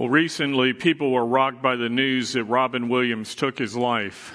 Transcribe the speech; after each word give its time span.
Well, 0.00 0.08
recently, 0.08 0.72
people 0.72 1.10
were 1.10 1.26
rocked 1.26 1.60
by 1.60 1.76
the 1.76 1.90
news 1.90 2.32
that 2.32 2.44
Robin 2.44 2.88
Williams 2.88 3.34
took 3.34 3.58
his 3.58 3.76
life. 3.76 4.34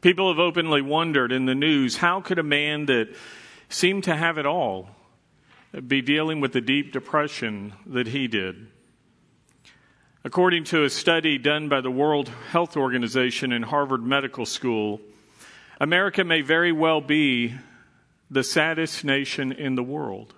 People 0.00 0.32
have 0.32 0.38
openly 0.38 0.80
wondered 0.80 1.32
in 1.32 1.44
the 1.44 1.54
news 1.54 1.98
how 1.98 2.22
could 2.22 2.38
a 2.38 2.42
man 2.42 2.86
that 2.86 3.14
seemed 3.68 4.04
to 4.04 4.16
have 4.16 4.38
it 4.38 4.46
all 4.46 4.88
be 5.86 6.00
dealing 6.00 6.40
with 6.40 6.54
the 6.54 6.62
deep 6.62 6.94
depression 6.94 7.74
that 7.84 8.06
he 8.06 8.26
did? 8.26 8.68
According 10.24 10.64
to 10.64 10.84
a 10.84 10.88
study 10.88 11.36
done 11.36 11.68
by 11.68 11.82
the 11.82 11.90
World 11.90 12.30
Health 12.52 12.78
Organization 12.78 13.52
and 13.52 13.66
Harvard 13.66 14.02
Medical 14.02 14.46
School, 14.46 15.02
America 15.78 16.24
may 16.24 16.40
very 16.40 16.72
well 16.72 17.02
be 17.02 17.54
the 18.30 18.44
saddest 18.44 19.04
nation 19.04 19.52
in 19.52 19.74
the 19.74 19.82
world. 19.82 20.32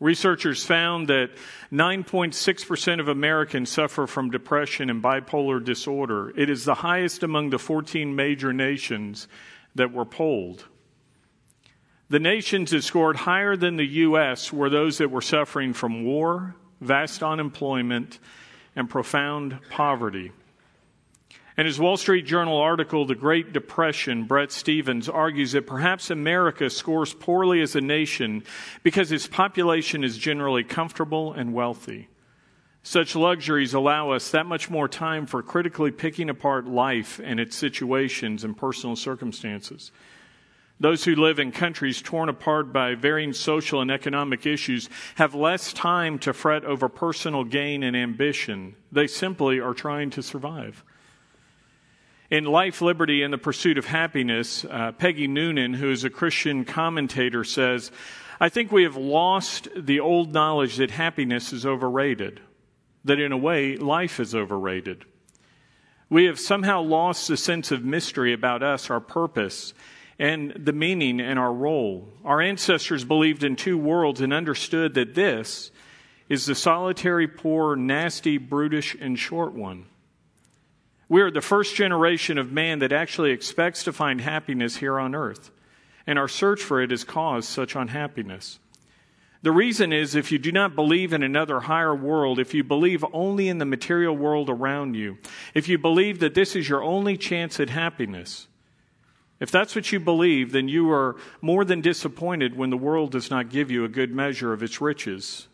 Researchers 0.00 0.64
found 0.64 1.08
that 1.08 1.30
9.6% 1.72 3.00
of 3.00 3.08
Americans 3.08 3.70
suffer 3.70 4.06
from 4.06 4.30
depression 4.30 4.90
and 4.90 5.02
bipolar 5.02 5.64
disorder. 5.64 6.32
It 6.36 6.50
is 6.50 6.64
the 6.64 6.74
highest 6.74 7.22
among 7.22 7.50
the 7.50 7.58
14 7.58 8.14
major 8.14 8.52
nations 8.52 9.28
that 9.74 9.92
were 9.92 10.04
polled. 10.04 10.66
The 12.10 12.20
nations 12.20 12.72
that 12.72 12.82
scored 12.82 13.16
higher 13.16 13.56
than 13.56 13.76
the 13.76 13.86
U.S. 13.86 14.52
were 14.52 14.68
those 14.68 14.98
that 14.98 15.10
were 15.10 15.22
suffering 15.22 15.72
from 15.72 16.04
war, 16.04 16.54
vast 16.80 17.22
unemployment, 17.22 18.18
and 18.76 18.90
profound 18.90 19.58
poverty. 19.70 20.32
In 21.56 21.66
his 21.66 21.78
Wall 21.78 21.96
Street 21.96 22.26
Journal 22.26 22.58
article, 22.58 23.06
The 23.06 23.14
Great 23.14 23.52
Depression, 23.52 24.24
Bret 24.24 24.50
Stephens 24.50 25.08
argues 25.08 25.52
that 25.52 25.68
perhaps 25.68 26.10
America 26.10 26.68
scores 26.68 27.14
poorly 27.14 27.60
as 27.60 27.76
a 27.76 27.80
nation 27.80 28.42
because 28.82 29.12
its 29.12 29.28
population 29.28 30.02
is 30.02 30.18
generally 30.18 30.64
comfortable 30.64 31.32
and 31.32 31.54
wealthy. 31.54 32.08
Such 32.82 33.14
luxuries 33.14 33.72
allow 33.72 34.10
us 34.10 34.32
that 34.32 34.46
much 34.46 34.68
more 34.68 34.88
time 34.88 35.26
for 35.26 35.44
critically 35.44 35.92
picking 35.92 36.28
apart 36.28 36.66
life 36.66 37.20
and 37.22 37.38
its 37.38 37.54
situations 37.54 38.42
and 38.42 38.56
personal 38.56 38.96
circumstances. 38.96 39.92
Those 40.80 41.04
who 41.04 41.14
live 41.14 41.38
in 41.38 41.52
countries 41.52 42.02
torn 42.02 42.28
apart 42.28 42.72
by 42.72 42.96
varying 42.96 43.32
social 43.32 43.80
and 43.80 43.92
economic 43.92 44.44
issues 44.44 44.90
have 45.14 45.36
less 45.36 45.72
time 45.72 46.18
to 46.18 46.32
fret 46.32 46.64
over 46.64 46.88
personal 46.88 47.44
gain 47.44 47.84
and 47.84 47.96
ambition. 47.96 48.74
They 48.90 49.06
simply 49.06 49.60
are 49.60 49.72
trying 49.72 50.10
to 50.10 50.22
survive. 50.22 50.82
In 52.34 52.46
Life, 52.46 52.82
Liberty, 52.82 53.22
and 53.22 53.32
the 53.32 53.38
Pursuit 53.38 53.78
of 53.78 53.86
Happiness, 53.86 54.64
uh, 54.64 54.90
Peggy 54.90 55.28
Noonan, 55.28 55.72
who 55.72 55.92
is 55.92 56.02
a 56.02 56.10
Christian 56.10 56.64
commentator, 56.64 57.44
says, 57.44 57.92
I 58.40 58.48
think 58.48 58.72
we 58.72 58.82
have 58.82 58.96
lost 58.96 59.68
the 59.76 60.00
old 60.00 60.32
knowledge 60.32 60.78
that 60.78 60.90
happiness 60.90 61.52
is 61.52 61.64
overrated, 61.64 62.40
that 63.04 63.20
in 63.20 63.30
a 63.30 63.36
way, 63.36 63.76
life 63.76 64.18
is 64.18 64.34
overrated. 64.34 65.04
We 66.10 66.24
have 66.24 66.40
somehow 66.40 66.82
lost 66.82 67.28
the 67.28 67.36
sense 67.36 67.70
of 67.70 67.84
mystery 67.84 68.32
about 68.32 68.64
us, 68.64 68.90
our 68.90 68.98
purpose, 68.98 69.72
and 70.18 70.54
the 70.56 70.72
meaning 70.72 71.20
and 71.20 71.38
our 71.38 71.52
role. 71.52 72.08
Our 72.24 72.40
ancestors 72.40 73.04
believed 73.04 73.44
in 73.44 73.54
two 73.54 73.78
worlds 73.78 74.20
and 74.20 74.32
understood 74.32 74.94
that 74.94 75.14
this 75.14 75.70
is 76.28 76.46
the 76.46 76.56
solitary, 76.56 77.28
poor, 77.28 77.76
nasty, 77.76 78.38
brutish, 78.38 78.96
and 79.00 79.16
short 79.16 79.52
one. 79.52 79.86
We 81.08 81.20
are 81.20 81.30
the 81.30 81.40
first 81.40 81.76
generation 81.76 82.38
of 82.38 82.52
man 82.52 82.78
that 82.78 82.92
actually 82.92 83.30
expects 83.30 83.84
to 83.84 83.92
find 83.92 84.20
happiness 84.20 84.76
here 84.76 84.98
on 84.98 85.14
earth, 85.14 85.50
and 86.06 86.18
our 86.18 86.28
search 86.28 86.62
for 86.62 86.80
it 86.80 86.90
has 86.90 87.04
caused 87.04 87.48
such 87.48 87.76
unhappiness. 87.76 88.58
The 89.42 89.52
reason 89.52 89.92
is 89.92 90.14
if 90.14 90.32
you 90.32 90.38
do 90.38 90.50
not 90.50 90.74
believe 90.74 91.12
in 91.12 91.22
another 91.22 91.60
higher 91.60 91.94
world, 91.94 92.38
if 92.38 92.54
you 92.54 92.64
believe 92.64 93.04
only 93.12 93.48
in 93.48 93.58
the 93.58 93.66
material 93.66 94.16
world 94.16 94.48
around 94.48 94.94
you, 94.94 95.18
if 95.52 95.68
you 95.68 95.76
believe 95.76 96.20
that 96.20 96.34
this 96.34 96.56
is 96.56 96.66
your 96.66 96.82
only 96.82 97.18
chance 97.18 97.60
at 97.60 97.68
happiness, 97.68 98.48
if 99.40 99.50
that's 99.50 99.76
what 99.76 99.92
you 99.92 100.00
believe, 100.00 100.52
then 100.52 100.68
you 100.68 100.90
are 100.90 101.16
more 101.42 101.66
than 101.66 101.82
disappointed 101.82 102.56
when 102.56 102.70
the 102.70 102.78
world 102.78 103.10
does 103.10 103.30
not 103.30 103.50
give 103.50 103.70
you 103.70 103.84
a 103.84 103.88
good 103.88 104.14
measure 104.14 104.54
of 104.54 104.62
its 104.62 104.80
riches 104.80 105.48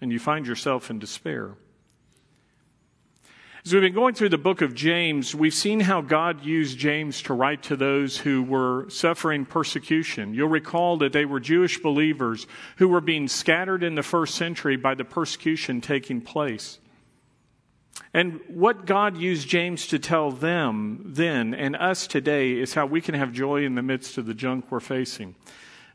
and 0.00 0.12
you 0.12 0.20
find 0.20 0.46
yourself 0.46 0.90
in 0.90 1.00
despair. 1.00 1.56
As 3.66 3.72
we've 3.72 3.82
been 3.82 3.94
going 3.94 4.14
through 4.14 4.28
the 4.28 4.38
book 4.38 4.62
of 4.62 4.76
James, 4.76 5.34
we've 5.34 5.52
seen 5.52 5.80
how 5.80 6.00
God 6.00 6.44
used 6.44 6.78
James 6.78 7.20
to 7.22 7.34
write 7.34 7.64
to 7.64 7.74
those 7.74 8.16
who 8.16 8.44
were 8.44 8.88
suffering 8.88 9.44
persecution. 9.44 10.34
You'll 10.34 10.46
recall 10.46 10.98
that 10.98 11.12
they 11.12 11.24
were 11.24 11.40
Jewish 11.40 11.82
believers 11.82 12.46
who 12.76 12.86
were 12.86 13.00
being 13.00 13.26
scattered 13.26 13.82
in 13.82 13.96
the 13.96 14.04
first 14.04 14.36
century 14.36 14.76
by 14.76 14.94
the 14.94 15.04
persecution 15.04 15.80
taking 15.80 16.20
place. 16.20 16.78
And 18.14 18.38
what 18.46 18.86
God 18.86 19.16
used 19.16 19.48
James 19.48 19.88
to 19.88 19.98
tell 19.98 20.30
them 20.30 21.02
then 21.04 21.52
and 21.52 21.74
us 21.74 22.06
today 22.06 22.52
is 22.52 22.74
how 22.74 22.86
we 22.86 23.00
can 23.00 23.16
have 23.16 23.32
joy 23.32 23.64
in 23.64 23.74
the 23.74 23.82
midst 23.82 24.16
of 24.16 24.26
the 24.26 24.34
junk 24.34 24.66
we're 24.70 24.78
facing. 24.78 25.34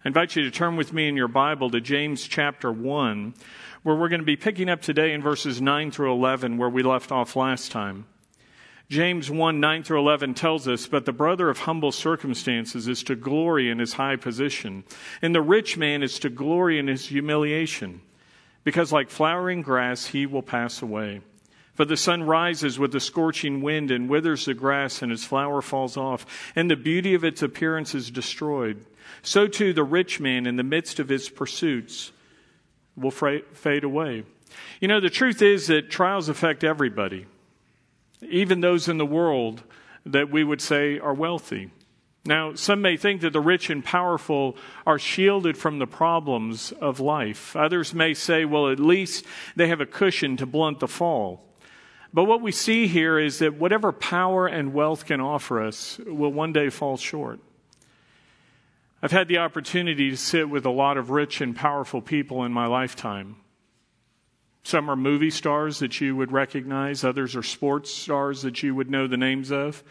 I 0.04 0.08
invite 0.08 0.36
you 0.36 0.44
to 0.44 0.52
turn 0.52 0.78
with 0.78 0.94
me 0.94 1.08
in 1.08 1.16
your 1.16 1.28
Bible 1.28 1.70
to 1.70 1.80
James 1.80 2.28
chapter 2.28 2.72
1 2.72 3.36
where 3.84 3.96
we're 3.96 4.10
going 4.10 4.22
to 4.22 4.26
be 4.26 4.36
picking 4.36 4.68
up 4.68 4.82
today 4.82 5.14
in 5.14 5.22
verses 5.22 5.62
9 5.62 5.92
through 5.92 6.12
11, 6.12 6.58
where 6.58 6.70
we 6.70 6.82
left 6.82 7.12
off 7.12 7.36
last 7.36 7.72
time. 7.72 8.06
James 8.90 9.30
1 9.30 9.60
9 9.60 9.84
through 9.84 10.00
11 10.00 10.34
tells 10.34 10.68
us, 10.68 10.88
But 10.88 11.06
the 11.06 11.14
brother 11.14 11.50
of 11.50 11.60
humble 11.60 11.92
circumstances 11.92 12.88
is 12.88 13.04
to 13.04 13.16
glory 13.16 13.70
in 13.70 13.78
his 13.78 13.94
high 13.94 14.16
position, 14.16 14.86
and 15.22 15.36
the 15.36 15.42
rich 15.42 15.78
man 15.78 16.02
is 16.02 16.18
to 16.20 16.30
glory 16.30 16.80
in 16.80 16.88
his 16.88 17.06
humiliation, 17.06 18.02
because 18.64 18.92
like 18.92 19.12
flowering 19.12 19.62
grass 19.62 20.08
he 20.08 20.26
will 20.26 20.42
pass 20.42 20.82
away. 20.82 21.22
For 21.74 21.86
the 21.86 21.96
sun 21.96 22.24
rises 22.24 22.78
with 22.78 22.94
a 22.96 23.00
scorching 23.00 23.62
wind 23.62 23.92
and 23.92 24.10
withers 24.10 24.46
the 24.46 24.56
grass, 24.56 25.04
and 25.04 25.12
its 25.12 25.24
flower 25.24 25.62
falls 25.62 25.96
off, 25.96 26.26
and 26.56 26.70
the 26.70 26.76
beauty 26.76 27.14
of 27.14 27.24
its 27.24 27.44
appearance 27.44 27.94
is 27.94 28.10
destroyed. 28.10 28.84
So 29.22 29.48
too 29.48 29.74
the 29.74 29.84
rich 29.84 30.20
man 30.20 30.46
in 30.46 30.56
the 30.56 30.64
midst 30.64 31.00
of 31.00 31.10
his 31.10 31.30
pursuits 31.30 32.12
will 32.96 33.12
fade 33.12 33.84
away. 33.84 34.24
You 34.80 34.88
know, 34.88 35.00
the 35.00 35.10
truth 35.10 35.42
is 35.42 35.68
that 35.68 35.90
trials 35.90 36.30
affect 36.30 36.64
everybody, 36.64 37.26
even 38.22 38.62
those 38.62 38.88
in 38.88 38.98
the 38.98 39.06
world 39.06 39.64
that 40.06 40.30
we 40.30 40.44
would 40.44 40.62
say 40.62 41.00
are 41.00 41.14
wealthy. 41.14 41.72
Now, 42.24 42.54
some 42.54 42.82
may 42.82 42.98
think 42.98 43.22
that 43.22 43.34
the 43.34 43.40
rich 43.40 43.70
and 43.70 43.84
powerful 43.84 44.56
are 44.86 45.00
shielded 45.00 45.58
from 45.58 45.80
the 45.80 45.88
problems 45.88 46.72
of 46.74 47.00
life. 47.00 47.56
Others 47.56 47.96
may 47.96 48.14
say, 48.14 48.46
well, 48.46 48.70
at 48.70 48.80
least 48.80 49.26
they 49.56 49.68
have 49.68 49.82
a 49.82 49.88
cushion 49.88 50.38
to 50.38 50.46
blunt 50.46 50.80
the 50.80 50.88
fall. 50.88 51.44
But 52.14 52.26
what 52.26 52.42
we 52.42 52.52
see 52.52 52.88
here 52.88 53.18
is 53.18 53.40
that 53.40 53.56
whatever 53.56 53.92
power 53.92 54.46
and 54.46 54.74
wealth 54.74 55.06
can 55.06 55.22
offer 55.22 55.62
us 55.62 56.00
will 56.06 56.32
one 56.32 56.54
day 56.54 56.70
fall 56.70 56.98
short. 56.98 57.40
I've 59.04 59.12
had 59.12 59.28
the 59.28 59.40
opportunity 59.40 60.12
to 60.12 60.18
sit 60.18 60.48
with 60.48 60.64
a 60.66 60.70
lot 60.70 60.96
of 60.96 61.10
rich 61.10 61.42
and 61.42 61.56
powerful 61.56 62.04
people 62.04 62.44
in 62.44 62.52
my 62.52 62.68
lifetime. 62.68 63.38
Some 64.62 64.92
are 64.92 64.96
movie 64.96 65.32
stars 65.32 65.80
that 65.80 66.00
you 66.00 66.16
would 66.16 66.32
recognize, 66.32 67.04
others 67.04 67.36
are 67.36 67.42
sports 67.42 67.92
stars 67.92 68.44
that 68.44 68.62
you 68.62 68.76
would 68.76 68.92
know 68.92 69.08
the 69.08 69.18
names 69.18 69.52
of. 69.52 69.84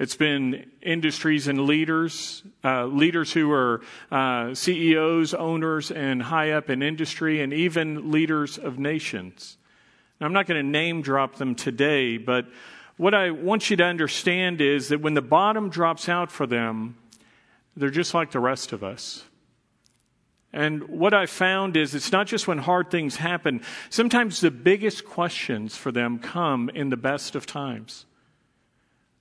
It's 0.00 0.16
been 0.16 0.72
industries 0.80 1.46
and 1.46 1.66
leaders, 1.66 2.42
uh, 2.64 2.86
leaders 2.86 3.32
who 3.32 3.52
are 3.52 3.82
uh, 4.10 4.54
CEOs, 4.54 5.34
owners, 5.34 5.92
and 5.92 6.20
high 6.20 6.50
up 6.50 6.68
in 6.68 6.82
industry, 6.82 7.42
and 7.42 7.52
even 7.52 8.10
leaders 8.10 8.58
of 8.58 8.76
nations. 8.76 9.56
Now, 10.20 10.26
I'm 10.26 10.32
not 10.32 10.48
going 10.48 10.60
to 10.60 10.68
name 10.68 11.02
drop 11.02 11.36
them 11.36 11.54
today, 11.54 12.18
but 12.18 12.46
what 12.96 13.14
I 13.14 13.30
want 13.30 13.70
you 13.70 13.76
to 13.76 13.84
understand 13.84 14.60
is 14.60 14.88
that 14.88 15.00
when 15.00 15.14
the 15.14 15.22
bottom 15.22 15.68
drops 15.68 16.08
out 16.08 16.32
for 16.32 16.48
them, 16.48 16.96
they're 17.76 17.90
just 17.90 18.14
like 18.14 18.30
the 18.30 18.40
rest 18.40 18.72
of 18.72 18.84
us. 18.84 19.24
And 20.52 20.84
what 20.88 21.14
I 21.14 21.26
found 21.26 21.76
is 21.76 21.94
it's 21.94 22.12
not 22.12 22.26
just 22.26 22.46
when 22.46 22.58
hard 22.58 22.90
things 22.90 23.16
happen, 23.16 23.62
sometimes 23.88 24.40
the 24.40 24.50
biggest 24.50 25.06
questions 25.06 25.76
for 25.76 25.90
them 25.90 26.18
come 26.18 26.68
in 26.68 26.90
the 26.90 26.96
best 26.96 27.34
of 27.34 27.46
times. 27.46 28.04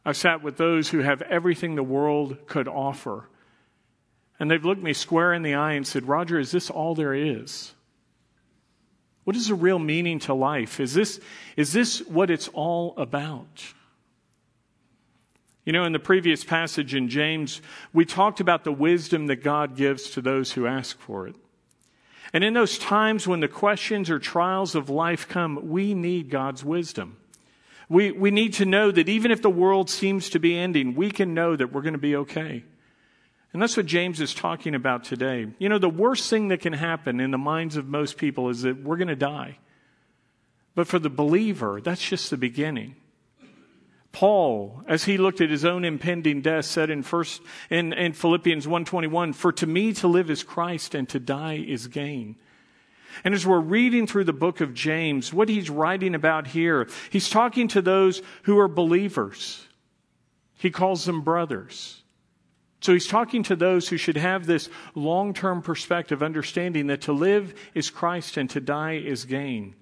I've 0.04 0.18
sat 0.18 0.44
with 0.44 0.58
those 0.58 0.90
who 0.90 1.00
have 1.00 1.22
everything 1.22 1.76
the 1.76 1.84
world 1.84 2.48
could 2.48 2.68
offer. 2.68 3.30
And 4.40 4.50
they've 4.50 4.66
looked 4.66 4.82
me 4.82 4.94
square 4.94 5.34
in 5.34 5.44
the 5.44 5.54
eye 5.54 5.74
and 5.74 5.86
said, 5.86 6.08
Roger, 6.08 6.40
is 6.40 6.52
this 6.52 6.70
all 6.70 6.96
there 6.96 7.14
is? 7.14 7.74
What 9.24 9.36
is 9.36 9.48
the 9.48 9.56
real 9.56 9.80
meaning 9.80 10.20
to 10.20 10.34
life? 10.34 10.80
Is 10.80 10.94
this, 10.94 11.20
is 11.56 11.72
this 11.72 12.00
what 12.08 12.30
it's 12.30 12.48
all 12.50 12.96
about? 12.98 13.74
You 15.66 15.74
know, 15.74 15.84
in 15.84 15.92
the 15.92 16.00
previous 16.00 16.44
passage 16.44 16.96
in 16.96 17.08
James, 17.08 17.62
we 17.94 18.04
talked 18.04 18.40
about 18.40 18.64
the 18.64 18.72
wisdom 18.72 19.28
that 19.28 19.44
God 19.44 19.76
gives 19.76 20.10
to 20.12 20.22
those 20.22 20.54
who 20.54 20.66
ask 20.66 21.00
for 21.00 21.28
it. 21.28 21.36
And 22.34 22.44
in 22.44 22.54
those 22.54 22.78
times 22.78 23.28
when 23.28 23.42
the 23.42 23.48
questions 23.48 24.10
or 24.10 24.18
trials 24.18 24.74
of 24.74 24.90
life 24.90 25.28
come, 25.28 25.70
we 25.70 25.94
need 25.94 26.30
God's 26.30 26.64
wisdom. 26.64 27.18
We, 27.90 28.12
we 28.12 28.32
need 28.32 28.54
to 28.54 28.66
know 28.66 28.90
that 28.90 29.10
even 29.10 29.32
if 29.32 29.42
the 29.42 29.50
world 29.50 29.90
seems 29.90 30.30
to 30.30 30.40
be 30.40 30.58
ending, 30.58 30.96
we 30.96 31.12
can 31.12 31.34
know 31.34 31.56
that 31.56 31.74
we're 31.74 31.82
going 31.82 31.94
to 31.94 32.00
be 32.00 32.16
okay. 32.16 32.64
And 33.54 33.62
that's 33.62 33.76
what 33.76 33.86
James 33.86 34.22
is 34.22 34.34
talking 34.34 34.76
about 34.76 35.04
today. 35.04 35.48
You 35.60 35.68
know, 35.68 35.78
the 35.78 35.90
worst 35.90 36.30
thing 36.30 36.48
that 36.48 36.62
can 36.62 36.72
happen 36.72 37.20
in 37.20 37.32
the 37.32 37.38
minds 37.38 37.76
of 37.76 37.86
most 37.86 38.18
people 38.18 38.48
is 38.48 38.62
that 38.62 38.82
we're 38.82 38.96
going 38.96 39.10
to 39.10 39.16
die. 39.16 39.58
But 40.74 40.88
for 40.88 41.00
the 41.00 41.10
believer, 41.10 41.82
that's 41.84 42.08
just 42.08 42.30
the 42.30 42.38
beginning. 42.38 42.96
Paul, 44.22 44.84
as 44.88 45.06
he 45.06 45.18
looked 45.18 45.42
at 45.42 45.50
his 45.50 45.66
own 45.66 45.84
impending 45.84 46.42
death, 46.42 46.66
said 46.66 46.92
in 46.92 47.02
first 47.02 47.42
in, 47.72 47.92
in 47.92 48.14
Philippians 48.14 48.68
121, 48.68 49.34
For 49.34 49.52
to 49.54 49.66
me 49.66 49.94
to 49.94 50.08
live 50.08 50.30
is 50.30 50.44
Christ 50.44 50.94
and 50.94 51.10
to 51.10 51.20
die 51.20 51.56
is 51.56 51.88
gain. 51.88 52.36
And 53.24 53.34
as 53.34 53.48
we're 53.48 53.60
reading 53.60 54.06
through 54.06 54.26
the 54.26 54.32
book 54.32 54.62
of 54.62 54.76
James, 54.76 55.34
what 55.34 55.50
he's 55.50 55.72
writing 55.72 56.14
about 56.14 56.46
here, 56.46 56.88
he's 57.10 57.32
talking 57.32 57.68
to 57.70 57.82
those 57.82 58.22
who 58.44 58.60
are 58.60 58.68
believers. 58.68 59.68
He 60.54 60.70
calls 60.70 61.06
them 61.06 61.22
brothers. 61.22 62.04
So 62.82 62.94
he's 62.94 63.08
talking 63.08 63.42
to 63.42 63.56
those 63.56 63.90
who 63.90 63.98
should 63.98 64.18
have 64.18 64.46
this 64.46 64.70
long 64.94 65.34
term 65.34 65.64
perspective, 65.64 66.22
understanding 66.22 66.86
that 66.88 67.02
to 67.02 67.12
live 67.12 67.56
is 67.74 67.90
Christ 67.90 68.38
and 68.38 68.48
to 68.52 68.62
die 68.62 68.98
is 68.98 69.26
gain. 69.26 69.74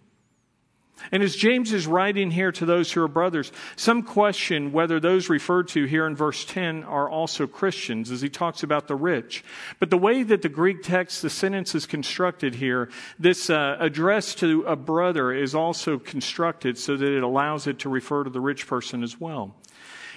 And 1.11 1.23
as 1.23 1.35
James 1.35 1.73
is 1.73 1.87
writing 1.87 2.31
here 2.31 2.51
to 2.51 2.65
those 2.65 2.91
who 2.91 3.01
are 3.01 3.07
brothers, 3.07 3.51
some 3.75 4.03
question 4.03 4.71
whether 4.71 4.99
those 4.99 5.29
referred 5.29 5.67
to 5.69 5.85
here 5.85 6.05
in 6.05 6.15
verse 6.15 6.45
10 6.45 6.83
are 6.83 7.09
also 7.09 7.47
Christians 7.47 8.11
as 8.11 8.21
he 8.21 8.29
talks 8.29 8.63
about 8.63 8.87
the 8.87 8.95
rich. 8.95 9.43
But 9.79 9.89
the 9.89 9.97
way 9.97 10.23
that 10.23 10.41
the 10.41 10.49
Greek 10.49 10.83
text, 10.83 11.21
the 11.21 11.29
sentence 11.29 11.73
is 11.73 11.85
constructed 11.85 12.55
here, 12.55 12.89
this 13.17 13.49
uh, 13.49 13.77
address 13.79 14.35
to 14.35 14.63
a 14.63 14.75
brother 14.75 15.31
is 15.31 15.55
also 15.55 15.97
constructed 15.97 16.77
so 16.77 16.97
that 16.97 17.11
it 17.11 17.23
allows 17.23 17.67
it 17.67 17.79
to 17.79 17.89
refer 17.89 18.23
to 18.23 18.29
the 18.29 18.41
rich 18.41 18.67
person 18.67 19.03
as 19.03 19.19
well. 19.19 19.55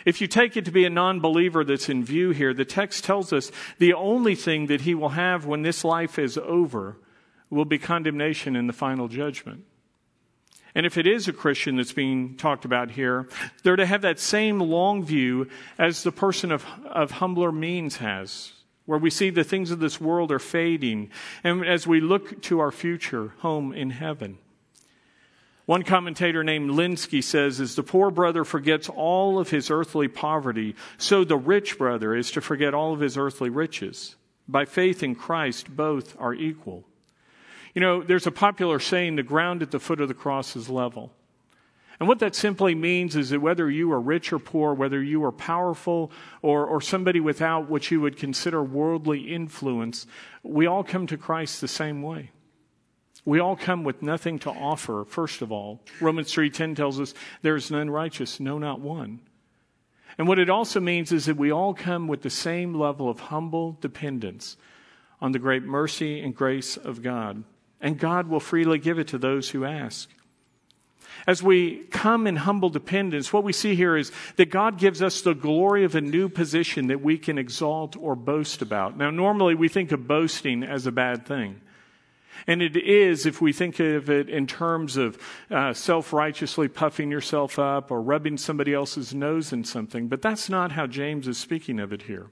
If 0.04 0.20
you 0.20 0.26
take 0.26 0.56
it 0.56 0.64
to 0.64 0.72
be 0.72 0.84
a 0.84 0.90
non 0.90 1.20
believer 1.20 1.64
that's 1.64 1.88
in 1.88 2.04
view 2.04 2.30
here, 2.30 2.52
the 2.52 2.64
text 2.64 3.04
tells 3.04 3.32
us 3.32 3.52
the 3.78 3.94
only 3.94 4.34
thing 4.34 4.66
that 4.66 4.82
he 4.82 4.94
will 4.94 5.10
have 5.10 5.46
when 5.46 5.62
this 5.62 5.84
life 5.84 6.18
is 6.18 6.36
over 6.38 6.98
will 7.50 7.64
be 7.64 7.78
condemnation 7.78 8.56
in 8.56 8.66
the 8.66 8.72
final 8.72 9.08
judgment. 9.08 9.64
And 10.74 10.86
if 10.86 10.96
it 10.96 11.06
is 11.06 11.28
a 11.28 11.32
Christian 11.32 11.76
that's 11.76 11.92
being 11.92 12.36
talked 12.36 12.64
about 12.64 12.92
here, 12.92 13.28
they're 13.62 13.76
to 13.76 13.86
have 13.86 14.02
that 14.02 14.18
same 14.18 14.58
long 14.58 15.04
view 15.04 15.48
as 15.78 16.02
the 16.02 16.12
person 16.12 16.50
of, 16.50 16.64
of 16.86 17.10
humbler 17.10 17.52
means 17.52 17.96
has, 17.96 18.52
where 18.86 18.98
we 18.98 19.10
see 19.10 19.28
the 19.28 19.44
things 19.44 19.70
of 19.70 19.80
this 19.80 20.00
world 20.00 20.32
are 20.32 20.38
fading, 20.38 21.10
and 21.44 21.64
as 21.66 21.86
we 21.86 22.00
look 22.00 22.40
to 22.42 22.60
our 22.60 22.70
future 22.70 23.34
home 23.38 23.74
in 23.74 23.90
heaven. 23.90 24.38
One 25.66 25.84
commentator 25.84 26.42
named 26.42 26.70
Lenski 26.70 27.22
says, 27.22 27.60
as 27.60 27.76
the 27.76 27.84
poor 27.84 28.10
brother 28.10 28.44
forgets 28.44 28.88
all 28.88 29.38
of 29.38 29.50
his 29.50 29.70
earthly 29.70 30.08
poverty, 30.08 30.74
so 30.98 31.22
the 31.22 31.36
rich 31.36 31.78
brother 31.78 32.14
is 32.14 32.30
to 32.32 32.40
forget 32.40 32.74
all 32.74 32.92
of 32.92 33.00
his 33.00 33.16
earthly 33.16 33.50
riches. 33.50 34.16
By 34.48 34.64
faith 34.64 35.02
in 35.02 35.14
Christ, 35.14 35.74
both 35.74 36.16
are 36.18 36.34
equal. 36.34 36.84
You 37.74 37.80
know, 37.80 38.02
there's 38.02 38.26
a 38.26 38.32
popular 38.32 38.78
saying 38.78 39.16
the 39.16 39.22
ground 39.22 39.62
at 39.62 39.70
the 39.70 39.80
foot 39.80 40.00
of 40.00 40.08
the 40.08 40.14
cross 40.14 40.56
is 40.56 40.68
level. 40.68 41.12
And 41.98 42.08
what 42.08 42.18
that 42.18 42.34
simply 42.34 42.74
means 42.74 43.14
is 43.14 43.30
that 43.30 43.40
whether 43.40 43.70
you 43.70 43.92
are 43.92 44.00
rich 44.00 44.32
or 44.32 44.38
poor, 44.38 44.74
whether 44.74 45.02
you 45.02 45.24
are 45.24 45.32
powerful 45.32 46.10
or, 46.42 46.66
or 46.66 46.80
somebody 46.80 47.20
without 47.20 47.70
what 47.70 47.90
you 47.90 48.00
would 48.00 48.16
consider 48.16 48.62
worldly 48.62 49.32
influence, 49.32 50.06
we 50.42 50.66
all 50.66 50.82
come 50.82 51.06
to 51.06 51.16
Christ 51.16 51.60
the 51.60 51.68
same 51.68 52.02
way. 52.02 52.30
We 53.24 53.38
all 53.38 53.54
come 53.54 53.84
with 53.84 54.02
nothing 54.02 54.40
to 54.40 54.50
offer, 54.50 55.04
first 55.06 55.42
of 55.42 55.52
all. 55.52 55.80
Romans 56.00 56.34
3.10 56.34 56.74
tells 56.74 56.98
us 56.98 57.14
there 57.42 57.54
is 57.54 57.70
none 57.70 57.88
righteous, 57.88 58.40
no, 58.40 58.58
not 58.58 58.80
one. 58.80 59.20
And 60.18 60.26
what 60.26 60.40
it 60.40 60.50
also 60.50 60.80
means 60.80 61.12
is 61.12 61.26
that 61.26 61.36
we 61.36 61.52
all 61.52 61.72
come 61.72 62.08
with 62.08 62.22
the 62.22 62.30
same 62.30 62.74
level 62.74 63.08
of 63.08 63.20
humble 63.20 63.78
dependence 63.80 64.56
on 65.20 65.30
the 65.30 65.38
great 65.38 65.62
mercy 65.62 66.20
and 66.20 66.34
grace 66.34 66.76
of 66.76 67.00
God 67.00 67.44
and 67.82 67.98
God 67.98 68.28
will 68.28 68.40
freely 68.40 68.78
give 68.78 68.98
it 68.98 69.08
to 69.08 69.18
those 69.18 69.50
who 69.50 69.64
ask. 69.64 70.08
As 71.26 71.42
we 71.42 71.84
come 71.90 72.26
in 72.26 72.36
humble 72.36 72.70
dependence, 72.70 73.32
what 73.32 73.44
we 73.44 73.52
see 73.52 73.74
here 73.74 73.96
is 73.96 74.10
that 74.36 74.50
God 74.50 74.78
gives 74.78 75.02
us 75.02 75.20
the 75.20 75.34
glory 75.34 75.84
of 75.84 75.94
a 75.94 76.00
new 76.00 76.28
position 76.28 76.86
that 76.88 77.02
we 77.02 77.18
can 77.18 77.38
exalt 77.38 77.96
or 77.96 78.16
boast 78.16 78.62
about. 78.62 78.96
Now, 78.96 79.10
normally 79.10 79.54
we 79.54 79.68
think 79.68 79.92
of 79.92 80.08
boasting 80.08 80.62
as 80.62 80.86
a 80.86 80.92
bad 80.92 81.26
thing. 81.26 81.60
And 82.46 82.60
it 82.60 82.76
is 82.76 83.24
if 83.24 83.40
we 83.40 83.52
think 83.52 83.78
of 83.78 84.10
it 84.10 84.28
in 84.28 84.48
terms 84.48 84.96
of 84.96 85.16
uh, 85.48 85.74
self 85.74 86.12
righteously 86.12 86.66
puffing 86.66 87.10
yourself 87.10 87.56
up 87.58 87.92
or 87.92 88.02
rubbing 88.02 88.36
somebody 88.36 88.74
else's 88.74 89.14
nose 89.14 89.52
in 89.52 89.62
something. 89.62 90.08
But 90.08 90.22
that's 90.22 90.48
not 90.48 90.72
how 90.72 90.88
James 90.88 91.28
is 91.28 91.38
speaking 91.38 91.78
of 91.78 91.92
it 91.92 92.02
here. 92.02 92.30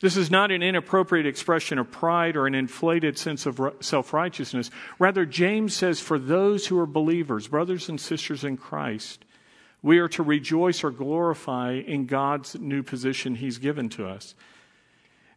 This 0.00 0.16
is 0.16 0.30
not 0.30 0.52
an 0.52 0.62
inappropriate 0.62 1.26
expression 1.26 1.78
of 1.78 1.90
pride 1.90 2.36
or 2.36 2.46
an 2.46 2.54
inflated 2.54 3.18
sense 3.18 3.46
of 3.46 3.60
self 3.80 4.12
righteousness. 4.12 4.70
Rather, 4.98 5.26
James 5.26 5.74
says, 5.74 6.00
for 6.00 6.18
those 6.18 6.66
who 6.68 6.78
are 6.78 6.86
believers, 6.86 7.48
brothers 7.48 7.88
and 7.88 8.00
sisters 8.00 8.44
in 8.44 8.56
Christ, 8.56 9.24
we 9.82 9.98
are 9.98 10.08
to 10.08 10.22
rejoice 10.22 10.84
or 10.84 10.90
glorify 10.90 11.72
in 11.72 12.06
God's 12.06 12.54
new 12.56 12.82
position 12.82 13.36
he's 13.36 13.58
given 13.58 13.88
to 13.90 14.06
us. 14.06 14.34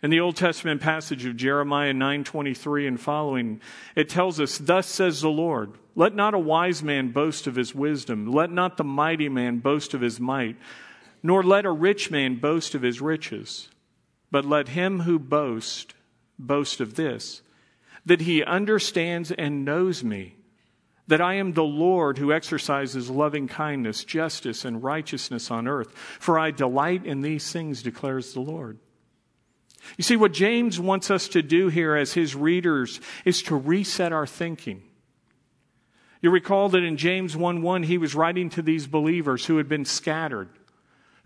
In 0.03 0.09
the 0.09 0.19
Old 0.19 0.35
Testament 0.35 0.81
passage 0.81 1.25
of 1.25 1.37
Jeremiah 1.37 1.93
9:23 1.93 2.87
and 2.87 2.99
following, 2.99 3.61
it 3.95 4.09
tells 4.09 4.39
us, 4.39 4.57
"Thus 4.59 4.87
says 4.87 5.21
the 5.21 5.29
Lord, 5.29 5.73
let 5.95 6.15
not 6.15 6.33
a 6.33 6.39
wise 6.39 6.83
man 6.83 7.09
boast 7.09 7.45
of 7.47 7.55
his 7.55 7.73
wisdom, 7.75 8.27
let 8.27 8.51
not 8.51 8.77
the 8.77 8.83
mighty 8.83 9.29
man 9.29 9.57
boast 9.57 9.93
of 9.93 10.01
his 10.01 10.19
might, 10.19 10.55
nor 11.21 11.43
let 11.43 11.65
a 11.65 11.71
rich 11.71 12.09
man 12.09 12.35
boast 12.35 12.73
of 12.73 12.81
his 12.81 12.99
riches." 12.99 13.69
But 14.31 14.45
let 14.45 14.69
him 14.69 15.01
who 15.01 15.19
boasts 15.19 15.93
boast 16.39 16.79
of 16.79 16.95
this, 16.95 17.41
that 18.05 18.21
he 18.21 18.43
understands 18.43 19.31
and 19.31 19.65
knows 19.65 20.03
me, 20.03 20.35
that 21.07 21.21
I 21.21 21.35
am 21.35 21.53
the 21.53 21.63
Lord 21.63 22.17
who 22.17 22.31
exercises 22.31 23.09
loving 23.09 23.47
kindness, 23.47 24.05
justice, 24.05 24.63
and 24.65 24.81
righteousness 24.81 25.51
on 25.51 25.67
earth. 25.67 25.91
For 26.19 26.39
I 26.39 26.51
delight 26.51 27.05
in 27.05 27.21
these 27.21 27.51
things, 27.51 27.83
declares 27.83 28.33
the 28.33 28.39
Lord. 28.39 28.79
You 29.97 30.03
see, 30.03 30.15
what 30.15 30.31
James 30.31 30.79
wants 30.79 31.11
us 31.11 31.27
to 31.29 31.41
do 31.41 31.67
here 31.67 31.95
as 31.95 32.13
his 32.13 32.35
readers 32.35 33.01
is 33.25 33.41
to 33.43 33.55
reset 33.55 34.13
our 34.13 34.27
thinking. 34.27 34.83
You 36.21 36.29
recall 36.29 36.69
that 36.69 36.83
in 36.83 36.97
James 36.97 37.35
1 37.35 37.61
1, 37.61 37.83
he 37.83 37.97
was 37.97 38.15
writing 38.15 38.49
to 38.51 38.61
these 38.61 38.87
believers 38.87 39.45
who 39.45 39.57
had 39.57 39.67
been 39.67 39.85
scattered 39.85 40.49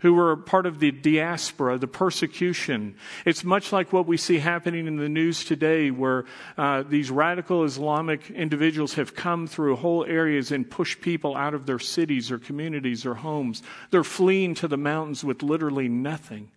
who 0.00 0.12
were 0.12 0.36
part 0.36 0.66
of 0.66 0.78
the 0.78 0.90
diaspora, 0.90 1.78
the 1.78 1.86
persecution. 1.86 2.94
It's 3.24 3.44
much 3.44 3.72
like 3.72 3.92
what 3.92 4.06
we 4.06 4.16
see 4.16 4.38
happening 4.38 4.86
in 4.86 4.96
the 4.96 5.08
news 5.08 5.44
today, 5.44 5.90
where 5.90 6.26
uh, 6.58 6.82
these 6.82 7.10
radical 7.10 7.64
Islamic 7.64 8.30
individuals 8.30 8.94
have 8.94 9.14
come 9.14 9.46
through 9.46 9.76
whole 9.76 10.04
areas 10.04 10.52
and 10.52 10.70
pushed 10.70 11.00
people 11.00 11.34
out 11.34 11.54
of 11.54 11.66
their 11.66 11.78
cities 11.78 12.30
or 12.30 12.38
communities 12.38 13.06
or 13.06 13.14
homes. 13.14 13.62
They're 13.90 14.04
fleeing 14.04 14.54
to 14.56 14.68
the 14.68 14.76
mountains 14.76 15.24
with 15.24 15.42
literally 15.42 15.88
nothing. 15.88 16.50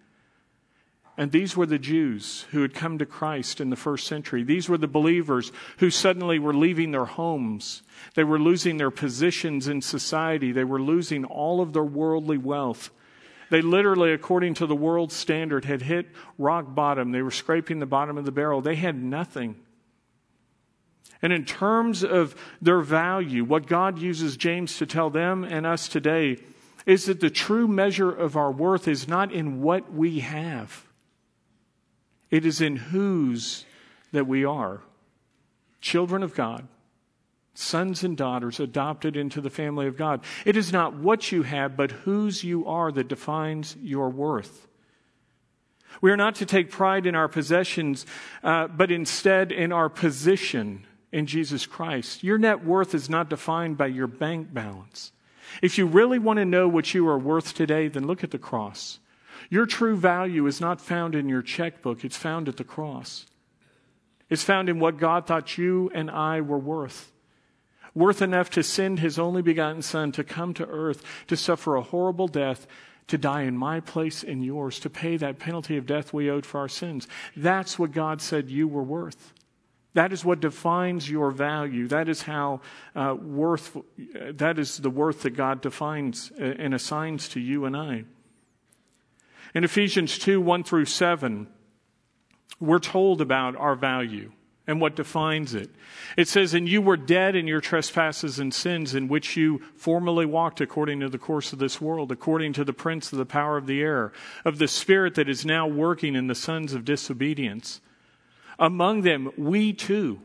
And 1.20 1.34
these 1.34 1.58
were 1.58 1.66
the 1.66 1.78
Jews 1.78 2.46
who 2.52 2.62
had 2.62 2.74
come 2.74 2.98
to 2.98 3.06
Christ 3.06 3.60
in 3.60 3.70
the 3.70 3.76
first 3.76 4.08
century. 4.08 4.42
These 4.42 4.70
were 4.70 4.78
the 4.78 4.88
believers 4.88 5.52
who 5.80 5.90
suddenly 5.90 6.40
were 6.40 6.54
leaving 6.54 6.92
their 6.92 7.04
homes. 7.04 7.84
They 8.16 8.24
were 8.24 8.40
losing 8.40 8.78
their 8.78 8.90
positions 8.90 9.68
in 9.68 9.82
society. 9.82 10.54
They 10.54 10.64
were 10.64 10.82
losing 10.82 11.26
all 11.26 11.60
of 11.60 11.74
their 11.74 11.84
worldly 11.84 12.38
wealth. 12.38 12.90
They 13.50 13.62
literally, 13.62 14.14
according 14.14 14.56
to 14.56 14.68
the 14.68 14.76
world 14.76 15.12
standard, 15.12 15.66
had 15.66 15.82
hit 15.82 16.08
rock 16.38 16.74
bottom. 16.74 17.12
They 17.12 17.22
were 17.22 17.32
scraping 17.32 17.80
the 17.80 17.86
bottom 17.86 18.18
of 18.18 18.26
the 18.26 18.32
barrel. 18.32 18.62
They 18.62 18.76
had 18.76 19.02
nothing. 19.02 19.56
And 21.22 21.34
in 21.34 21.46
terms 21.46 22.04
of 22.04 22.36
their 22.62 22.82
value, 22.82 23.44
what 23.44 23.68
God 23.68 24.00
uses 24.00 24.38
James 24.38 24.78
to 24.78 24.86
tell 24.86 25.10
them 25.10 25.44
and 25.44 25.66
us 25.66 25.88
today 25.88 26.38
is 26.86 27.06
that 27.06 27.20
the 27.20 27.30
true 27.30 27.68
measure 27.68 28.12
of 28.12 28.38
our 28.38 28.52
worth 28.52 28.88
is 28.88 29.08
not 29.08 29.32
in 29.32 29.62
what 29.62 29.94
we 29.94 30.20
have, 30.20 30.86
it 32.32 32.46
is 32.46 32.62
in 32.62 32.76
whose 32.76 33.66
that 34.12 34.28
we 34.28 34.46
are 34.46 34.82
children 35.82 36.24
of 36.24 36.34
God 36.34 36.68
sons 37.60 38.04
and 38.04 38.16
daughters 38.16 38.60
adopted 38.60 39.18
into 39.18 39.42
the 39.42 39.50
family 39.50 39.86
of 39.86 39.98
God. 39.98 40.24
It 40.46 40.56
is 40.56 40.72
not 40.72 40.96
what 40.96 41.32
you 41.32 41.44
have, 41.44 41.76
but 41.76 41.92
whose 41.92 42.44
you 42.44 42.66
are 42.66 42.92
that 42.92 43.10
defines 43.10 43.76
your 43.82 44.10
worth. 44.10 44.68
We 46.02 46.12
are 46.12 46.18
not 46.18 46.36
to 46.36 46.46
take 46.46 46.72
pride 46.72 47.06
in 47.06 47.16
our 47.16 47.28
possessions, 47.28 48.06
uh, 48.44 48.68
but 48.68 48.92
instead 48.92 49.52
in 49.52 49.74
our 49.74 49.90
position 49.90 50.86
in 51.12 51.26
Jesus 51.26 51.66
Christ. 51.66 52.24
Your 52.24 52.38
net 52.38 52.64
worth 52.64 52.96
is 52.96 53.10
not 53.10 53.30
defined 53.30 53.78
by 53.78 53.88
your 53.88 54.08
bank 54.08 54.54
balance. 54.54 55.12
If 55.62 55.78
you 55.78 55.86
really 55.86 56.20
want 56.20 56.38
to 56.38 56.46
know 56.46 56.68
what 56.68 56.94
you 56.94 57.08
are 57.08 57.18
worth 57.18 57.54
today, 57.54 57.88
then 57.88 58.08
look 58.08 58.24
at 58.24 58.32
the 58.32 58.38
cross. 58.38 59.00
Your 59.50 59.66
true 59.66 59.98
value 59.98 60.46
is 60.46 60.62
not 60.62 60.80
found 60.80 61.16
in 61.16 61.28
your 61.28 61.42
checkbook, 61.42 62.06
it's 62.06 62.18
found 62.18 62.48
at 62.48 62.58
the 62.58 62.64
cross. 62.64 63.26
It's 64.30 64.44
found 64.44 64.70
in 64.70 64.80
what 64.80 64.98
God 64.98 65.26
thought 65.26 65.58
you 65.58 65.92
and 65.94 66.10
I 66.10 66.40
were 66.40 66.60
worth 66.60 67.12
worth 67.94 68.22
enough 68.22 68.50
to 68.52 68.64
send 68.64 69.00
his 69.00 69.20
only 69.20 69.42
begotten 69.42 69.82
Son 69.82 70.12
to 70.14 70.24
come 70.24 70.54
to 70.56 70.66
earth 70.66 71.04
to 71.28 71.38
suffer 71.38 71.76
a 71.76 71.82
horrible 71.82 72.28
death, 72.28 72.68
to 73.08 73.18
die 73.18 73.44
in 73.44 73.58
my 73.58 73.80
place 73.80 74.24
and 74.24 74.44
yours, 74.44 74.80
to 74.80 74.90
pay 74.90 75.18
that 75.18 75.40
penalty 75.40 75.78
of 75.78 75.86
death 75.86 76.14
we 76.14 76.30
owed 76.30 76.46
for 76.46 76.60
our 76.60 76.70
sins. 76.70 77.08
That's 77.36 77.80
what 77.80 77.92
God 77.92 78.22
said 78.22 78.50
you 78.50 78.68
were 78.68 78.84
worth. 78.84 79.34
That 79.94 80.14
is 80.14 80.24
what 80.24 80.40
defines 80.40 81.10
your 81.10 81.32
value. 81.32 81.88
That 81.88 82.08
is 82.10 82.22
how 82.22 82.62
uh, 82.96 83.16
worth, 83.20 83.76
that 84.14 84.60
is 84.60 84.78
the 84.78 84.90
worth 84.90 85.24
that 85.24 85.32
God 85.32 85.62
defines 85.62 86.32
and 86.38 86.74
assigns 86.74 87.28
to 87.30 87.40
you 87.40 87.66
and 87.66 87.76
I. 87.76 88.06
In 89.56 89.64
Ephesians 89.64 90.20
2 90.20 90.40
1 90.40 90.64
through 90.64 90.86
7, 90.86 91.48
we're 92.60 92.80
told 92.80 93.20
about 93.20 93.56
our 93.56 93.76
value 93.76 94.32
and 94.70 94.80
what 94.80 94.96
defines 94.96 95.56
it. 95.56 95.68
It 96.16 96.28
says, 96.28 96.54
And 96.54 96.70
you 96.70 96.80
were 96.80 96.96
dead 96.96 97.36
in 97.36 97.48
your 97.48 97.60
trespasses 97.60 98.38
and 98.38 98.54
sins, 98.54 98.94
in 98.94 99.08
which 99.08 99.36
you 99.36 99.64
formerly 99.76 100.28
walked 100.28 100.62
according 100.62 101.00
to 101.00 101.10
the 101.10 101.18
course 101.18 101.52
of 101.52 101.58
this 101.58 101.82
world, 101.82 102.12
according 102.12 102.54
to 102.54 102.64
the 102.64 102.72
prince 102.72 103.12
of 103.12 103.18
the 103.18 103.26
power 103.26 103.58
of 103.58 103.66
the 103.66 103.82
air, 103.82 104.14
of 104.46 104.60
the 104.60 104.68
spirit 104.68 105.16
that 105.16 105.28
is 105.28 105.44
now 105.44 105.66
working 105.66 106.16
in 106.16 106.28
the 106.28 106.36
sons 106.36 106.76
of 106.76 106.86
disobedience. 106.86 107.82
Among 108.60 109.02
them, 109.02 109.32
we 109.38 109.74
too 109.74 110.22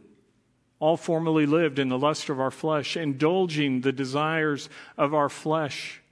all 0.78 0.98
formerly 0.98 1.46
lived 1.46 1.78
in 1.78 1.88
the 1.88 1.98
lust 1.98 2.28
of 2.28 2.38
our 2.38 2.50
flesh, 2.50 2.98
indulging 2.98 3.80
the 3.80 3.92
desires 3.92 4.68
of 4.98 5.14
our 5.14 5.30
flesh 5.30 6.02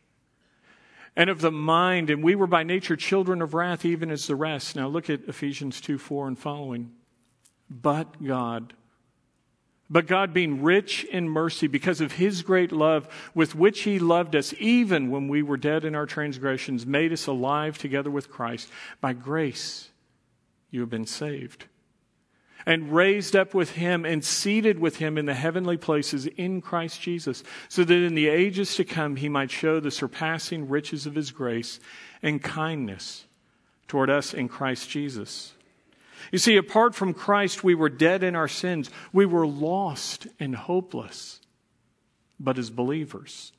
and 1.14 1.28
of 1.28 1.42
the 1.42 1.52
mind, 1.52 2.08
and 2.08 2.24
we 2.24 2.34
were 2.34 2.46
by 2.46 2.62
nature 2.62 2.96
children 2.96 3.42
of 3.42 3.52
wrath, 3.52 3.84
even 3.84 4.10
as 4.10 4.26
the 4.26 4.36
rest. 4.36 4.74
Now 4.74 4.88
look 4.88 5.10
at 5.10 5.28
Ephesians 5.28 5.82
2 5.82 5.98
4 5.98 6.28
and 6.28 6.38
following. 6.38 6.92
But 7.80 8.22
God, 8.22 8.74
but 9.88 10.06
God, 10.06 10.32
being 10.32 10.62
rich 10.62 11.04
in 11.04 11.28
mercy 11.28 11.66
because 11.66 12.00
of 12.00 12.12
his 12.12 12.42
great 12.42 12.72
love 12.72 13.08
with 13.34 13.54
which 13.54 13.82
he 13.82 13.98
loved 13.98 14.34
us, 14.34 14.54
even 14.58 15.10
when 15.10 15.28
we 15.28 15.42
were 15.42 15.56
dead 15.56 15.84
in 15.84 15.94
our 15.94 16.06
transgressions, 16.06 16.86
made 16.86 17.12
us 17.12 17.26
alive 17.26 17.78
together 17.78 18.10
with 18.10 18.30
Christ. 18.30 18.70
By 19.00 19.12
grace, 19.12 19.90
you 20.70 20.80
have 20.80 20.90
been 20.90 21.06
saved 21.06 21.66
and 22.64 22.92
raised 22.92 23.34
up 23.34 23.54
with 23.54 23.72
him 23.72 24.04
and 24.04 24.24
seated 24.24 24.78
with 24.78 24.96
him 24.96 25.18
in 25.18 25.26
the 25.26 25.34
heavenly 25.34 25.76
places 25.76 26.26
in 26.26 26.60
Christ 26.60 27.00
Jesus, 27.00 27.42
so 27.68 27.84
that 27.84 27.94
in 27.94 28.14
the 28.14 28.28
ages 28.28 28.76
to 28.76 28.84
come 28.84 29.16
he 29.16 29.28
might 29.28 29.50
show 29.50 29.80
the 29.80 29.90
surpassing 29.90 30.68
riches 30.68 31.06
of 31.06 31.14
his 31.14 31.30
grace 31.32 31.80
and 32.22 32.42
kindness 32.42 33.26
toward 33.88 34.10
us 34.10 34.32
in 34.32 34.48
Christ 34.48 34.88
Jesus. 34.88 35.54
You 36.30 36.38
see, 36.38 36.56
apart 36.56 36.94
from 36.94 37.14
Christ, 37.14 37.64
we 37.64 37.74
were 37.74 37.88
dead 37.88 38.22
in 38.22 38.36
our 38.36 38.48
sins. 38.48 38.90
We 39.12 39.26
were 39.26 39.46
lost 39.46 40.26
and 40.38 40.54
hopeless. 40.54 41.40
But 42.38 42.58
as 42.58 42.70
believers, 42.70 43.52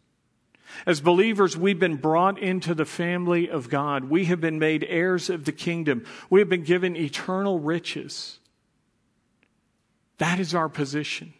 as 0.85 1.01
believers, 1.01 1.55
we've 1.55 1.79
been 1.79 1.97
brought 1.97 2.39
into 2.39 2.73
the 2.73 2.85
family 2.85 3.49
of 3.49 3.69
God. 3.69 4.05
We 4.05 4.25
have 4.25 4.41
been 4.41 4.59
made 4.59 4.85
heirs 4.87 5.29
of 5.29 5.45
the 5.45 5.51
kingdom. 5.51 6.05
We 6.29 6.39
have 6.39 6.49
been 6.49 6.63
given 6.63 6.95
eternal 6.95 7.59
riches. 7.59 8.39
That 10.17 10.39
is 10.39 10.55
our 10.55 10.69
position. 10.69 11.33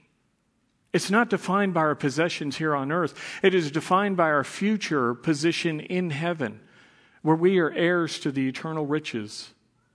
It's 0.93 1.09
not 1.09 1.29
defined 1.29 1.73
by 1.73 1.81
our 1.81 1.95
possessions 1.95 2.57
here 2.57 2.75
on 2.75 2.91
earth, 2.91 3.19
it 3.41 3.55
is 3.55 3.71
defined 3.71 4.15
by 4.15 4.29
our 4.29 4.43
future 4.43 5.15
position 5.15 5.79
in 5.79 6.11
heaven, 6.11 6.59
where 7.23 7.35
we 7.35 7.57
are 7.57 7.71
heirs 7.71 8.19
to 8.19 8.31
the 8.31 8.47
eternal 8.47 8.85
riches 8.85 9.53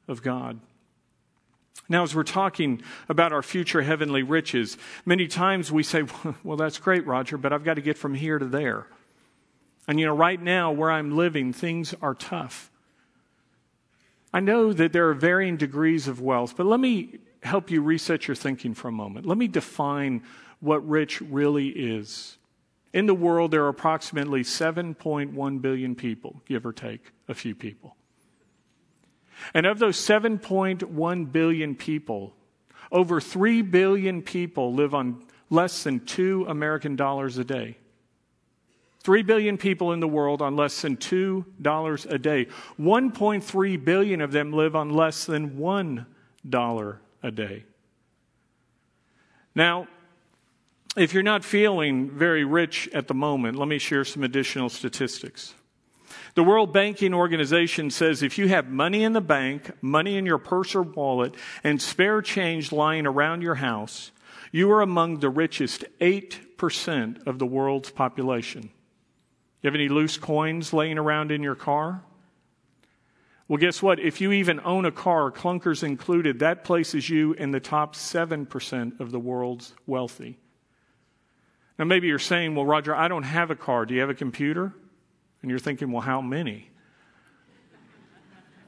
of 0.09 0.23
God. 0.23 0.59
Now, 1.89 2.03
as 2.03 2.15
we're 2.15 2.23
talking 2.23 2.83
about 3.09 3.33
our 3.33 3.43
future 3.43 3.83
heavenly 3.83 4.23
riches, 4.23 4.77
many 5.07 5.27
times 5.27 5.73
we 5.73 5.83
say, 5.83 6.05
Well, 6.45 6.57
that's 6.57 6.79
great, 6.79 7.07
Roger, 7.07 7.39
but 7.39 7.53
I've 7.53 7.65
got 7.65 7.75
to 7.75 7.81
get 7.81 7.99
from 7.99 8.15
here 8.15 8.39
to 8.39 8.47
there. 8.47 8.87
And 9.87 9.99
you 9.99 10.07
know, 10.07 10.15
right 10.15 10.41
now, 10.41 10.71
where 10.71 10.91
I'm 10.91 11.17
living, 11.17 11.53
things 11.53 11.95
are 12.03 12.15
tough. 12.15 12.71
I 14.33 14.41
know 14.41 14.75
that 14.75 14.93
there 14.93 15.09
are 15.09 15.15
varying 15.15 15.57
degrees 15.57 16.07
of 16.07 16.21
wealth, 16.21 16.55
but 16.57 16.67
let 16.67 16.79
me 16.81 17.19
help 17.43 17.71
you 17.71 17.81
reset 17.81 18.29
your 18.29 18.35
thinking 18.35 18.75
for 18.75 18.89
a 18.89 18.93
moment. 18.93 19.25
Let 19.25 19.39
me 19.39 19.49
define 19.49 20.23
what 20.61 20.87
rich 20.87 21.21
really 21.23 21.69
is. 21.69 22.37
In 22.93 23.07
the 23.07 23.15
world, 23.15 23.51
there 23.51 23.65
are 23.65 23.69
approximately 23.69 24.43
7.1 24.43 25.63
billion 25.63 25.95
people, 25.95 26.43
give 26.47 26.67
or 26.67 26.73
take 26.73 27.13
a 27.29 27.35
few 27.35 27.55
people. 27.55 27.97
And 29.55 29.67
of 29.67 29.79
those 29.79 29.97
7.1 29.97 31.33
billion 31.33 31.75
people, 31.75 32.35
over 32.91 33.21
3 33.21 33.63
billion 33.63 34.23
people 34.23 34.75
live 34.75 34.95
on 34.95 35.23
less 35.51 35.83
than 35.83 36.01
2 36.05 36.47
American 36.49 36.97
dollars 36.97 37.39
a 37.39 37.45
day. 37.45 37.79
3 39.01 39.23
billion 39.23 39.57
people 39.57 39.93
in 39.93 40.01
the 40.01 40.09
world 40.09 40.43
on 40.43 40.57
less 40.57 40.83
than 40.83 40.97
$2 40.97 42.13
a 42.13 42.19
day. 42.19 42.47
1.3 42.79 43.85
billion 43.85 44.21
of 44.21 44.33
them 44.33 44.53
live 44.53 44.77
on 44.77 44.91
less 44.91 45.25
than 45.25 45.51
$1 45.51 46.97
a 47.23 47.31
day. 47.31 47.65
Now, 49.55 49.89
if 50.97 51.15
you're 51.15 51.23
not 51.23 51.45
feeling 51.45 52.11
very 52.11 52.45
rich 52.45 52.89
at 52.93 53.09
the 53.09 53.15
moment, 53.15 53.57
let 53.57 53.69
me 53.69 53.79
share 53.79 54.05
some 54.05 54.25
additional 54.25 54.69
statistics. 54.69 55.55
The 56.39 56.45
World 56.45 56.73
Banking 56.73 57.15
Organization 57.15 57.91
says 57.91 58.23
if 58.23 58.39
you 58.39 58.47
have 58.47 58.69
money 58.69 59.03
in 59.03 59.13
the 59.13 59.21
bank, 59.21 59.73
money 59.83 60.17
in 60.17 60.25
your 60.25 60.39
purse 60.39 60.77
or 60.77 60.83
wallet, 60.83 61.35
and 61.65 61.83
spare 61.83 62.23
change 62.23 62.71
lying 62.71 63.09
around 63.09 63.43
your 63.43 63.57
house, 63.57 64.13
you 64.53 64.71
are 64.71 64.81
among 64.81 65.19
the 65.19 65.31
richest 65.31 65.85
8% 66.01 67.27
of 67.27 67.41
the 67.41 67.45
world's 67.45 67.91
population. 67.91 68.71
You 69.63 69.67
have 69.67 69.75
any 69.75 69.89
loose 69.89 70.17
coins 70.17 70.73
laying 70.73 70.97
around 70.97 71.33
in 71.33 71.43
your 71.43 71.57
car? 71.57 72.05
Well, 73.49 73.59
guess 73.59 73.83
what? 73.83 73.99
If 73.99 74.21
you 74.21 74.31
even 74.31 74.61
own 74.61 74.85
a 74.85 74.93
car, 74.93 75.33
clunkers 75.33 75.83
included, 75.83 76.39
that 76.39 76.63
places 76.63 77.11
you 77.11 77.33
in 77.33 77.51
the 77.51 77.59
top 77.59 77.97
7% 77.97 79.01
of 79.01 79.11
the 79.11 79.19
world's 79.19 79.75
wealthy. 79.89 80.39
Now, 81.81 81.87
maybe 81.87 82.07
you're 82.07 82.21
saying, 82.21 82.55
well, 82.55 82.65
Roger, 82.65 82.95
I 82.95 83.09
don't 83.09 83.25
have 83.25 83.51
a 83.51 83.57
car. 83.57 83.85
Do 83.87 83.95
you 83.95 84.01
have 84.03 84.11
a 84.11 84.15
computer? 84.15 84.73
And 85.43 85.51
you're 85.51 85.59
thinking, 85.59 85.93
well, 85.93 86.03
how 86.03 86.21
many? 86.21 86.71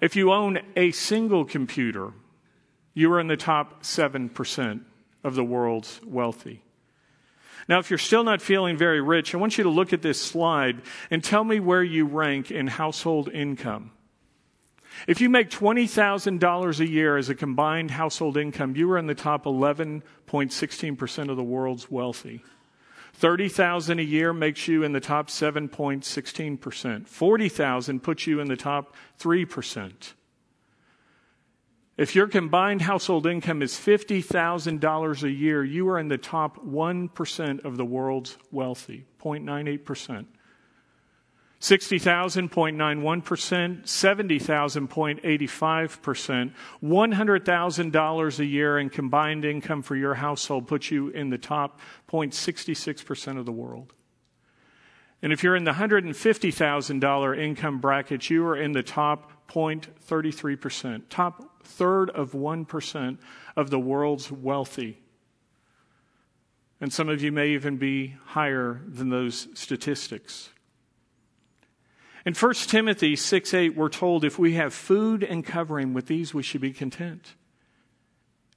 if 0.01 0.17
you 0.17 0.33
own 0.33 0.59
a 0.77 0.91
single 0.93 1.45
computer, 1.45 2.13
you 2.95 3.13
are 3.13 3.21
in 3.21 3.29
the 3.29 3.37
top 3.37 3.83
7% 3.83 4.81
of 5.23 5.35
the 5.35 5.45
world's 5.45 6.01
wealthy. 6.05 6.63
Now, 7.69 7.79
if 7.79 7.91
you're 7.91 7.99
still 7.99 8.25
not 8.25 8.41
feeling 8.41 8.77
very 8.77 9.01
rich, 9.01 9.35
I 9.35 9.39
want 9.39 9.59
you 9.59 9.65
to 9.65 9.71
look 9.71 9.93
at 9.93 10.03
this 10.03 10.21
slide 10.21 10.81
and 11.11 11.23
tell 11.23 11.45
me 11.45 11.61
where 11.61 11.83
you 11.83 12.07
rank 12.07 12.51
in 12.51 12.67
household 12.67 13.29
income. 13.29 13.93
If 15.07 15.21
you 15.21 15.29
make 15.31 15.51
$20,000 15.51 16.81
a 16.81 16.89
year 16.89 17.17
as 17.17 17.29
a 17.29 17.35
combined 17.35 17.93
household 17.93 18.37
income, 18.37 18.75
you 18.75 18.91
are 18.91 18.99
in 18.99 19.07
the 19.07 19.15
top 19.15 19.45
11.16% 19.45 21.29
of 21.29 21.37
the 21.37 21.45
world's 21.45 21.91
wealthy. 21.91 22.43
30,000 23.21 23.99
a 23.99 24.03
year 24.03 24.33
makes 24.33 24.67
you 24.67 24.83
in 24.83 24.93
the 24.93 25.01
top 25.01 25.29
7.16%. 25.29 27.07
40,000 27.07 28.01
puts 28.01 28.27
you 28.27 28.41
in 28.41 28.49
the 28.49 28.57
top 28.57 28.97
3%. 29.19 30.13
If 31.99 32.17
your 32.17 32.29
combined 32.29 32.81
household 32.81 33.27
income 33.27 33.61
is 33.61 33.75
$50,000 33.75 35.23
a 35.23 35.31
year, 35.31 35.63
you 35.63 35.87
are 35.91 35.99
in 35.99 36.09
the 36.09 36.17
top 36.17 36.65
1% 36.65 37.65
of 37.67 37.77
the 37.77 37.85
world's 37.85 38.39
wealthy, 38.51 39.05
0.98%. 39.23 40.25
60,000.91%, 41.61 43.83
70,000.85%, 43.83 46.53
$100,000 46.83 48.39
a 48.39 48.47
year 48.47 48.79
in 48.79 48.89
combined 48.89 49.45
income 49.45 49.83
for 49.83 49.95
your 49.95 50.15
household 50.15 50.67
puts 50.67 50.91
you 50.91 51.09
in 51.09 51.29
the 51.29 51.37
top 51.37 51.79
0.66% 52.11 53.39
of 53.39 53.45
the 53.45 53.53
world. 53.53 53.93
And 55.23 55.35
if 55.35 55.43
you're 55.43 55.57
in 55.57 55.65
the 55.65 55.73
$150,000 55.73 57.39
income 57.39 57.79
bracket, 57.79 58.31
you 58.31 58.47
are 58.47 58.57
in 58.57 58.73
the 58.73 58.83
top 58.83 59.47
0.33%, 59.49 61.03
top 61.11 61.63
third 61.63 62.09
of 62.11 62.33
1% 62.33 63.19
of 63.55 63.69
the 63.69 63.79
world's 63.79 64.33
wealthy. 64.33 65.03
And 66.81 66.91
some 66.91 67.11
of 67.11 67.23
you 67.23 67.33
may 67.33 67.51
even 67.51 67.77
be 67.77 68.17
higher 68.25 68.81
than 68.89 69.11
those 69.11 69.49
statistics. 69.53 70.49
In 72.27 72.35
1 72.35 72.55
Timothy 72.55 73.17
6 73.17 73.55
8, 73.55 73.77
we're 73.77 73.89
told 73.89 74.25
if 74.25 74.39
we 74.39 74.55
have 74.55 74.75
food 74.75 75.23
and 75.23 75.45
covering, 75.45 75.95
with 75.95 76.07
these 76.07 76.35
we 76.35 76.43
should 76.43 76.61
be 76.61 76.73
content. 76.73 77.35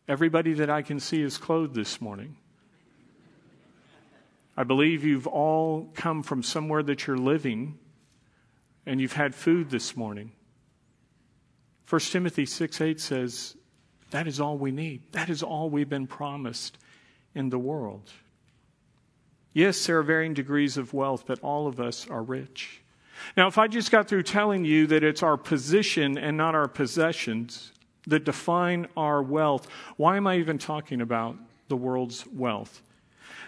Everybody 0.07 0.53
that 0.53 0.69
I 0.69 0.81
can 0.81 0.99
see 0.99 1.21
is 1.21 1.37
clothed 1.37 1.73
this 1.73 2.01
morning. 2.01 2.35
I 4.57 4.63
believe 4.63 5.03
you've 5.03 5.27
all 5.27 5.89
come 5.95 6.23
from 6.23 6.43
somewhere 6.43 6.83
that 6.83 7.07
you're 7.07 7.17
living 7.17 7.79
and 8.85 8.99
you've 8.99 9.13
had 9.13 9.33
food 9.33 9.69
this 9.69 9.95
morning. 9.95 10.33
1 11.89 12.01
Timothy 12.01 12.45
6 12.45 12.81
8 12.81 12.99
says, 12.99 13.55
That 14.11 14.27
is 14.27 14.41
all 14.41 14.57
we 14.57 14.71
need. 14.71 15.03
That 15.13 15.29
is 15.29 15.41
all 15.41 15.69
we've 15.69 15.89
been 15.89 16.07
promised 16.07 16.77
in 17.33 17.49
the 17.49 17.57
world. 17.57 18.11
Yes, 19.53 19.85
there 19.85 19.99
are 19.99 20.03
varying 20.03 20.33
degrees 20.33 20.77
of 20.77 20.93
wealth, 20.93 21.23
but 21.25 21.39
all 21.39 21.67
of 21.67 21.79
us 21.79 22.09
are 22.09 22.23
rich. 22.23 22.82
Now, 23.35 23.47
if 23.47 23.57
I 23.57 23.67
just 23.67 23.91
got 23.91 24.07
through 24.07 24.23
telling 24.23 24.65
you 24.65 24.87
that 24.87 25.03
it's 25.03 25.23
our 25.23 25.37
position 25.37 26.17
and 26.17 26.37
not 26.37 26.55
our 26.55 26.67
possessions, 26.67 27.71
that 28.07 28.25
define 28.25 28.87
our 28.97 29.21
wealth. 29.21 29.67
Why 29.97 30.17
am 30.17 30.27
I 30.27 30.37
even 30.37 30.57
talking 30.57 31.01
about 31.01 31.37
the 31.67 31.77
world's 31.77 32.25
wealth? 32.27 32.81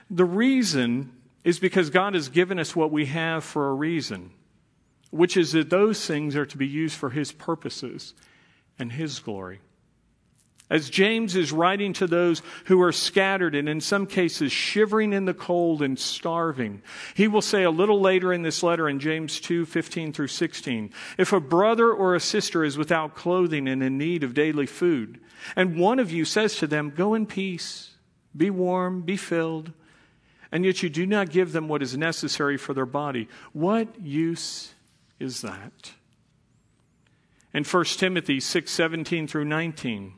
The 0.09 0.25
reason 0.25 1.11
is 1.43 1.59
because 1.59 1.89
God 1.89 2.13
has 2.13 2.29
given 2.29 2.59
us 2.59 2.75
what 2.75 2.91
we 2.91 3.05
have 3.07 3.43
for 3.43 3.69
a 3.69 3.73
reason, 3.73 4.31
which 5.11 5.37
is 5.37 5.51
that 5.51 5.69
those 5.69 6.05
things 6.05 6.35
are 6.35 6.45
to 6.45 6.57
be 6.57 6.67
used 6.67 6.95
for 6.95 7.09
His 7.09 7.31
purposes 7.31 8.13
and 8.79 8.91
His 8.91 9.19
glory. 9.19 9.59
As 10.67 10.89
James 10.89 11.35
is 11.35 11.51
writing 11.51 11.93
to 11.93 12.07
those 12.07 12.41
who 12.65 12.81
are 12.81 12.91
scattered 12.91 13.53
and 13.53 13.69
in 13.69 13.81
some 13.81 14.07
cases 14.07 14.51
shivering 14.51 15.13
in 15.13 15.25
the 15.25 15.33
cold 15.33 15.83
and 15.83 15.97
starving, 15.97 16.81
he 17.13 17.27
will 17.27 17.43
say 17.43 17.61
a 17.61 17.69
little 17.69 18.01
later 18.01 18.33
in 18.33 18.41
this 18.41 18.63
letter 18.63 18.89
in 18.89 18.99
James 18.99 19.39
2 19.39 19.67
15 19.67 20.11
through 20.11 20.27
16, 20.27 20.91
if 21.19 21.31
a 21.31 21.39
brother 21.39 21.91
or 21.91 22.15
a 22.15 22.19
sister 22.19 22.63
is 22.63 22.79
without 22.79 23.13
clothing 23.13 23.67
and 23.67 23.83
in 23.83 23.99
need 23.99 24.23
of 24.23 24.33
daily 24.33 24.65
food, 24.65 25.19
and 25.55 25.77
one 25.77 25.99
of 25.99 26.11
you 26.11 26.25
says 26.25 26.55
to 26.57 26.65
them, 26.65 26.89
Go 26.89 27.13
in 27.13 27.27
peace, 27.27 27.91
be 28.35 28.49
warm, 28.49 29.01
be 29.01 29.17
filled, 29.17 29.71
and 30.51 30.65
yet 30.65 30.81
you 30.81 30.89
do 30.89 31.05
not 31.05 31.29
give 31.29 31.51
them 31.51 31.67
what 31.67 31.83
is 31.83 31.95
necessary 31.95 32.57
for 32.57 32.73
their 32.73 32.87
body, 32.87 33.27
what 33.53 34.01
use 34.01 34.73
is 35.19 35.41
that? 35.41 35.91
In 37.53 37.63
1 37.63 37.85
Timothy 37.85 38.39
6 38.39 38.71
17 38.71 39.27
through 39.27 39.45
19, 39.45 40.13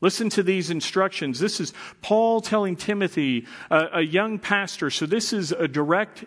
Listen 0.00 0.30
to 0.30 0.42
these 0.42 0.70
instructions. 0.70 1.38
This 1.38 1.60
is 1.60 1.74
Paul 2.00 2.40
telling 2.40 2.76
Timothy, 2.76 3.46
a, 3.70 4.00
young 4.00 4.38
pastor. 4.38 4.90
So, 4.90 5.04
this 5.06 5.32
is 5.32 5.52
a 5.52 5.68
direct 5.68 6.24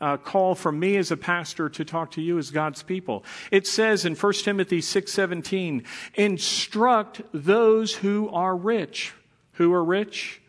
uh, 0.00 0.16
call 0.16 0.54
from 0.54 0.78
me 0.78 0.96
as 0.96 1.10
a 1.10 1.16
pastor 1.16 1.68
to 1.68 1.84
talk 1.84 2.10
to 2.12 2.20
you 2.20 2.38
as 2.38 2.50
God's 2.50 2.82
people. 2.82 3.24
It 3.50 3.66
says 3.66 4.04
in 4.04 4.16
1 4.16 4.44
Timothy 4.44 4.80
6:17, 4.80 5.84
"Instruct 6.14 7.22
those 7.32 7.94
who 7.94 8.28
are 8.30 8.56
rich." 8.56 9.12
Who 9.52 9.72
are 9.72 9.84
rich? 9.84 10.42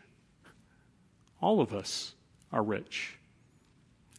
All 1.40 1.60
of 1.60 1.72
us 1.72 2.14
are 2.52 2.62
rich. 2.62 3.18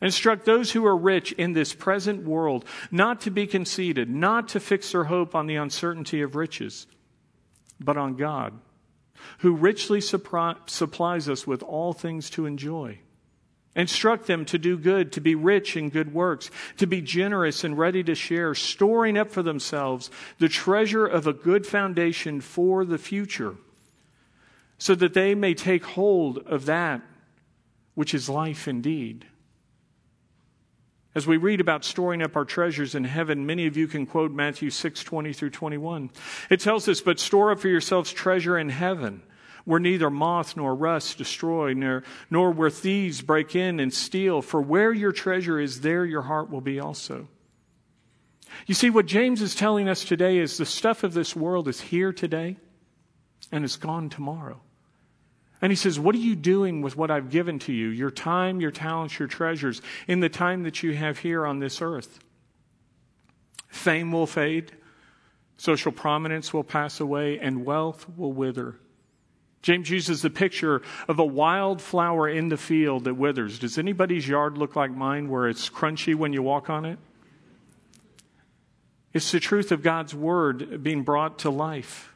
Instruct 0.01 0.46
those 0.46 0.72
who 0.72 0.86
are 0.86 0.96
rich 0.96 1.34
in 1.34 1.51
this 1.51 1.74
present 1.74 2.24
world 2.24 2.63
not 2.89 3.20
to 3.22 3.32
be 3.32 3.48
conceited, 3.48 4.10
not 4.10 4.48
to 4.50 4.62
fix 4.62 4.94
their 4.94 5.06
hope 5.06 5.36
on 5.36 5.48
the 5.48 5.56
uncertainty 5.58 6.22
of 6.22 6.36
riches 6.36 6.88
but 7.79 7.98
on 7.98 8.15
God, 8.15 8.53
who 9.39 9.53
richly 9.53 10.01
supplies 10.01 11.29
us 11.29 11.48
with 11.48 11.63
all 11.63 11.93
things 11.93 12.29
to 12.31 12.46
enjoy. 12.46 13.00
Instruct 13.75 14.25
them 14.25 14.43
to 14.46 14.57
do 14.57 14.75
good, 14.75 15.12
to 15.12 15.22
be 15.22 15.36
rich 15.36 15.77
in 15.77 15.89
good 15.89 16.12
works, 16.12 16.50
to 16.77 16.88
be 16.88 17.00
generous 17.00 17.63
and 17.63 17.77
ready 17.77 18.03
to 18.03 18.15
share, 18.15 18.55
storing 18.55 19.17
up 19.17 19.29
for 19.29 19.43
themselves 19.43 20.10
the 20.39 20.50
treasure 20.50 21.05
of 21.05 21.27
a 21.27 21.34
good 21.34 21.67
foundation 21.67 22.41
for 22.41 22.84
the 22.84 22.98
future, 22.98 23.55
so 24.79 24.96
that 24.96 25.13
they 25.13 25.36
may 25.36 25.53
take 25.53 25.86
hold 25.86 26.39
of 26.39 26.65
that 26.65 27.01
which 27.93 28.13
is 28.13 28.29
life 28.29 28.67
indeed. 28.67 29.25
As 31.17 31.25
we 31.25 31.38
read 31.38 31.62
about 31.62 31.83
storing 31.83 32.21
up 32.21 32.36
our 32.36 32.45
treasures 32.45 32.93
in 32.93 33.03
heaven, 33.03 33.47
many 33.47 33.65
of 33.65 33.75
you 33.75 33.88
can 33.88 34.05
quote 34.05 34.31
Matthew 34.31 34.69
6 34.69 35.03
20 35.03 35.33
through 35.33 35.50
21. 35.50 36.12
It 36.51 36.59
tells 36.59 36.88
us, 36.88 37.01
But 37.01 37.19
store 37.19 37.50
up 37.50 37.59
for 37.59 37.69
yourselves 37.69 38.13
treasure 38.13 38.55
in 38.55 38.69
heaven, 38.69 39.24
where 39.65 39.79
neither 39.79 40.12
moth 40.12 40.55
nor 40.55 40.75
rust 40.75 41.17
destroy, 41.17 41.74
nor, 41.74 42.03
nor 42.29 42.51
where 42.51 42.69
thieves 42.69 43.24
break 43.24 43.55
in 43.55 43.79
and 43.79 43.91
steal. 43.91 44.43
For 44.43 44.62
where 44.62 44.93
your 44.93 45.12
treasure 45.12 45.59
is, 45.59 45.81
there 45.81 46.05
your 46.05 46.21
heart 46.21 46.51
will 46.51 46.62
be 46.62 46.79
also. 46.79 47.27
You 48.67 48.75
see, 48.75 48.91
what 48.91 49.07
James 49.07 49.41
is 49.41 49.55
telling 49.55 49.89
us 49.89 50.05
today 50.05 50.38
is 50.38 50.57
the 50.57 50.67
stuff 50.67 51.03
of 51.03 51.15
this 51.15 51.36
world 51.36 51.67
is 51.67 51.81
here 51.81 52.13
today 52.13 52.57
and 53.51 53.65
is 53.65 53.75
gone 53.75 54.09
tomorrow. 54.09 54.62
And 55.61 55.71
he 55.71 55.75
says, 55.75 55.99
What 55.99 56.15
are 56.15 56.19
you 56.19 56.35
doing 56.35 56.81
with 56.81 56.95
what 56.95 57.11
I've 57.11 57.29
given 57.29 57.59
to 57.59 57.73
you? 57.73 57.87
Your 57.87 58.11
time, 58.11 58.61
your 58.61 58.71
talents, 58.71 59.17
your 59.17 59.27
treasures, 59.27 59.81
in 60.07 60.19
the 60.19 60.29
time 60.29 60.63
that 60.63 60.83
you 60.83 60.93
have 60.95 61.19
here 61.19 61.45
on 61.45 61.59
this 61.59 61.81
earth. 61.81 62.19
Fame 63.67 64.11
will 64.11 64.27
fade, 64.27 64.72
social 65.57 65.91
prominence 65.91 66.53
will 66.53 66.63
pass 66.63 67.00
away, 67.00 67.39
and 67.39 67.65
wealth 67.65 68.05
will 68.17 68.33
wither. 68.33 68.75
James 69.61 69.89
uses 69.89 70.22
the 70.22 70.29
picture 70.29 70.81
of 71.07 71.20
a 71.20 71.25
wild 71.25 71.81
flower 71.81 72.29
in 72.29 72.50
the 72.50 72.57
field 72.57 73.03
that 73.05 73.15
withers. 73.15 73.59
Does 73.59 73.77
anybody's 73.77 74.27
yard 74.27 74.57
look 74.57 74.75
like 74.75 74.91
mine 74.91 75.29
where 75.29 75.48
it's 75.48 75.70
crunchy 75.70 76.15
when 76.15 76.31
you 76.31 76.41
walk 76.43 76.70
on 76.70 76.85
it? 76.85 77.00
It's 79.13 79.31
the 79.31 79.39
truth 79.39 79.72
of 79.72 79.81
God's 79.81 80.13
word 80.13 80.83
being 80.83 81.03
brought 81.03 81.39
to 81.39 81.50
life. 81.50 82.13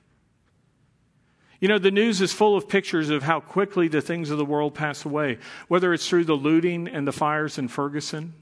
You 1.62 1.68
know, 1.68 1.78
the 1.78 1.92
news 1.92 2.22
is 2.22 2.34
full 2.34 2.58
of 2.58 2.68
pictures 2.68 3.12
of 3.12 3.22
how 3.22 3.40
quickly 3.40 3.88
the 3.88 4.02
things 4.02 4.32
of 4.32 4.40
the 4.40 4.46
world 4.46 4.74
pass 4.74 5.06
away, 5.06 5.38
whether 5.68 5.94
it's 5.94 6.10
through 6.10 6.26
the 6.26 6.34
looting 6.34 6.88
and 6.88 7.08
the 7.08 7.12
fires 7.12 7.60
in 7.60 7.68
Ferguson, 7.68 8.34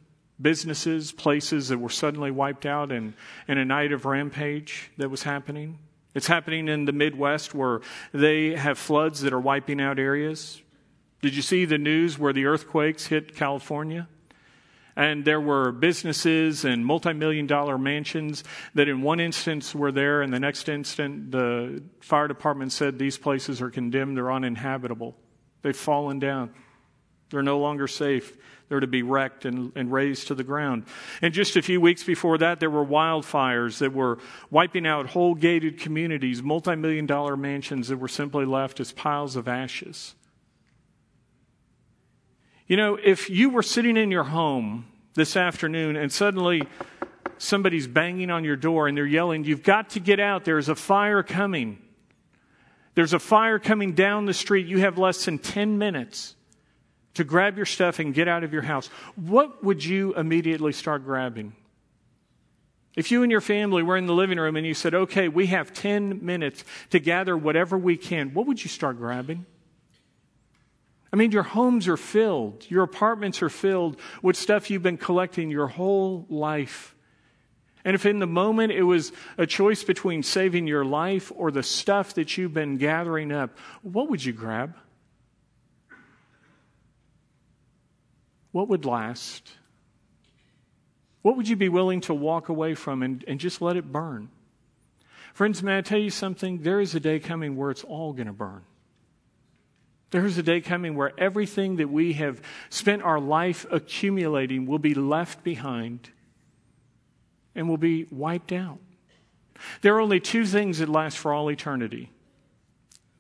businesses, 0.41 1.11
places 1.11 1.67
that 1.67 1.79
were 1.79 1.89
suddenly 1.89 2.31
wiped 2.31 2.65
out 2.65 2.93
in, 2.93 3.13
in 3.49 3.57
a 3.57 3.65
night 3.65 3.91
of 3.91 4.05
rampage 4.05 4.89
that 4.95 5.09
was 5.09 5.23
happening. 5.23 5.79
It's 6.15 6.27
happening 6.27 6.69
in 6.69 6.85
the 6.85 6.93
Midwest 6.93 7.53
where 7.53 7.81
they 8.13 8.55
have 8.55 8.77
floods 8.77 9.19
that 9.21 9.33
are 9.33 9.39
wiping 9.39 9.81
out 9.81 9.99
areas. 9.99 10.61
Did 11.21 11.35
you 11.35 11.41
see 11.41 11.65
the 11.65 11.77
news 11.77 12.17
where 12.17 12.31
the 12.31 12.45
earthquakes 12.45 13.07
hit 13.07 13.35
California? 13.35 14.07
And 14.99 15.23
there 15.23 15.39
were 15.39 15.71
businesses 15.71 16.65
and 16.65 16.85
multi 16.85 17.13
million 17.13 17.47
dollar 17.47 17.77
mansions 17.77 18.43
that, 18.73 18.89
in 18.89 19.01
one 19.01 19.21
instance, 19.21 19.73
were 19.73 19.93
there, 19.93 20.21
and 20.21 20.33
the 20.33 20.41
next 20.41 20.67
instant, 20.67 21.31
the 21.31 21.81
fire 22.01 22.27
department 22.27 22.73
said 22.73 22.99
these 22.99 23.17
places 23.17 23.61
are 23.61 23.69
condemned, 23.69 24.17
they're 24.17 24.29
uninhabitable. 24.29 25.15
They've 25.61 25.73
fallen 25.73 26.19
down, 26.19 26.53
they're 27.29 27.41
no 27.41 27.59
longer 27.59 27.87
safe. 27.87 28.35
They're 28.67 28.81
to 28.81 28.87
be 28.87 29.01
wrecked 29.01 29.45
and, 29.45 29.71
and 29.75 29.91
razed 29.91 30.27
to 30.27 30.35
the 30.35 30.43
ground. 30.43 30.83
And 31.23 31.33
just 31.33 31.55
a 31.55 31.61
few 31.63 31.81
weeks 31.81 32.03
before 32.03 32.37
that, 32.37 32.59
there 32.59 32.69
were 32.69 32.85
wildfires 32.85 33.79
that 33.79 33.93
were 33.93 34.19
wiping 34.51 34.85
out 34.85 35.07
whole 35.07 35.33
gated 35.33 35.79
communities, 35.79 36.43
multi 36.43 36.75
million 36.75 37.05
dollar 37.05 37.37
mansions 37.37 37.87
that 37.87 37.97
were 37.97 38.09
simply 38.09 38.43
left 38.43 38.81
as 38.81 38.91
piles 38.91 39.37
of 39.37 39.47
ashes. 39.47 40.13
You 42.67 42.77
know, 42.77 42.99
if 43.01 43.31
you 43.31 43.49
were 43.49 43.63
sitting 43.63 43.97
in 43.97 44.11
your 44.11 44.25
home 44.25 44.85
this 45.13 45.35
afternoon 45.35 45.95
and 45.95 46.11
suddenly 46.11 46.63
somebody's 47.37 47.87
banging 47.87 48.29
on 48.29 48.43
your 48.43 48.55
door 48.55 48.87
and 48.87 48.97
they're 48.97 49.05
yelling, 49.05 49.43
You've 49.43 49.63
got 49.63 49.91
to 49.91 49.99
get 49.99 50.19
out, 50.19 50.45
there's 50.45 50.69
a 50.69 50.75
fire 50.75 51.23
coming. 51.23 51.81
There's 52.95 53.13
a 53.13 53.19
fire 53.19 53.59
coming 53.59 53.93
down 53.93 54.25
the 54.25 54.33
street. 54.33 54.67
You 54.67 54.79
have 54.79 54.97
less 54.97 55.23
than 55.25 55.39
10 55.39 55.77
minutes 55.77 56.35
to 57.13 57.23
grab 57.23 57.55
your 57.55 57.65
stuff 57.65 57.99
and 57.99 58.13
get 58.13 58.27
out 58.27 58.43
of 58.43 58.51
your 58.51 58.61
house. 58.61 58.87
What 59.15 59.63
would 59.63 59.83
you 59.83 60.13
immediately 60.15 60.73
start 60.73 61.05
grabbing? 61.05 61.53
If 62.95 63.11
you 63.11 63.23
and 63.23 63.31
your 63.31 63.41
family 63.41 63.83
were 63.83 63.95
in 63.95 64.07
the 64.07 64.13
living 64.13 64.37
room 64.37 64.55
and 64.55 64.65
you 64.65 64.73
said, 64.73 64.93
okay, 64.93 65.29
we 65.29 65.45
have 65.47 65.73
10 65.73 66.25
minutes 66.25 66.65
to 66.89 66.99
gather 66.99 67.37
whatever 67.37 67.77
we 67.77 67.95
can, 67.95 68.33
what 68.33 68.47
would 68.47 68.61
you 68.61 68.69
start 68.69 68.97
grabbing? 68.97 69.45
I 71.11 71.15
mean, 71.15 71.31
your 71.31 71.43
homes 71.43 71.87
are 71.87 71.97
filled, 71.97 72.65
your 72.69 72.83
apartments 72.83 73.41
are 73.41 73.49
filled 73.49 73.99
with 74.21 74.35
stuff 74.35 74.69
you've 74.69 74.83
been 74.83 74.97
collecting 74.97 75.49
your 75.49 75.67
whole 75.67 76.25
life. 76.29 76.95
And 77.83 77.95
if 77.95 78.05
in 78.05 78.19
the 78.19 78.27
moment 78.27 78.71
it 78.71 78.83
was 78.83 79.11
a 79.37 79.47
choice 79.47 79.83
between 79.83 80.21
saving 80.21 80.67
your 80.67 80.85
life 80.85 81.31
or 81.35 81.49
the 81.49 81.63
stuff 81.63 82.13
that 82.15 82.37
you've 82.37 82.53
been 82.53 82.77
gathering 82.77 83.31
up, 83.31 83.57
what 83.81 84.09
would 84.09 84.23
you 84.23 84.33
grab? 84.33 84.75
What 88.51 88.67
would 88.67 88.85
last? 88.85 89.51
What 91.21 91.37
would 91.37 91.47
you 91.47 91.55
be 91.55 91.69
willing 91.69 92.01
to 92.01 92.13
walk 92.13 92.49
away 92.49 92.75
from 92.75 93.01
and, 93.01 93.23
and 93.27 93.39
just 93.39 93.61
let 93.61 93.77
it 93.77 93.91
burn? 93.91 94.29
Friends, 95.33 95.63
may 95.63 95.77
I 95.77 95.81
tell 95.81 95.99
you 95.99 96.09
something? 96.09 96.61
There 96.61 96.79
is 96.79 96.95
a 96.95 96.99
day 96.99 97.19
coming 97.19 97.55
where 97.55 97.71
it's 97.71 97.83
all 97.83 98.13
going 98.13 98.27
to 98.27 98.33
burn. 98.33 98.63
There's 100.11 100.37
a 100.37 100.43
day 100.43 100.61
coming 100.61 100.95
where 100.95 101.11
everything 101.19 101.75
that 101.77 101.89
we 101.89 102.13
have 102.13 102.41
spent 102.69 103.03
our 103.03 103.19
life 103.19 103.65
accumulating 103.71 104.65
will 104.65 104.79
be 104.79 104.95
left 104.95 105.43
behind 105.43 106.09
and 107.53 107.69
will 107.69 107.77
be 107.77 108.07
wiped 108.09 108.51
out. 108.51 108.79
There 109.81 109.95
are 109.95 110.01
only 110.01 110.19
two 110.19 110.45
things 110.45 110.79
that 110.79 110.89
last 110.89 111.17
for 111.17 111.33
all 111.33 111.49
eternity 111.49 112.11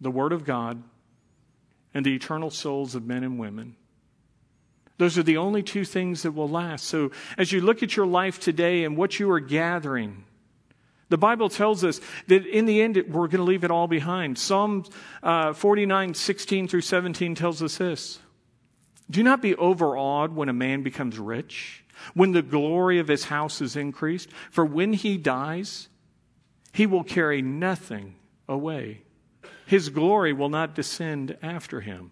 the 0.01 0.11
Word 0.11 0.31
of 0.31 0.45
God 0.45 0.81
and 1.93 2.05
the 2.05 2.15
eternal 2.15 2.49
souls 2.49 2.95
of 2.95 3.05
men 3.05 3.23
and 3.23 3.37
women. 3.37 3.75
Those 4.97 5.17
are 5.17 5.23
the 5.23 5.37
only 5.37 5.61
two 5.61 5.83
things 5.83 6.23
that 6.23 6.31
will 6.31 6.47
last. 6.47 6.85
So, 6.85 7.11
as 7.37 7.51
you 7.51 7.61
look 7.61 7.83
at 7.83 7.95
your 7.95 8.05
life 8.05 8.39
today 8.39 8.83
and 8.83 8.95
what 8.95 9.19
you 9.19 9.29
are 9.31 9.39
gathering, 9.39 10.23
the 11.09 11.17
Bible 11.17 11.49
tells 11.49 11.83
us 11.83 11.99
that 12.27 12.45
in 12.45 12.65
the 12.65 12.81
end, 12.81 12.95
we're 13.09 13.27
going 13.27 13.37
to 13.37 13.43
leave 13.43 13.63
it 13.63 13.71
all 13.71 13.87
behind. 13.87 14.37
Psalm 14.37 14.85
uh, 15.23 15.53
49, 15.53 16.13
16 16.13 16.67
through 16.67 16.81
17 16.81 17.35
tells 17.35 17.61
us 17.61 17.77
this 17.77 18.19
Do 19.09 19.23
not 19.23 19.41
be 19.41 19.55
overawed 19.55 20.35
when 20.35 20.49
a 20.49 20.53
man 20.53 20.83
becomes 20.83 21.17
rich, 21.17 21.83
when 22.13 22.31
the 22.31 22.43
glory 22.43 22.99
of 22.99 23.07
his 23.07 23.25
house 23.25 23.59
is 23.59 23.75
increased, 23.75 24.29
for 24.51 24.63
when 24.63 24.93
he 24.93 25.17
dies, 25.17 25.89
he 26.73 26.85
will 26.85 27.03
carry 27.03 27.41
nothing 27.41 28.15
away. 28.47 29.01
His 29.65 29.89
glory 29.89 30.33
will 30.33 30.49
not 30.49 30.75
descend 30.75 31.37
after 31.41 31.81
him. 31.81 32.11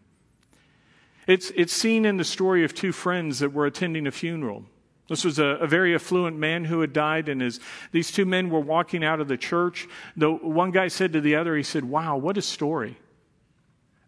It's, 1.27 1.51
it's 1.55 1.73
seen 1.73 2.05
in 2.05 2.17
the 2.17 2.23
story 2.23 2.63
of 2.63 2.73
two 2.73 2.91
friends 2.91 3.39
that 3.39 3.51
were 3.51 3.65
attending 3.65 4.07
a 4.07 4.11
funeral. 4.11 4.65
This 5.07 5.23
was 5.23 5.39
a, 5.39 5.45
a, 5.45 5.67
very 5.67 5.95
affluent 5.95 6.37
man 6.37 6.65
who 6.65 6.81
had 6.81 6.91
died, 6.91 7.29
and 7.29 7.41
as 7.41 7.59
these 7.91 8.11
two 8.11 8.25
men 8.25 8.49
were 8.49 8.59
walking 8.59 9.05
out 9.05 9.21
of 9.21 9.29
the 9.29 9.37
church, 9.37 9.87
the 10.17 10.29
one 10.31 10.71
guy 10.71 10.89
said 10.89 11.13
to 11.13 11.21
the 11.21 11.35
other, 11.35 11.55
he 11.55 11.63
said, 11.63 11.85
Wow, 11.85 12.17
what 12.17 12.37
a 12.37 12.41
story. 12.41 12.97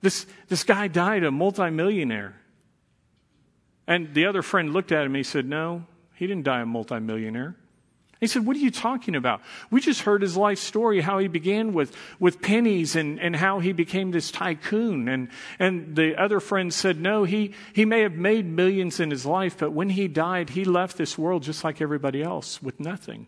This, 0.02 0.26
this 0.50 0.64
guy 0.64 0.88
died 0.88 1.24
a 1.24 1.32
multimillionaire. 1.32 2.36
And 3.88 4.14
the 4.14 4.26
other 4.26 4.42
friend 4.42 4.74
looked 4.74 4.92
at 4.92 5.02
him, 5.02 5.08
and 5.08 5.18
he 5.18 5.24
said, 5.24 5.46
No, 5.46 5.86
he 6.16 6.28
didn't 6.28 6.44
die 6.44 6.62
a 6.62 6.66
multimillionaire. 6.66 7.56
He 8.20 8.28
said, 8.28 8.46
What 8.46 8.58
are 8.58 8.60
you 8.60 8.72
talking 8.72 9.16
about? 9.16 9.42
We 9.72 9.80
just 9.80 10.02
heard 10.02 10.22
his 10.22 10.36
life 10.36 10.60
story, 10.60 11.02
how 11.02 11.20
he 11.20 11.28
began 11.28 11.74
with, 11.74 11.96
with 12.20 12.42
pennies 12.42 12.96
and, 12.96 13.20
and 13.20 13.36
how 13.36 13.60
he 13.60 13.72
became 13.72 14.12
this 14.12 14.30
tycoon. 14.30 15.08
And, 15.08 15.30
and 15.58 15.96
the 15.96 16.22
other 16.22 16.40
friend 16.42 16.74
said, 16.74 17.00
No, 17.00 17.24
he, 17.24 17.54
he 17.74 17.86
may 17.86 18.02
have 18.02 18.14
made 18.14 18.46
millions 18.46 19.00
in 19.00 19.10
his 19.10 19.26
life, 19.26 19.58
but 19.58 19.72
when 19.72 19.90
he 19.90 20.08
died, 20.08 20.50
he 20.50 20.66
left 20.66 20.98
this 20.98 21.18
world 21.18 21.44
just 21.44 21.64
like 21.64 21.82
everybody 21.82 22.22
else 22.22 22.62
with 22.62 22.80
nothing. 22.80 23.28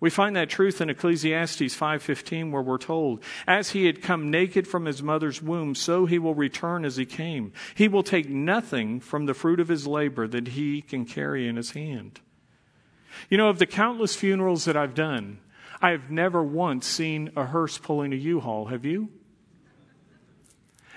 We 0.00 0.10
find 0.10 0.36
that 0.36 0.48
truth 0.48 0.80
in 0.80 0.90
Ecclesiastes 0.90 1.76
5:15 1.76 2.52
where 2.52 2.62
we're 2.62 2.78
told, 2.78 3.22
as 3.48 3.70
he 3.70 3.86
had 3.86 4.00
come 4.00 4.30
naked 4.30 4.68
from 4.68 4.84
his 4.84 5.02
mother's 5.02 5.42
womb, 5.42 5.74
so 5.74 6.06
he 6.06 6.20
will 6.20 6.36
return 6.36 6.84
as 6.84 6.96
he 6.96 7.04
came. 7.04 7.52
He 7.74 7.88
will 7.88 8.04
take 8.04 8.28
nothing 8.28 9.00
from 9.00 9.26
the 9.26 9.34
fruit 9.34 9.58
of 9.58 9.68
his 9.68 9.88
labor 9.88 10.28
that 10.28 10.48
he 10.48 10.82
can 10.82 11.04
carry 11.04 11.48
in 11.48 11.56
his 11.56 11.72
hand. 11.72 12.20
You 13.30 13.38
know, 13.38 13.48
of 13.48 13.58
the 13.58 13.66
countless 13.66 14.14
funerals 14.16 14.64
that 14.64 14.76
I've 14.76 14.94
done, 14.94 15.38
I 15.80 15.90
have 15.90 16.10
never 16.10 16.42
once 16.42 16.86
seen 16.86 17.30
a 17.36 17.44
hearse 17.44 17.78
pulling 17.78 18.12
a 18.12 18.16
U-Haul. 18.16 18.66
Have 18.66 18.84
you? 18.84 19.10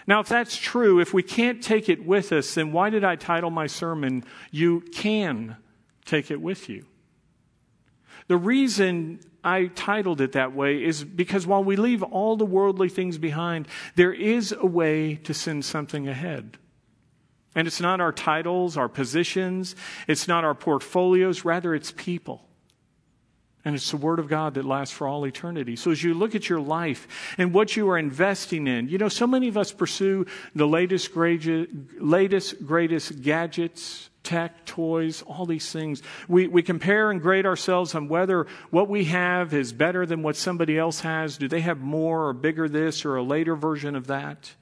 Now, 0.08 0.19
if 0.19 0.28
that's 0.28 0.58
true, 0.58 1.00
if 1.00 1.13
we 1.13 1.24
can't 1.24 1.62
take 1.62 1.88
it 1.88 2.06
with 2.06 2.32
us, 2.32 2.56
then 2.56 2.71
why 2.71 2.89
did 2.89 3.04
I 3.04 3.15
title 3.15 3.52
my 3.52 3.67
sermon, 3.67 4.24
You 4.50 4.82
Can 4.82 5.58
Take 6.06 6.32
It 6.32 6.41
With 6.41 6.69
You? 6.69 6.86
The 8.28 8.38
reason 8.38 9.19
I 9.43 9.67
titled 9.67 10.21
it 10.21 10.34
that 10.34 10.54
way 10.54 10.84
is 10.84 11.04
because 11.04 11.45
while 11.45 11.63
we 11.63 11.76
leave 11.76 12.04
all 12.04 12.38
the 12.38 12.45
worldly 12.45 12.89
things 12.89 13.17
behind, 13.17 13.67
there 13.95 14.13
is 14.13 14.52
a 14.52 14.65
way 14.65 15.15
to 15.15 15.34
send 15.34 15.65
something 15.65 16.08
ahead. 16.08 16.58
And 17.54 17.68
it's 17.68 17.82
not 17.82 18.00
our 18.00 18.14
titles, 18.14 18.78
our 18.78 18.88
positions, 18.88 19.76
it's 20.08 20.28
not 20.28 20.44
our 20.44 20.56
portfolios, 20.56 21.44
rather, 21.44 21.76
it's 21.76 21.92
people. 21.92 22.48
And 23.64 23.76
it's 23.76 23.92
the 23.92 23.98
Word 23.98 24.18
of 24.18 24.28
God 24.28 24.56
that 24.56 24.66
lasts 24.66 24.96
for 24.96 25.08
all 25.08 25.26
eternity. 25.26 25.76
So 25.76 25.92
as 25.92 26.04
you 26.04 26.16
look 26.16 26.34
at 26.34 26.50
your 26.50 26.60
life 26.60 27.36
and 27.38 27.54
what 27.54 27.76
you 27.76 27.90
are 27.92 27.98
investing 27.98 28.66
in, 28.66 28.90
you 28.90 28.98
know, 28.98 29.10
so 29.10 29.28
many 29.28 29.48
of 29.50 29.58
us 29.58 29.72
pursue 29.72 30.26
the 30.56 30.68
latest, 30.68 31.12
latest 31.16 32.66
greatest 32.66 33.22
gadgets, 33.22 34.10
tech, 34.24 34.66
toys, 34.66 35.22
all 35.24 35.46
these 35.46 35.72
things. 35.72 36.02
We, 36.28 36.48
we 36.48 36.64
compare 36.64 37.12
and 37.12 37.22
grade 37.22 37.46
ourselves 37.46 37.94
on 37.94 38.08
whether 38.08 38.48
what 38.72 38.88
we 38.88 39.06
have 39.06 39.54
is 39.54 39.74
better 39.74 40.08
than 40.08 40.24
what 40.24 40.36
somebody 40.36 40.78
else 40.78 41.02
has. 41.02 41.38
Do 41.38 41.48
they 41.48 41.62
have 41.62 41.80
more 41.80 42.28
or 42.28 42.34
bigger 42.34 42.68
this 42.68 43.06
or 43.06 43.16
a 43.16 43.24
later 43.24 43.56
version 43.56 43.96
of 43.96 44.08
that? 44.08 44.54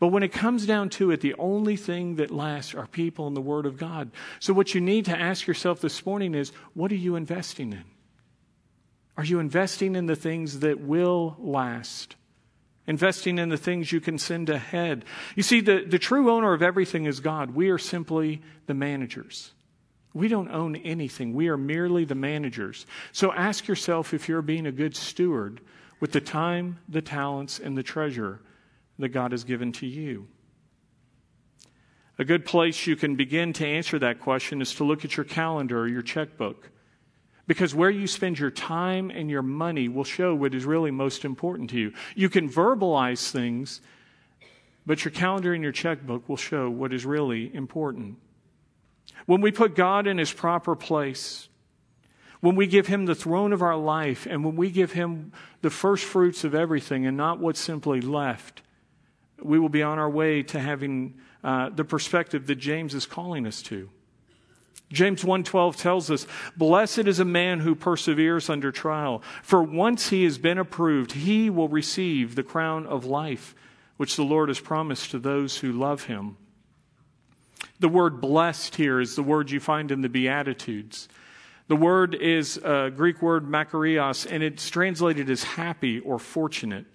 But 0.00 0.08
when 0.08 0.22
it 0.22 0.32
comes 0.32 0.66
down 0.66 0.88
to 0.90 1.10
it, 1.10 1.20
the 1.20 1.34
only 1.34 1.76
thing 1.76 2.16
that 2.16 2.30
lasts 2.30 2.74
are 2.74 2.86
people 2.86 3.26
and 3.26 3.36
the 3.36 3.40
Word 3.40 3.66
of 3.66 3.76
God. 3.76 4.10
So, 4.40 4.52
what 4.52 4.74
you 4.74 4.80
need 4.80 5.04
to 5.06 5.18
ask 5.18 5.46
yourself 5.46 5.80
this 5.80 6.04
morning 6.04 6.34
is 6.34 6.52
what 6.74 6.92
are 6.92 6.96
you 6.96 7.16
investing 7.16 7.72
in? 7.72 7.84
Are 9.16 9.24
you 9.24 9.38
investing 9.38 9.94
in 9.94 10.06
the 10.06 10.16
things 10.16 10.60
that 10.60 10.80
will 10.80 11.36
last? 11.38 12.16
Investing 12.86 13.38
in 13.38 13.48
the 13.48 13.56
things 13.56 13.92
you 13.92 14.00
can 14.00 14.18
send 14.18 14.50
ahead. 14.50 15.04
You 15.36 15.42
see, 15.42 15.60
the, 15.60 15.84
the 15.84 15.98
true 15.98 16.30
owner 16.30 16.52
of 16.52 16.62
everything 16.62 17.06
is 17.06 17.20
God. 17.20 17.54
We 17.54 17.70
are 17.70 17.78
simply 17.78 18.42
the 18.66 18.74
managers. 18.74 19.52
We 20.12 20.28
don't 20.28 20.50
own 20.50 20.76
anything. 20.76 21.32
We 21.32 21.48
are 21.48 21.56
merely 21.56 22.04
the 22.04 22.14
managers. 22.14 22.86
So 23.12 23.32
ask 23.32 23.66
yourself 23.66 24.12
if 24.12 24.28
you're 24.28 24.42
being 24.42 24.66
a 24.66 24.72
good 24.72 24.94
steward 24.94 25.60
with 25.98 26.12
the 26.12 26.20
time, 26.20 26.78
the 26.88 27.02
talents, 27.02 27.58
and 27.58 27.76
the 27.76 27.82
treasure 27.82 28.40
that 28.98 29.08
God 29.08 29.32
has 29.32 29.44
given 29.44 29.72
to 29.72 29.86
you? 29.86 30.28
A 32.18 32.24
good 32.24 32.44
place 32.44 32.86
you 32.86 32.94
can 32.94 33.16
begin 33.16 33.52
to 33.54 33.66
answer 33.66 33.98
that 33.98 34.20
question 34.20 34.62
is 34.62 34.74
to 34.76 34.84
look 34.84 35.04
at 35.04 35.16
your 35.16 35.24
calendar 35.24 35.80
or 35.80 35.88
your 35.88 36.02
checkbook. 36.02 36.70
Because 37.46 37.74
where 37.74 37.90
you 37.90 38.06
spend 38.06 38.38
your 38.38 38.50
time 38.50 39.10
and 39.10 39.28
your 39.28 39.42
money 39.42 39.88
will 39.88 40.04
show 40.04 40.34
what 40.34 40.54
is 40.54 40.64
really 40.64 40.90
most 40.90 41.24
important 41.24 41.70
to 41.70 41.78
you. 41.78 41.92
You 42.14 42.30
can 42.30 42.48
verbalize 42.48 43.30
things, 43.30 43.80
but 44.86 45.04
your 45.04 45.12
calendar 45.12 45.52
and 45.52 45.62
your 45.62 45.72
checkbook 45.72 46.28
will 46.28 46.36
show 46.36 46.70
what 46.70 46.92
is 46.92 47.04
really 47.04 47.54
important. 47.54 48.16
When 49.26 49.40
we 49.40 49.50
put 49.50 49.74
God 49.74 50.06
in 50.06 50.18
his 50.18 50.32
proper 50.32 50.74
place, 50.74 51.48
when 52.40 52.56
we 52.56 52.66
give 52.66 52.86
him 52.86 53.06
the 53.06 53.14
throne 53.14 53.52
of 53.52 53.62
our 53.62 53.76
life, 53.76 54.26
and 54.28 54.44
when 54.44 54.56
we 54.56 54.70
give 54.70 54.92
him 54.92 55.32
the 55.62 55.70
first 55.70 56.04
fruits 56.04 56.44
of 56.44 56.54
everything 56.54 57.06
and 57.06 57.16
not 57.16 57.40
what's 57.40 57.60
simply 57.60 58.00
left, 58.00 58.62
we 59.42 59.58
will 59.58 59.68
be 59.68 59.82
on 59.82 59.98
our 59.98 60.10
way 60.10 60.42
to 60.42 60.60
having 60.60 61.14
uh, 61.42 61.70
the 61.70 61.84
perspective 61.84 62.46
that 62.46 62.56
James 62.56 62.94
is 62.94 63.06
calling 63.06 63.46
us 63.46 63.62
to. 63.62 63.90
James 64.92 65.24
1:12 65.24 65.76
tells 65.76 66.10
us, 66.10 66.26
"Blessed 66.56 67.06
is 67.06 67.18
a 67.18 67.24
man 67.24 67.60
who 67.60 67.74
perseveres 67.74 68.48
under 68.48 68.70
trial, 68.70 69.22
for 69.42 69.62
once 69.62 70.10
he 70.10 70.24
has 70.24 70.38
been 70.38 70.58
approved, 70.58 71.12
he 71.12 71.50
will 71.50 71.68
receive 71.68 72.34
the 72.34 72.42
crown 72.42 72.86
of 72.86 73.04
life 73.04 73.54
which 73.96 74.16
the 74.16 74.24
Lord 74.24 74.48
has 74.48 74.60
promised 74.60 75.10
to 75.10 75.18
those 75.18 75.58
who 75.58 75.72
love 75.72 76.04
him." 76.04 76.36
The 77.80 77.88
word 77.88 78.20
blessed 78.20 78.76
here 78.76 79.00
is 79.00 79.16
the 79.16 79.22
word 79.22 79.50
you 79.50 79.58
find 79.58 79.90
in 79.90 80.00
the 80.00 80.08
Beatitudes. 80.08 81.08
The 81.66 81.76
word 81.76 82.14
is 82.14 82.58
a 82.58 82.92
Greek 82.94 83.20
word 83.20 83.46
makarios, 83.46 84.26
and 84.30 84.42
it's 84.42 84.68
translated 84.70 85.28
as 85.28 85.42
happy 85.42 85.98
or 86.00 86.18
fortunate. 86.18 86.86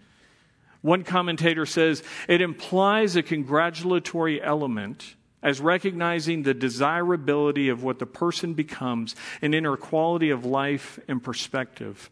One 0.82 1.04
commentator 1.04 1.65
says 1.65 2.04
it 2.28 2.42
implies 2.42 3.15
a 3.15 3.24
congratulatory 3.24 4.42
element 4.42 5.15
as 5.42 5.62
recognizing 5.62 6.44
the 6.44 6.54
desirability 6.54 7.70
of 7.70 7.84
what 7.84 8.00
the 8.00 8.06
person 8.06 8.54
becomes, 8.54 9.15
an 9.42 9.54
inner 9.54 9.78
quality 9.78 10.30
of 10.30 10.46
life 10.46 11.00
and 11.08 11.24
perspective. 11.24 12.10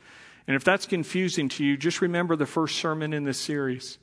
And 0.47 0.55
if 0.55 0.63
that's 0.63 0.85
confusing 0.85 1.49
to 1.49 1.65
you, 1.65 1.75
just 1.75 2.01
remember 2.01 2.35
the 2.35 2.45
first 2.45 2.77
sermon 2.77 3.13
in 3.13 3.25
this 3.25 3.39
series. 3.39 3.97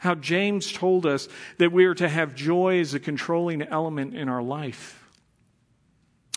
How 0.00 0.16
James 0.16 0.72
told 0.72 1.06
us 1.06 1.28
that 1.58 1.70
we 1.70 1.84
are 1.84 1.94
to 1.94 2.08
have 2.08 2.34
joy 2.34 2.80
as 2.80 2.94
a 2.94 3.00
controlling 3.00 3.62
element 3.62 4.16
in 4.16 4.28
our 4.28 4.42
life. 4.42 5.01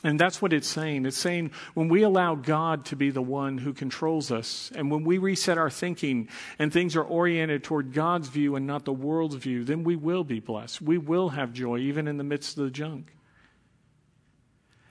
And 0.06 0.20
that's 0.20 0.40
what 0.40 0.54
it's 0.54 0.68
saying. 0.68 1.08
It's 1.08 1.18
saying 1.18 1.50
when 1.74 1.90
we 1.90 2.04
allow 2.04 2.36
God 2.36 2.86
to 2.86 2.96
be 2.96 3.10
the 3.10 3.24
one 3.24 3.58
who 3.58 3.74
controls 3.74 4.32
us, 4.32 4.72
and 4.76 4.92
when 4.92 5.04
we 5.04 5.18
reset 5.18 5.58
our 5.58 5.72
thinking 5.72 6.30
and 6.60 6.72
things 6.72 6.96
are 6.96 7.04
oriented 7.04 7.64
toward 7.64 7.92
God's 7.92 8.28
view 8.28 8.56
and 8.56 8.68
not 8.68 8.86
the 8.86 8.94
world's 8.94 9.34
view, 9.34 9.64
then 9.64 9.84
we 9.84 9.96
will 9.96 10.24
be 10.24 10.40
blessed. 10.40 10.80
We 10.80 11.00
will 11.00 11.30
have 11.30 11.54
joy 11.54 11.80
even 11.80 12.08
in 12.08 12.18
the 12.18 12.24
midst 12.24 12.56
of 12.60 12.66
the 12.66 12.70
junk. 12.70 13.16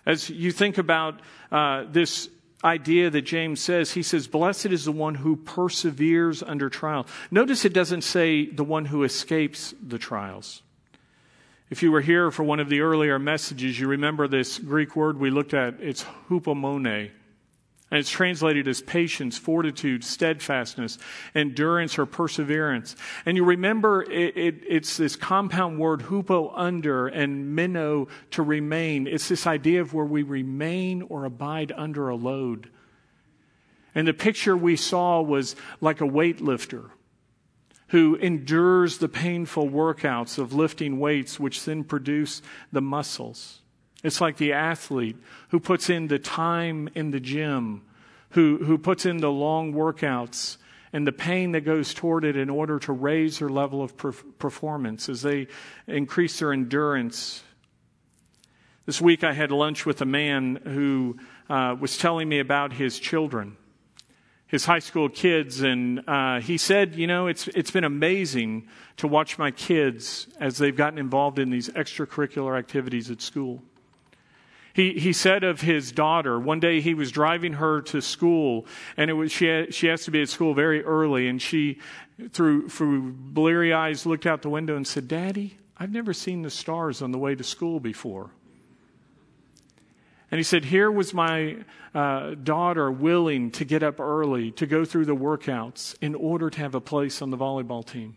As 0.05 0.29
you 0.29 0.51
think 0.51 0.79
about 0.79 1.21
uh, 1.53 1.85
this 1.89 2.29
idea 2.65 3.09
that 3.09 3.23
James 3.23 3.61
says, 3.61 3.93
he 3.93 4.03
says, 4.03 4.27
Blessed 4.27 4.67
is 4.67 4.85
the 4.85 4.91
one 4.91 5.15
who 5.15 5.37
perseveres 5.37 6.43
under 6.43 6.69
trial. 6.69 7.07
Notice 7.31 7.65
it 7.65 7.73
doesn't 7.73 8.03
say 8.03 8.47
the 8.47 8.65
one 8.65 8.87
who 8.87 9.05
escapes 9.05 9.75
the 9.81 9.99
trials. 9.99 10.64
If 11.75 11.83
you 11.83 11.91
were 11.91 12.03
here 12.03 12.31
for 12.31 12.45
one 12.45 12.61
of 12.61 12.69
the 12.69 12.83
earlier 12.83 13.19
messages, 13.19 13.81
you 13.81 13.89
remember 13.89 14.29
this 14.29 14.61
Greek 14.61 14.95
word 14.95 15.19
we 15.19 15.31
looked 15.31 15.55
at. 15.55 15.81
It's 15.81 16.05
hupomone. 16.29 17.11
And 17.91 17.99
it's 17.99 18.11
translated 18.11 18.69
as 18.69 18.81
patience, 18.81 19.37
fortitude, 19.37 20.05
steadfastness, 20.05 20.99
endurance, 21.35 21.99
or 21.99 22.07
perseverance. 22.07 22.95
And 23.27 23.37
you 23.37 23.43
remember 23.45 24.05
it, 24.05 24.37
it, 24.37 24.55
it's 24.69 24.97
this 24.99 25.17
compound 25.17 25.81
word, 25.81 26.03
hupo, 26.03 26.53
under, 26.55 27.09
and 27.09 27.57
meno, 27.57 28.07
to 28.31 28.43
remain. 28.45 29.09
It's 29.09 29.27
this 29.27 29.45
idea 29.45 29.81
of 29.81 29.93
where 29.93 30.05
we 30.05 30.23
remain 30.23 31.03
or 31.03 31.25
abide 31.25 31.73
under 31.75 32.09
a 32.09 32.15
load. 32.15 32.71
And 33.97 34.07
the 34.07 34.15
picture 34.15 34.57
we 34.57 34.77
saw 34.77 35.21
was 35.21 35.57
like 35.81 36.01
a 36.01 36.07
weightlifter 36.07 36.91
who 37.95 38.17
endures 38.17 38.99
the 38.99 39.09
painful 39.09 39.69
workouts 39.69 40.37
of 40.37 40.53
lifting 40.53 40.99
weights, 40.99 41.39
which 41.39 41.65
then 41.65 41.85
produce 41.85 42.43
the 42.73 42.81
muscles. 42.81 43.61
It's 44.03 44.21
like 44.21 44.37
the 44.37 44.53
athlete 44.53 45.17
who 45.51 45.61
puts 45.61 45.89
in 45.89 46.09
the 46.09 46.19
time 46.19 46.89
in 46.97 47.13
the 47.13 47.21
gym, 47.21 47.83
who, 48.31 48.59
who 48.65 48.79
puts 48.79 49.07
in 49.07 49.19
the 49.19 49.31
long 49.31 49.73
workouts 49.73 50.57
and 50.93 51.07
the 51.07 51.13
pain 51.13 51.53
that 51.53 51.61
goes 51.61 51.95
toward 51.95 52.25
it 52.25 52.35
in 52.37 52.51
order 52.51 52.81
to 52.81 52.93
raise 52.93 53.39
their 53.39 53.49
level 53.49 53.81
of 53.81 53.97
performance 54.41 55.09
as 55.09 55.23
they 55.23 55.47
increase 55.87 56.41
their 56.41 56.53
endurance. 56.53 57.45
This 58.87 59.01
week 59.01 59.23
I 59.23 59.35
had 59.35 59.53
lunch 59.53 59.87
with 59.87 60.01
a 60.01 60.05
man 60.05 60.57
who 60.65 61.17
uh, 61.49 61.77
was 61.79 61.97
telling 61.97 62.29
me 62.29 62.41
about 62.41 62.73
his 62.73 62.99
children, 62.99 63.57
his 64.55 64.65
high 64.65 64.79
school 64.79 65.09
kids, 65.09 65.63
and 65.63 66.09
uh, 66.09 66.39
he 66.39 66.57
said, 66.57 66.95
You 66.95 67.09
know, 67.09 67.27
it's, 67.27 67.49
it's 67.49 67.73
been 67.73 67.83
amazing 67.83 68.69
to 68.99 69.09
watch 69.09 69.37
my 69.37 69.51
kids 69.51 70.29
as 70.39 70.59
they've 70.59 70.77
gotten 70.77 70.97
involved 70.97 71.41
in 71.41 71.51
these 71.51 71.71
extracurricular 71.71 72.57
activities 72.57 73.11
at 73.11 73.21
school. 73.21 73.65
He, 74.73 74.93
he 74.93 75.13
said 75.13 75.43
of 75.43 75.61
his 75.61 75.91
daughter, 75.91 76.39
one 76.39 76.61
day 76.61 76.81
he 76.81 76.95
was 76.95 77.11
driving 77.11 77.55
her 77.55 77.81
to 77.83 78.01
school, 78.01 78.67
and 78.97 79.11
it 79.11 79.15
was, 79.15 79.33
she, 79.33 79.47
had, 79.47 79.75
she 79.75 79.89
has 79.89 80.05
to 80.05 80.13
be 80.13 80.23
at 80.23 80.29
school 80.29 80.55
very 80.55 80.85
early, 80.85 81.27
and 81.27 81.43
she, 81.43 81.81
through, 82.31 82.69
through 82.69 83.11
bleary 83.13 83.73
eyes, 83.73 84.07
looked 84.07 84.25
out 84.25 84.43
the 84.43 84.51
window 84.51 84.77
and 84.77 84.87
said, 84.87 85.09
Daddy, 85.09 85.59
I've 85.77 85.91
never 85.91 86.13
seen 86.13 86.43
the 86.43 86.51
stars 86.51 87.03
on 87.03 87.11
the 87.11 87.19
way 87.19 87.35
to 87.35 87.43
school 87.43 87.81
before. 87.81 88.31
And 90.35 90.41
he 90.41 90.43
said, 90.43 90.65
Here 90.65 90.91
was 90.91 91.15
my 91.15 91.59
uh, 91.95 92.35
daughter 92.35 92.91
willing 92.91 93.53
to 93.53 93.65
get 93.65 93.85
up 93.85 94.01
early 94.01 94.51
to 94.51 94.67
go 94.67 94.85
through 94.85 95.05
the 95.05 95.15
workouts 95.15 95.95
in 96.01 96.17
order 96.17 96.51
to 96.51 96.59
have 96.59 96.75
a 96.75 96.81
place 96.81 97.23
on 97.23 97.31
the 97.31 97.37
volleyball 97.39 97.87
team 97.87 98.17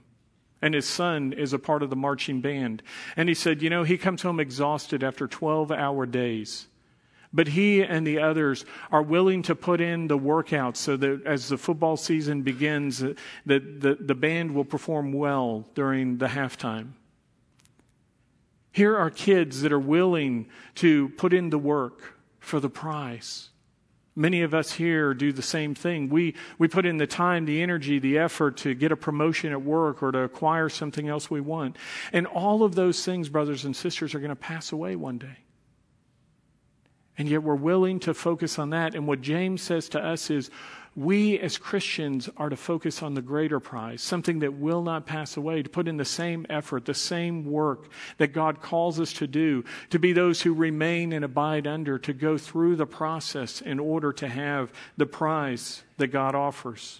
and 0.63 0.73
his 0.73 0.87
son 0.87 1.31
is 1.31 1.53
a 1.53 1.59
part 1.59 1.83
of 1.83 1.91
the 1.91 1.95
marching 1.95 2.41
band. 2.41 2.81
And 3.15 3.29
he 3.29 3.35
said, 3.35 3.61
You 3.61 3.69
know, 3.69 3.83
he 3.83 3.99
comes 3.99 4.23
home 4.23 4.39
exhausted 4.39 5.03
after 5.03 5.27
12 5.27 5.71
hour 5.71 6.07
days. 6.07 6.65
But 7.31 7.49
he 7.49 7.83
and 7.83 8.07
the 8.07 8.17
others 8.17 8.65
are 8.91 9.03
willing 9.03 9.43
to 9.43 9.53
put 9.53 9.79
in 9.79 10.07
the 10.07 10.17
workouts 10.17 10.77
so 10.77 10.97
that 10.97 11.21
as 11.23 11.49
the 11.49 11.57
football 11.59 11.97
season 11.97 12.41
begins, 12.41 12.97
that 12.97 13.15
the, 13.45 13.95
the 13.99 14.15
band 14.15 14.55
will 14.55 14.65
perform 14.65 15.13
well 15.13 15.67
during 15.75 16.17
the 16.17 16.25
halftime. 16.25 16.93
Here 18.77 18.95
are 18.95 19.09
kids 19.09 19.63
that 19.63 19.71
are 19.71 19.79
willing 19.79 20.49
to 20.75 21.09
put 21.17 21.33
in 21.33 21.49
the 21.49 21.57
work 21.57 22.13
for 22.39 22.59
the 22.59 22.69
prize. 22.69 23.49
Many 24.15 24.43
of 24.43 24.53
us 24.53 24.71
here 24.71 25.15
do 25.15 25.31
the 25.31 25.41
same 25.41 25.73
thing. 25.73 26.09
We, 26.09 26.35
we 26.59 26.67
put 26.67 26.85
in 26.85 26.97
the 26.97 27.07
time, 27.07 27.45
the 27.45 27.63
energy, 27.63 27.97
the 27.97 28.19
effort 28.19 28.55
to 28.57 28.75
get 28.75 28.91
a 28.91 28.95
promotion 28.95 29.51
at 29.51 29.63
work 29.63 30.03
or 30.03 30.11
to 30.11 30.19
acquire 30.19 30.69
something 30.69 31.07
else 31.07 31.27
we 31.27 31.41
want. 31.41 31.75
And 32.13 32.27
all 32.27 32.61
of 32.61 32.75
those 32.75 33.03
things, 33.03 33.29
brothers 33.29 33.65
and 33.65 33.75
sisters, 33.75 34.13
are 34.13 34.19
going 34.19 34.29
to 34.29 34.35
pass 34.35 34.71
away 34.71 34.95
one 34.95 35.17
day. 35.17 35.39
And 37.17 37.27
yet 37.27 37.41
we're 37.41 37.55
willing 37.55 37.99
to 38.01 38.13
focus 38.13 38.59
on 38.59 38.69
that. 38.69 38.93
And 38.93 39.07
what 39.07 39.21
James 39.21 39.63
says 39.63 39.89
to 39.89 39.99
us 39.99 40.29
is 40.29 40.51
we 40.97 41.37
as 41.37 41.59
Christians 41.59 42.27
are 42.37 42.49
to 42.49 42.55
focus 42.57 43.03
on 43.03 43.13
the 43.13 43.21
greater 43.21 43.59
prize, 43.59 44.01
something 44.01 44.39
that 44.39 44.55
will 44.55 44.81
not 44.81 45.05
pass 45.05 45.37
away, 45.37 45.61
to 45.61 45.69
put 45.69 45.87
in 45.87 45.97
the 45.97 46.03
same 46.03 46.47
effort, 46.49 46.85
the 46.85 46.95
same 46.95 47.45
work 47.45 47.91
that 48.17 48.33
God 48.33 48.61
calls 48.61 48.99
us 48.99 49.13
to 49.13 49.27
do, 49.27 49.63
to 49.91 49.99
be 49.99 50.11
those 50.11 50.41
who 50.41 50.55
remain 50.55 51.13
and 51.13 51.23
abide 51.23 51.67
under, 51.67 51.99
to 51.99 52.13
go 52.13 52.35
through 52.35 52.77
the 52.77 52.87
process 52.87 53.61
in 53.61 53.79
order 53.79 54.11
to 54.13 54.27
have 54.27 54.73
the 54.97 55.05
prize 55.05 55.83
that 55.97 56.07
God 56.07 56.33
offers. 56.33 56.99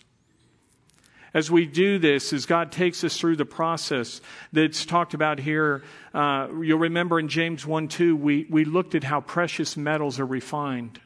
As 1.34 1.50
we 1.50 1.66
do 1.66 1.98
this, 1.98 2.34
as 2.34 2.46
God 2.46 2.72
takes 2.72 3.04
us 3.04 3.18
through 3.18 3.38
the 3.38 3.46
process 3.46 4.22
that's 4.54 4.86
talked 4.86 5.16
about 5.16 5.40
here, 5.40 5.84
uh, 6.14 6.50
you'll 6.62 6.78
remember 6.78 7.20
in 7.20 7.30
James 7.30 7.66
1 7.66 7.88
2, 7.88 8.16
we, 8.16 8.46
we 8.48 8.64
looked 8.64 8.94
at 8.94 9.04
how 9.04 9.22
precious 9.22 9.76
metals 9.76 10.20
are 10.20 10.26
refined 10.26 11.00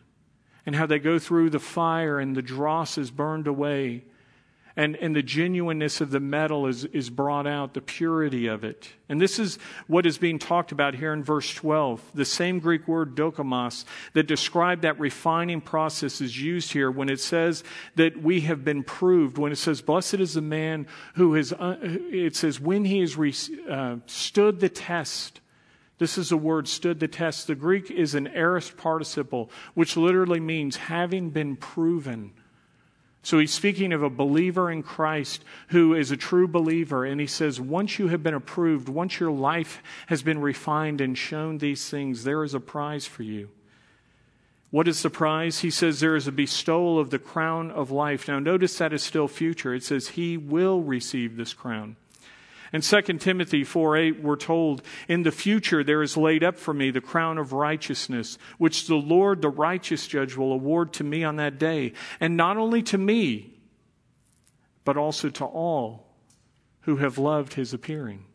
and 0.66 0.76
how 0.76 0.86
they 0.86 1.00
go 1.00 1.20
through 1.20 1.50
the 1.50 1.60
fire 1.60 2.20
and 2.20 2.36
the 2.36 2.42
dross 2.42 2.98
is 2.98 3.12
burned 3.12 3.48
away 3.48 4.04
and, 4.76 4.96
and 4.96 5.16
the 5.16 5.24
genuineness 5.24 6.02
of 6.02 6.12
the 6.12 6.20
metal 6.20 6.68
is, 6.68 6.86
is 6.86 7.10
brought 7.10 7.46
out, 7.46 7.74
the 7.74 7.82
purity 7.82 8.48
of 8.48 8.64
it. 8.64 8.90
And 9.10 9.20
this 9.20 9.38
is 9.38 9.60
what 9.88 10.06
is 10.06 10.18
being 10.18 10.40
talked 10.40 10.72
about 10.72 10.96
here 10.96 11.12
in 11.14 11.24
verse 11.24 11.54
12. 11.54 12.02
The 12.14 12.26
same 12.26 12.60
Greek 12.60 12.88
word, 12.88 13.16
dokimos, 13.16 13.86
that 14.14 14.28
described 14.28 14.84
that 14.84 15.00
refining 15.00 15.62
process 15.62 16.22
is 16.22 16.42
used 16.42 16.72
here 16.72 16.90
when 16.90 17.10
it 17.10 17.20
says 17.20 17.64
that 17.96 18.22
we 18.22 18.42
have 18.42 18.64
been 18.64 18.84
proved. 18.84 19.38
When 19.38 19.52
it 19.52 19.58
says, 19.58 19.82
Blessed 19.82 20.16
is 20.16 20.34
the 20.34 20.42
man 20.42 20.88
who 21.16 21.34
has, 21.34 21.52
uh, 21.52 21.78
it 21.82 22.36
says, 22.36 22.60
when 22.60 22.86
he 22.86 23.02
has 23.02 23.18
re- 23.18 23.36
uh, 23.70 23.98
stood 24.06 24.62
the 24.62 24.70
test 24.70 25.41
this 26.02 26.18
is 26.18 26.32
a 26.32 26.38
word 26.38 26.68
stood 26.68 27.00
the 27.00 27.08
test. 27.08 27.46
The 27.46 27.54
Greek 27.54 27.92
is 27.92 28.16
an 28.16 28.26
aorist 28.30 28.76
participle, 28.76 29.52
which 29.76 29.96
literally 29.96 30.40
means 30.40 30.76
having 30.76 31.30
been 31.30 31.56
proven. 31.56 32.32
So 33.22 33.38
he's 33.38 33.54
speaking 33.54 33.94
of 33.94 34.02
a 34.02 34.10
believer 34.10 34.72
in 34.72 34.82
Christ 34.82 35.46
who 35.68 35.94
is 35.94 36.10
a 36.10 36.18
true 36.18 36.48
believer. 36.48 37.06
And 37.06 37.22
he 37.22 37.28
says, 37.28 37.62
once 37.62 38.00
you 38.00 38.08
have 38.08 38.24
been 38.24 38.34
approved, 38.34 38.90
once 38.90 39.20
your 39.20 39.30
life 39.30 39.84
has 40.08 40.24
been 40.24 40.42
refined 40.42 41.02
and 41.02 41.16
shown 41.16 41.60
these 41.60 41.88
things, 41.88 42.24
there 42.24 42.44
is 42.44 42.56
a 42.56 42.60
prize 42.60 43.06
for 43.06 43.22
you. 43.22 43.52
What 44.72 44.88
is 44.88 45.04
the 45.04 45.12
prize? 45.12 45.60
He 45.60 45.70
says 45.70 46.00
there 46.00 46.16
is 46.16 46.28
a 46.28 46.32
bestowal 46.32 46.98
of 46.98 47.12
the 47.12 47.20
crown 47.20 47.70
of 47.70 47.92
life. 47.92 48.28
Now, 48.28 48.40
notice 48.40 48.76
that 48.80 48.92
is 48.92 49.04
still 49.04 49.28
future. 49.28 49.76
It 49.76 49.84
says 49.84 50.08
he 50.08 50.36
will 50.36 50.82
receive 50.82 51.38
this 51.38 51.54
crown. 51.54 51.96
In 52.74 52.82
2 52.82 53.02
Timothy 53.18 53.64
4 53.64 53.98
8, 53.98 54.24
we're 54.24 54.36
told, 54.38 54.82
In 55.10 55.24
the 55.24 55.32
future 55.32 55.84
there 55.84 56.02
is 56.02 56.16
laid 56.16 56.44
up 56.44 56.58
for 56.58 56.74
me 56.74 56.90
the 56.90 57.02
crown 57.02 57.38
of 57.38 57.52
righteousness, 57.52 58.38
which 58.58 58.88
the 58.88 58.96
Lord, 58.96 59.42
the 59.42 59.50
righteous 59.50 60.08
judge, 60.08 60.38
will 60.38 60.54
award 60.54 60.94
to 60.94 61.04
me 61.04 61.24
on 61.24 61.36
that 61.36 61.60
day. 61.60 61.94
And 62.20 62.38
not 62.38 62.58
only 62.58 62.82
to 62.84 62.98
me, 62.98 63.60
but 64.86 64.98
also 64.98 65.30
to 65.30 65.46
all 65.46 66.08
who 66.82 66.98
have 66.98 67.18
loved 67.18 67.54
his 67.54 67.74
appearing. 67.74 68.26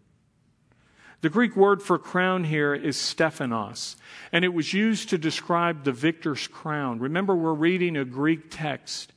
The 1.22 1.30
Greek 1.30 1.56
word 1.56 1.82
for 1.82 1.98
crown 1.98 2.44
here 2.44 2.74
is 2.74 2.96
Stephanos, 2.96 3.96
and 4.32 4.44
it 4.44 4.52
was 4.52 4.74
used 4.74 5.08
to 5.08 5.18
describe 5.18 5.82
the 5.82 5.92
victor's 5.92 6.46
crown. 6.46 6.98
Remember, 6.98 7.34
we're 7.34 7.54
reading 7.54 7.96
a 7.96 8.04
Greek 8.04 8.50
text. 8.50 9.12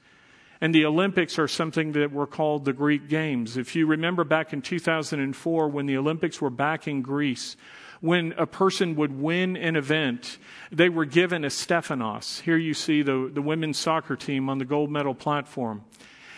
And 0.61 0.75
the 0.75 0.85
Olympics 0.85 1.39
are 1.39 1.47
something 1.47 1.93
that 1.93 2.11
were 2.11 2.27
called 2.27 2.65
the 2.65 2.73
Greek 2.73 3.07
Games. 3.07 3.55
If 3.55 3.75
you 3.75 3.87
remember 3.87 4.25
back 4.25 4.51
in 4.51 4.61
2004 4.61 5.69
when 5.69 5.85
the 5.85 5.97
Olympics 5.97 6.41
were 6.41 6.49
back 6.49 6.87
in 6.87 7.01
Greece, 7.01 7.55
when 8.01 8.33
a 8.37 8.45
person 8.45 8.95
would 8.95 9.17
win 9.17 9.55
an 9.55 9.75
event, 9.75 10.37
they 10.71 10.89
were 10.89 11.05
given 11.05 11.45
a 11.45 11.49
Stephanos. 11.49 12.39
Here 12.39 12.57
you 12.57 12.73
see 12.73 13.01
the, 13.01 13.29
the 13.33 13.41
women's 13.41 13.77
soccer 13.77 14.15
team 14.15 14.49
on 14.49 14.57
the 14.57 14.65
gold 14.65 14.89
medal 14.89 15.15
platform. 15.15 15.83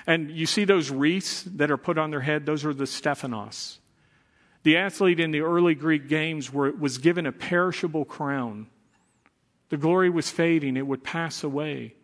And 0.06 0.32
you 0.32 0.46
see 0.46 0.66
those 0.66 0.90
wreaths 0.90 1.44
that 1.44 1.72
are 1.72 1.78
put 1.78 1.98
on 1.98 2.12
their 2.12 2.22
head, 2.22 2.46
those 2.46 2.66
are 2.66 2.74
the 2.74 2.88
Stephanos. 2.88 3.80
The 4.64 4.78
athlete 4.78 5.20
in 5.20 5.32
the 5.32 5.42
early 5.42 5.74
Greek 5.76 6.08
games 6.08 6.54
were, 6.54 6.72
was 6.72 7.00
given 7.00 7.26
a 7.26 7.32
perishable 7.32 8.06
crown. 8.06 8.68
The 9.70 9.78
glory 9.78 10.10
was 10.10 10.30
fading, 10.30 10.78
it 10.78 10.86
would 10.86 11.04
pass 11.04 11.44
away. 11.44 11.96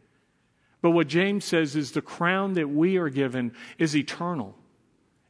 But 0.82 0.92
what 0.92 1.08
James 1.08 1.46
says 1.46 1.76
is 1.76 1.92
the 1.92 2.02
crown 2.02 2.54
that 2.54 2.70
we 2.70 2.98
are 2.98 3.10
given 3.10 3.54
is 3.78 3.96
eternal, 3.96 4.56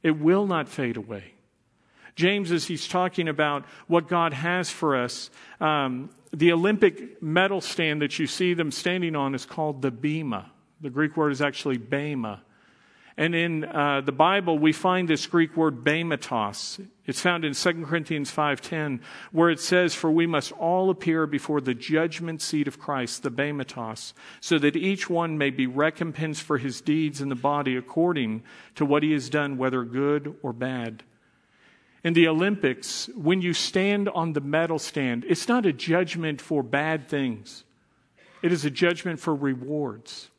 it 0.03 0.19
will 0.19 0.45
not 0.45 0.69
fade 0.69 0.97
away. 0.97 1.33
James, 2.15 2.51
as 2.51 2.65
he's 2.65 2.87
talking 2.87 3.27
about 3.29 3.65
what 3.87 4.07
God 4.07 4.33
has 4.33 4.71
for 4.71 4.95
us, 4.95 5.29
um, 5.61 6.09
the 6.33 6.51
Olympic 6.51 7.21
medal 7.21 7.61
stand 7.61 8.01
that 8.01 8.17
you 8.17 8.25
see 8.25 8.55
them 8.55 8.71
standing 8.71 9.15
on 9.15 9.35
is 9.35 9.45
called 9.45 9.83
the 9.83 9.91
bema. 9.91 10.51
The 10.81 10.89
Greek 10.89 11.15
word 11.15 11.31
is 11.31 11.41
actually 11.41 11.77
bema. 11.77 12.41
And 13.19 13.33
in 13.33 13.65
uh, 13.65 14.01
the 14.01 14.11
Bible, 14.11 14.59
we 14.59 14.71
find 14.71 15.07
this 15.07 15.25
Greek 15.25 15.57
word 15.57 15.83
bematos. 15.83 16.85
It's 17.07 17.19
found 17.19 17.45
in 17.45 17.55
2 17.55 17.85
Corinthians 17.85 18.31
5.10, 18.31 18.99
where 19.31 19.49
it 19.49 19.59
says, 19.59 19.95
For 19.95 20.11
we 20.11 20.27
must 20.27 20.51
all 20.51 20.91
appear 20.91 21.25
before 21.25 21.59
the 21.59 21.73
judgment 21.73 22.43
seat 22.43 22.67
of 22.67 22.77
Christ, 22.77 23.23
the 23.23 23.31
bematos, 23.31 24.13
so 24.39 24.59
that 24.59 24.75
each 24.75 25.09
one 25.09 25.35
may 25.35 25.49
be 25.49 25.65
recompensed 25.65 26.43
for 26.43 26.59
his 26.59 26.79
deeds 26.79 27.19
in 27.19 27.29
the 27.29 27.35
body 27.35 27.75
according 27.75 28.43
to 28.75 28.85
what 28.85 29.01
he 29.01 29.13
has 29.13 29.29
done, 29.29 29.57
whether 29.57 29.83
good 29.83 30.35
or 30.43 30.53
bad. 30.53 31.01
In 32.03 32.13
the 32.13 32.27
Olympics, 32.27 33.09
when 33.15 33.41
you 33.41 33.53
stand 33.53 34.09
on 34.09 34.33
the 34.33 34.41
medal 34.41 34.77
stand, 34.77 35.25
it's 35.27 35.47
not 35.47 35.65
a 35.65 35.73
judgment 35.73 36.39
for 36.39 36.61
bad 36.61 37.07
things. 37.07 37.63
It 38.43 38.51
is 38.51 38.63
a 38.63 38.69
judgment 38.69 39.19
for 39.19 39.33
rewards. 39.33 40.29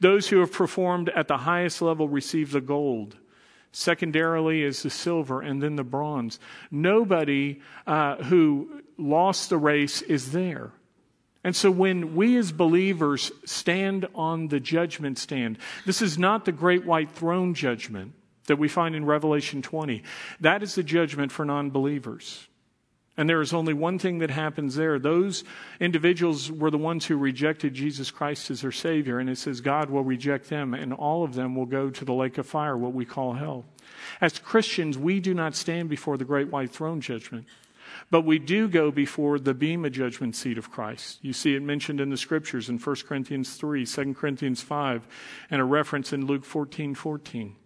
Those 0.00 0.28
who 0.28 0.40
have 0.40 0.52
performed 0.52 1.08
at 1.10 1.28
the 1.28 1.38
highest 1.38 1.82
level 1.82 2.08
receive 2.08 2.52
the 2.52 2.60
gold. 2.60 3.16
Secondarily 3.72 4.62
is 4.62 4.82
the 4.82 4.90
silver 4.90 5.40
and 5.40 5.62
then 5.62 5.76
the 5.76 5.84
bronze. 5.84 6.40
Nobody 6.70 7.60
uh, 7.86 8.16
who 8.24 8.82
lost 8.96 9.50
the 9.50 9.58
race 9.58 10.02
is 10.02 10.32
there. 10.32 10.72
And 11.44 11.54
so 11.54 11.70
when 11.70 12.16
we 12.16 12.36
as 12.36 12.50
believers 12.50 13.30
stand 13.44 14.06
on 14.14 14.48
the 14.48 14.60
judgment 14.60 15.18
stand, 15.18 15.58
this 15.86 16.02
is 16.02 16.18
not 16.18 16.44
the 16.44 16.52
great 16.52 16.84
white 16.84 17.10
throne 17.10 17.54
judgment 17.54 18.12
that 18.46 18.58
we 18.58 18.68
find 18.68 18.96
in 18.96 19.04
Revelation 19.04 19.62
20. 19.62 20.02
That 20.40 20.62
is 20.62 20.74
the 20.74 20.82
judgment 20.82 21.30
for 21.30 21.44
non 21.44 21.70
believers. 21.70 22.48
And 23.18 23.28
there 23.28 23.40
is 23.40 23.52
only 23.52 23.74
one 23.74 23.98
thing 23.98 24.20
that 24.20 24.30
happens 24.30 24.76
there. 24.76 24.98
Those 25.00 25.42
individuals 25.80 26.52
were 26.52 26.70
the 26.70 26.78
ones 26.78 27.04
who 27.04 27.16
rejected 27.16 27.74
Jesus 27.74 28.12
Christ 28.12 28.48
as 28.48 28.60
their 28.62 28.70
Savior. 28.70 29.18
And 29.18 29.28
it 29.28 29.38
says 29.38 29.60
God 29.60 29.90
will 29.90 30.04
reject 30.04 30.48
them, 30.48 30.72
and 30.72 30.92
all 30.92 31.24
of 31.24 31.34
them 31.34 31.56
will 31.56 31.66
go 31.66 31.90
to 31.90 32.04
the 32.04 32.14
lake 32.14 32.38
of 32.38 32.46
fire, 32.46 32.76
what 32.76 32.94
we 32.94 33.04
call 33.04 33.32
hell. 33.32 33.64
As 34.20 34.38
Christians, 34.38 34.96
we 34.96 35.18
do 35.18 35.34
not 35.34 35.56
stand 35.56 35.88
before 35.88 36.16
the 36.16 36.24
great 36.24 36.48
white 36.50 36.70
throne 36.70 37.00
judgment. 37.00 37.46
But 38.08 38.22
we 38.22 38.38
do 38.38 38.68
go 38.68 38.92
before 38.92 39.40
the 39.40 39.52
Bema 39.52 39.90
judgment 39.90 40.36
seat 40.36 40.56
of 40.56 40.70
Christ. 40.70 41.18
You 41.20 41.32
see 41.32 41.56
it 41.56 41.62
mentioned 41.62 42.00
in 42.00 42.10
the 42.10 42.16
scriptures 42.16 42.68
in 42.68 42.78
1 42.78 42.96
Corinthians 43.08 43.56
3, 43.56 43.84
2 43.84 44.14
Corinthians 44.14 44.62
5, 44.62 45.06
and 45.50 45.60
a 45.60 45.64
reference 45.64 46.12
in 46.12 46.26
Luke 46.26 46.44
14 46.44 46.94
14. 46.94 47.56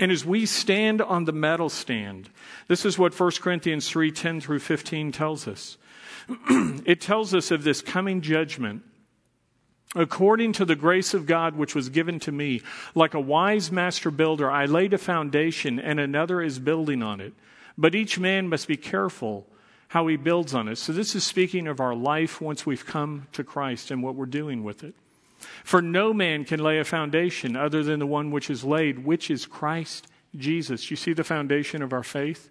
And 0.00 0.10
as 0.10 0.24
we 0.24 0.46
stand 0.46 1.00
on 1.00 1.26
the 1.26 1.32
medal 1.32 1.68
stand, 1.68 2.30
this 2.66 2.84
is 2.84 2.98
what 2.98 3.18
1 3.18 3.30
Corinthians 3.40 3.88
3 3.88 4.10
10 4.10 4.40
through 4.40 4.58
15 4.58 5.12
tells 5.12 5.46
us. 5.46 5.78
it 6.84 7.00
tells 7.00 7.34
us 7.34 7.52
of 7.52 7.62
this 7.62 7.82
coming 7.82 8.20
judgment 8.20 8.82
According 9.96 10.52
to 10.52 10.64
the 10.64 10.76
grace 10.76 11.14
of 11.14 11.26
God 11.26 11.56
which 11.56 11.74
was 11.74 11.88
given 11.88 12.20
to 12.20 12.30
me, 12.30 12.62
like 12.94 13.14
a 13.14 13.20
wise 13.20 13.72
master 13.72 14.12
builder, 14.12 14.48
I 14.48 14.66
laid 14.66 14.94
a 14.94 14.98
foundation 14.98 15.80
and 15.80 15.98
another 15.98 16.40
is 16.40 16.60
building 16.60 17.02
on 17.02 17.20
it. 17.20 17.34
But 17.76 17.96
each 17.96 18.18
man 18.18 18.48
must 18.48 18.68
be 18.68 18.76
careful 18.76 19.48
how 19.88 20.06
he 20.06 20.16
builds 20.16 20.54
on 20.54 20.68
it. 20.68 20.76
So, 20.76 20.92
this 20.92 21.16
is 21.16 21.24
speaking 21.24 21.66
of 21.66 21.80
our 21.80 21.94
life 21.94 22.40
once 22.40 22.64
we've 22.64 22.86
come 22.86 23.26
to 23.32 23.42
Christ 23.42 23.90
and 23.90 24.00
what 24.00 24.14
we're 24.14 24.26
doing 24.26 24.62
with 24.62 24.84
it. 24.84 24.94
For 25.64 25.82
no 25.82 26.12
man 26.12 26.44
can 26.44 26.60
lay 26.60 26.78
a 26.78 26.84
foundation 26.84 27.56
other 27.56 27.82
than 27.82 27.98
the 27.98 28.06
one 28.06 28.30
which 28.30 28.50
is 28.50 28.64
laid, 28.64 29.04
which 29.04 29.30
is 29.30 29.46
Christ 29.46 30.06
Jesus. 30.36 30.90
You 30.90 30.96
see 30.96 31.12
the 31.12 31.24
foundation 31.24 31.82
of 31.82 31.92
our 31.92 32.02
faith? 32.02 32.50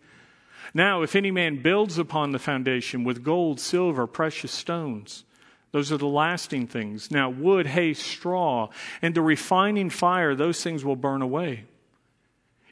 Now, 0.73 1.01
if 1.01 1.15
any 1.15 1.31
man 1.31 1.61
builds 1.61 1.97
upon 1.97 2.31
the 2.31 2.39
foundation 2.39 3.03
with 3.03 3.23
gold, 3.23 3.59
silver, 3.59 4.05
precious 4.05 4.51
stones, 4.51 5.23
those 5.71 5.91
are 5.91 5.97
the 5.97 6.07
lasting 6.07 6.67
things. 6.67 7.11
Now, 7.11 7.29
wood, 7.29 7.67
hay, 7.67 7.93
straw, 7.93 8.69
and 9.01 9.15
the 9.15 9.21
refining 9.21 9.89
fire, 9.89 10.35
those 10.35 10.63
things 10.63 10.83
will 10.83 10.95
burn 10.95 11.21
away. 11.21 11.65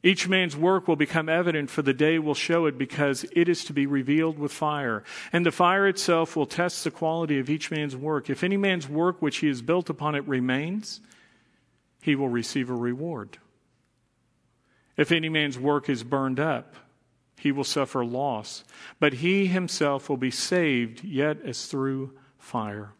Each 0.04 0.28
man's 0.28 0.56
work 0.56 0.88
will 0.88 0.96
become 0.96 1.28
evident, 1.28 1.70
for 1.70 1.82
the 1.82 1.94
day 1.94 2.20
will 2.20 2.36
show 2.36 2.66
it, 2.66 2.78
because 2.78 3.26
it 3.32 3.50
is 3.50 3.64
to 3.66 3.74
be 3.74 3.86
revealed 3.86 4.38
with 4.38 4.52
fire. 4.52 5.04
And 5.34 5.46
the 5.46 5.52
fire 5.52 5.88
itself 5.88 6.36
will 6.36 6.46
test 6.46 6.84
the 6.84 6.92
quality 6.92 7.40
of 7.40 7.50
each 7.50 7.72
man's 7.72 7.96
work. 7.96 8.30
If 8.30 8.44
any 8.44 8.58
man's 8.58 8.88
work 8.88 9.22
which 9.22 9.38
he 9.38 9.48
has 9.48 9.62
built 9.62 9.90
upon 9.90 10.16
it 10.16 10.28
remains, 10.28 11.02
he 12.02 12.16
will 12.16 12.30
receive 12.30 12.70
a 12.70 12.76
reward. 12.76 13.38
If 14.96 15.12
any 15.12 15.30
man's 15.30 15.60
work 15.60 15.90
is 15.90 16.04
burned 16.04 16.40
up, 16.40 16.76
he 17.40 17.52
will 17.52 17.64
suffer 17.64 18.04
loss, 18.04 18.64
but 19.00 19.14
he 19.14 19.46
himself 19.48 20.10
will 20.10 20.18
be 20.18 20.32
saved, 20.32 21.04
yet 21.04 21.42
as 21.44 21.68
through 21.68 22.14
fire. 22.40 22.94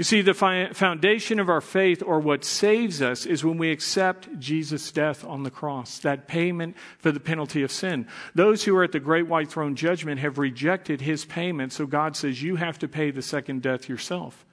You 0.00 0.04
see, 0.04 0.22
the 0.22 0.32
foundation 0.32 1.38
of 1.40 1.50
our 1.50 1.60
faith, 1.60 2.02
or 2.02 2.20
what 2.20 2.42
saves 2.42 3.02
us, 3.02 3.26
is 3.26 3.44
when 3.44 3.58
we 3.58 3.70
accept 3.70 4.40
Jesus' 4.40 4.90
death 4.90 5.26
on 5.26 5.42
the 5.42 5.50
cross, 5.50 5.98
that 5.98 6.26
payment 6.26 6.74
for 6.96 7.12
the 7.12 7.20
penalty 7.20 7.62
of 7.62 7.70
sin. 7.70 8.06
Those 8.34 8.64
who 8.64 8.74
are 8.76 8.84
at 8.84 8.92
the 8.92 8.98
great 8.98 9.26
white 9.26 9.50
throne 9.50 9.76
judgment 9.76 10.18
have 10.20 10.38
rejected 10.38 11.02
his 11.02 11.26
payment, 11.26 11.74
so 11.74 11.84
God 11.84 12.16
says, 12.16 12.42
You 12.42 12.56
have 12.56 12.78
to 12.78 12.88
pay 12.88 13.10
the 13.10 13.20
second 13.20 13.60
death 13.60 13.90
yourself. 13.90 14.46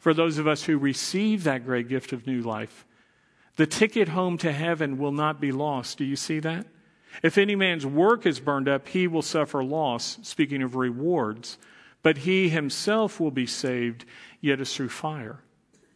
For 0.00 0.12
those 0.12 0.36
of 0.36 0.46
us 0.46 0.64
who 0.64 0.76
receive 0.76 1.44
that 1.44 1.64
great 1.64 1.88
gift 1.88 2.12
of 2.12 2.26
new 2.26 2.42
life, 2.42 2.84
the 3.56 3.66
ticket 3.66 4.10
home 4.10 4.36
to 4.36 4.52
heaven 4.52 4.98
will 4.98 5.12
not 5.12 5.40
be 5.40 5.50
lost. 5.50 5.96
Do 5.96 6.04
you 6.04 6.14
see 6.14 6.40
that? 6.40 6.66
If 7.22 7.38
any 7.38 7.56
man's 7.56 7.86
work 7.86 8.26
is 8.26 8.38
burned 8.38 8.68
up, 8.68 8.86
he 8.88 9.06
will 9.06 9.22
suffer 9.22 9.64
loss, 9.64 10.18
speaking 10.20 10.62
of 10.62 10.76
rewards 10.76 11.56
but 12.02 12.18
he 12.18 12.48
himself 12.48 13.18
will 13.18 13.30
be 13.30 13.46
saved, 13.46 14.04
yet 14.40 14.60
as 14.60 14.74
through 14.74 14.88
fire. 14.88 15.40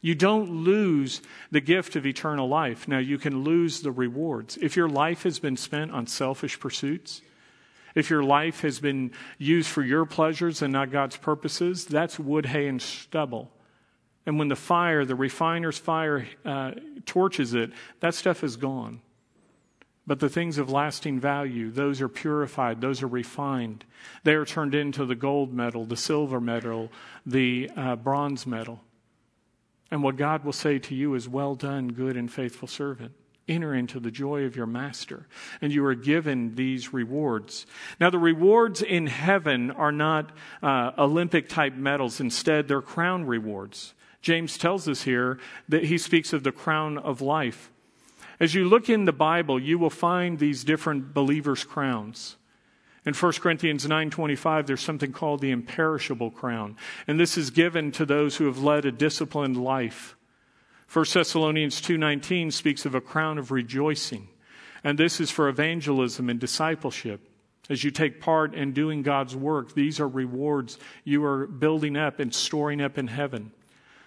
You 0.01 0.17
don't 0.17 0.65
lose 0.65 1.23
the 1.53 1.61
gift 1.61 1.95
of 1.95 2.05
eternal 2.05 2.49
life. 2.49 2.89
Now, 2.89 2.99
you 2.99 3.19
can 3.19 3.45
lose 3.45 3.83
the 3.83 3.93
rewards. 3.93 4.59
If 4.61 4.77
your 4.77 4.89
life 4.89 5.23
has 5.23 5.39
been 5.39 5.57
spent 5.57 5.93
on 5.93 6.09
selfish 6.09 6.59
pursuits, 6.59 7.23
if 7.95 8.11
your 8.11 8.25
life 8.25 8.63
has 8.63 8.81
been 8.81 9.13
used 9.39 9.69
for 9.69 9.83
your 9.83 10.05
pleasures 10.05 10.61
and 10.61 10.73
not 10.73 10.91
God's 10.91 11.17
purposes, 11.17 11.85
that's 11.85 12.19
wood, 12.19 12.47
hay, 12.47 12.67
and 12.67 12.83
stubble. 12.83 13.53
And 14.27 14.39
when 14.39 14.49
the 14.49 14.57
fire, 14.57 15.05
the 15.05 15.15
refiner's 15.15 15.79
fire, 15.79 16.27
uh, 16.45 16.73
torches 17.07 17.55
it, 17.55 17.71
that 18.01 18.15
stuff 18.15 18.43
is 18.43 18.57
gone. 18.57 19.01
But 20.07 20.19
the 20.19 20.29
things 20.29 20.59
of 20.59 20.71
lasting 20.71 21.21
value, 21.21 21.71
those 21.71 22.01
are 22.01 22.09
purified, 22.09 22.81
those 22.81 23.03
are 23.03 23.09
refined. 23.09 23.85
They 24.25 24.35
are 24.35 24.45
turned 24.45 24.75
into 24.75 25.05
the 25.05 25.15
gold 25.15 25.53
medal, 25.53 25.85
the 25.85 25.97
silver 25.97 26.41
medal, 26.41 26.91
the 27.25 27.71
uh, 27.77 27.97
bronze 27.97 28.47
medal. 28.47 28.81
And 29.93 30.03
what 30.03 30.17
God 30.17 30.45
will 30.45 30.53
say 30.53 30.79
to 30.81 30.95
you 30.95 31.15
is, 31.15 31.29
Well 31.29 31.55
done, 31.55 31.89
good 31.89 32.17
and 32.17 32.33
faithful 32.33 32.67
servant. 32.67 33.13
Enter 33.49 33.75
into 33.75 34.01
the 34.01 34.11
joy 34.11 34.45
of 34.45 34.57
your 34.57 34.67
master. 34.67 35.27
And 35.61 35.73
you 35.73 35.85
are 35.85 35.95
given 35.95 36.55
these 36.55 36.93
rewards. 36.93 37.67
Now, 38.01 38.09
the 38.09 38.19
rewards 38.19 38.83
in 38.83 39.09
heaven 39.09 39.71
are 39.71 39.93
not 39.93 40.31
uh, 40.63 40.93
Olympic 40.97 41.49
type 41.49 41.75
medals. 41.75 42.21
Instead, 42.21 42.69
they're 42.69 42.81
crown 42.81 43.25
rewards. 43.25 43.95
James 44.21 44.57
tells 44.57 44.89
us 44.89 45.03
here 45.03 45.39
that 45.69 45.85
he 45.85 45.99
speaks 45.99 46.33
of 46.33 46.45
the 46.45 46.53
crown 46.53 46.97
of 46.99 47.21
life. 47.21 47.72
As 48.41 48.55
you 48.55 48.65
look 48.65 48.89
in 48.89 49.05
the 49.05 49.13
Bible, 49.13 49.61
you 49.61 49.79
will 49.79 49.91
find 49.91 50.39
these 50.39 50.65
different 50.65 51.15
believers' 51.15 51.65
crowns. 51.65 52.37
In 53.05 53.15
1 53.15 53.41
Corinthians 53.41 53.87
9:25 53.87 54.67
there's 54.67 54.81
something 54.81 55.13
called 55.13 55.41
the 55.41 55.51
imperishable 55.51 56.31
crown, 56.31 56.77
and 57.07 57.19
this 57.19 57.37
is 57.37 57.51
given 57.51 57.91
to 57.93 58.07
those 58.07 58.37
who 58.37 58.47
have 58.47 58.63
led 58.63 58.85
a 58.85 58.93
disciplined 58.93 59.57
life. 59.57 60.17
1 60.87 61.15
Thessalonians 61.15 61.81
2:19 61.81 62.51
speaks 62.51 62.87
of 62.87 62.95
a 62.95 63.01
crown 63.01 63.39
of 63.39 63.51
rejoicing, 63.51 64.29
and 64.85 64.99
this 64.99 65.21
is 65.21 65.31
for 65.31 65.49
evangelism 65.49 66.31
and 66.31 66.39
discipleship. 66.39 67.29
As 67.69 67.83
you 67.83 67.91
take 67.91 68.21
part 68.21 68.55
in 68.55 68.73
doing 68.73 69.03
God's 69.03 69.35
work, 69.35 69.75
these 69.75 69.99
are 69.99 70.09
rewards 70.09 70.79
you 71.05 71.25
are 71.25 71.47
building 71.47 71.97
up 71.97 72.21
and 72.21 72.35
storing 72.35 72.81
up 72.81 72.99
in 72.99 73.09
heaven. 73.09 73.53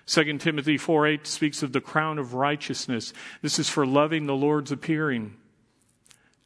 2 0.07 0.37
Timothy 0.37 0.77
4 0.77 1.07
8 1.07 1.27
speaks 1.27 1.63
of 1.63 1.71
the 1.71 1.81
crown 1.81 2.19
of 2.19 2.33
righteousness. 2.33 3.13
This 3.41 3.57
is 3.57 3.69
for 3.69 3.85
loving 3.85 4.27
the 4.27 4.35
Lord's 4.35 4.71
appearing. 4.71 5.35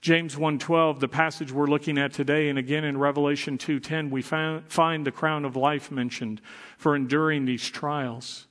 James 0.01 0.37
1:12, 0.37 1.01
the 1.01 1.09
passage 1.09 1.51
we're 1.51 1.67
looking 1.67 1.97
at 1.97 2.13
today, 2.13 2.47
and 2.47 2.57
again 2.57 2.85
in 2.85 2.97
Revelation 2.97 3.57
2:10, 3.57 4.09
we 4.09 4.21
find 4.21 5.05
the 5.05 5.11
crown 5.11 5.43
of 5.43 5.57
life 5.57 5.91
mentioned 5.91 6.39
for 6.77 6.95
enduring 6.95 7.43
these 7.43 7.69
trials. 7.69 8.47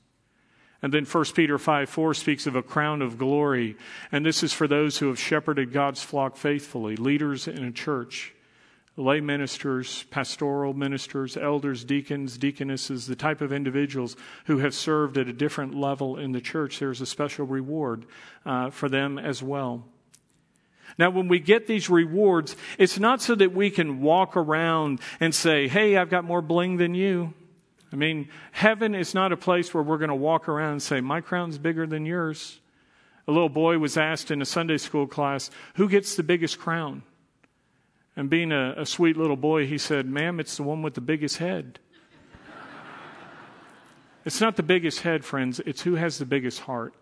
And 0.82 0.92
then 0.92 1.06
1 1.06 1.34
Peter 1.34 1.58
5 1.58 1.88
4 1.88 2.12
speaks 2.12 2.46
of 2.46 2.54
a 2.54 2.62
crown 2.62 3.00
of 3.00 3.16
glory. 3.16 3.76
And 4.12 4.26
this 4.26 4.42
is 4.42 4.52
for 4.52 4.68
those 4.68 4.98
who 4.98 5.08
have 5.08 5.18
shepherded 5.18 5.72
God's 5.72 6.02
flock 6.02 6.36
faithfully, 6.36 6.96
leaders 6.96 7.48
in 7.48 7.64
a 7.64 7.72
church 7.72 8.34
lay 8.98 9.20
ministers, 9.20 10.02
pastoral 10.10 10.74
ministers, 10.74 11.36
elders, 11.36 11.84
deacons, 11.84 12.36
deaconesses, 12.36 13.06
the 13.06 13.14
type 13.14 13.40
of 13.40 13.52
individuals 13.52 14.16
who 14.46 14.58
have 14.58 14.74
served 14.74 15.16
at 15.16 15.28
a 15.28 15.32
different 15.32 15.74
level 15.74 16.18
in 16.18 16.32
the 16.32 16.40
church, 16.40 16.80
there's 16.80 17.00
a 17.00 17.06
special 17.06 17.46
reward 17.46 18.04
uh, 18.44 18.70
for 18.70 18.88
them 18.88 19.16
as 19.16 19.42
well. 19.42 19.84
Now, 20.98 21.10
when 21.10 21.28
we 21.28 21.38
get 21.38 21.68
these 21.68 21.88
rewards, 21.88 22.56
it's 22.76 22.98
not 22.98 23.22
so 23.22 23.36
that 23.36 23.54
we 23.54 23.70
can 23.70 24.00
walk 24.00 24.36
around 24.36 25.00
and 25.20 25.32
say, 25.32 25.68
hey, 25.68 25.96
I've 25.96 26.10
got 26.10 26.24
more 26.24 26.42
bling 26.42 26.78
than 26.78 26.94
you. 26.94 27.34
I 27.92 27.96
mean, 27.96 28.28
heaven 28.50 28.96
is 28.96 29.14
not 29.14 29.32
a 29.32 29.36
place 29.36 29.72
where 29.72 29.82
we're 29.82 29.98
going 29.98 30.08
to 30.08 30.14
walk 30.16 30.48
around 30.48 30.72
and 30.72 30.82
say, 30.82 31.00
my 31.00 31.20
crown's 31.20 31.56
bigger 31.56 31.86
than 31.86 32.04
yours. 32.04 32.58
A 33.28 33.32
little 33.32 33.48
boy 33.48 33.78
was 33.78 33.96
asked 33.96 34.30
in 34.30 34.42
a 34.42 34.46
Sunday 34.46 34.78
school 34.78 35.06
class, 35.06 35.50
who 35.74 35.88
gets 35.88 36.16
the 36.16 36.22
biggest 36.24 36.58
crown? 36.58 37.02
And 38.18 38.28
being 38.28 38.50
a, 38.50 38.74
a 38.76 38.84
sweet 38.84 39.16
little 39.16 39.36
boy, 39.36 39.68
he 39.68 39.78
said, 39.78 40.04
Ma'am, 40.04 40.40
it's 40.40 40.56
the 40.56 40.64
one 40.64 40.82
with 40.82 40.94
the 40.94 41.00
biggest 41.00 41.36
head. 41.36 41.78
it's 44.24 44.40
not 44.40 44.56
the 44.56 44.64
biggest 44.64 45.02
head, 45.02 45.24
friends, 45.24 45.60
it's 45.64 45.82
who 45.82 45.94
has 45.94 46.18
the 46.18 46.26
biggest 46.26 46.58
heart. 46.62 46.94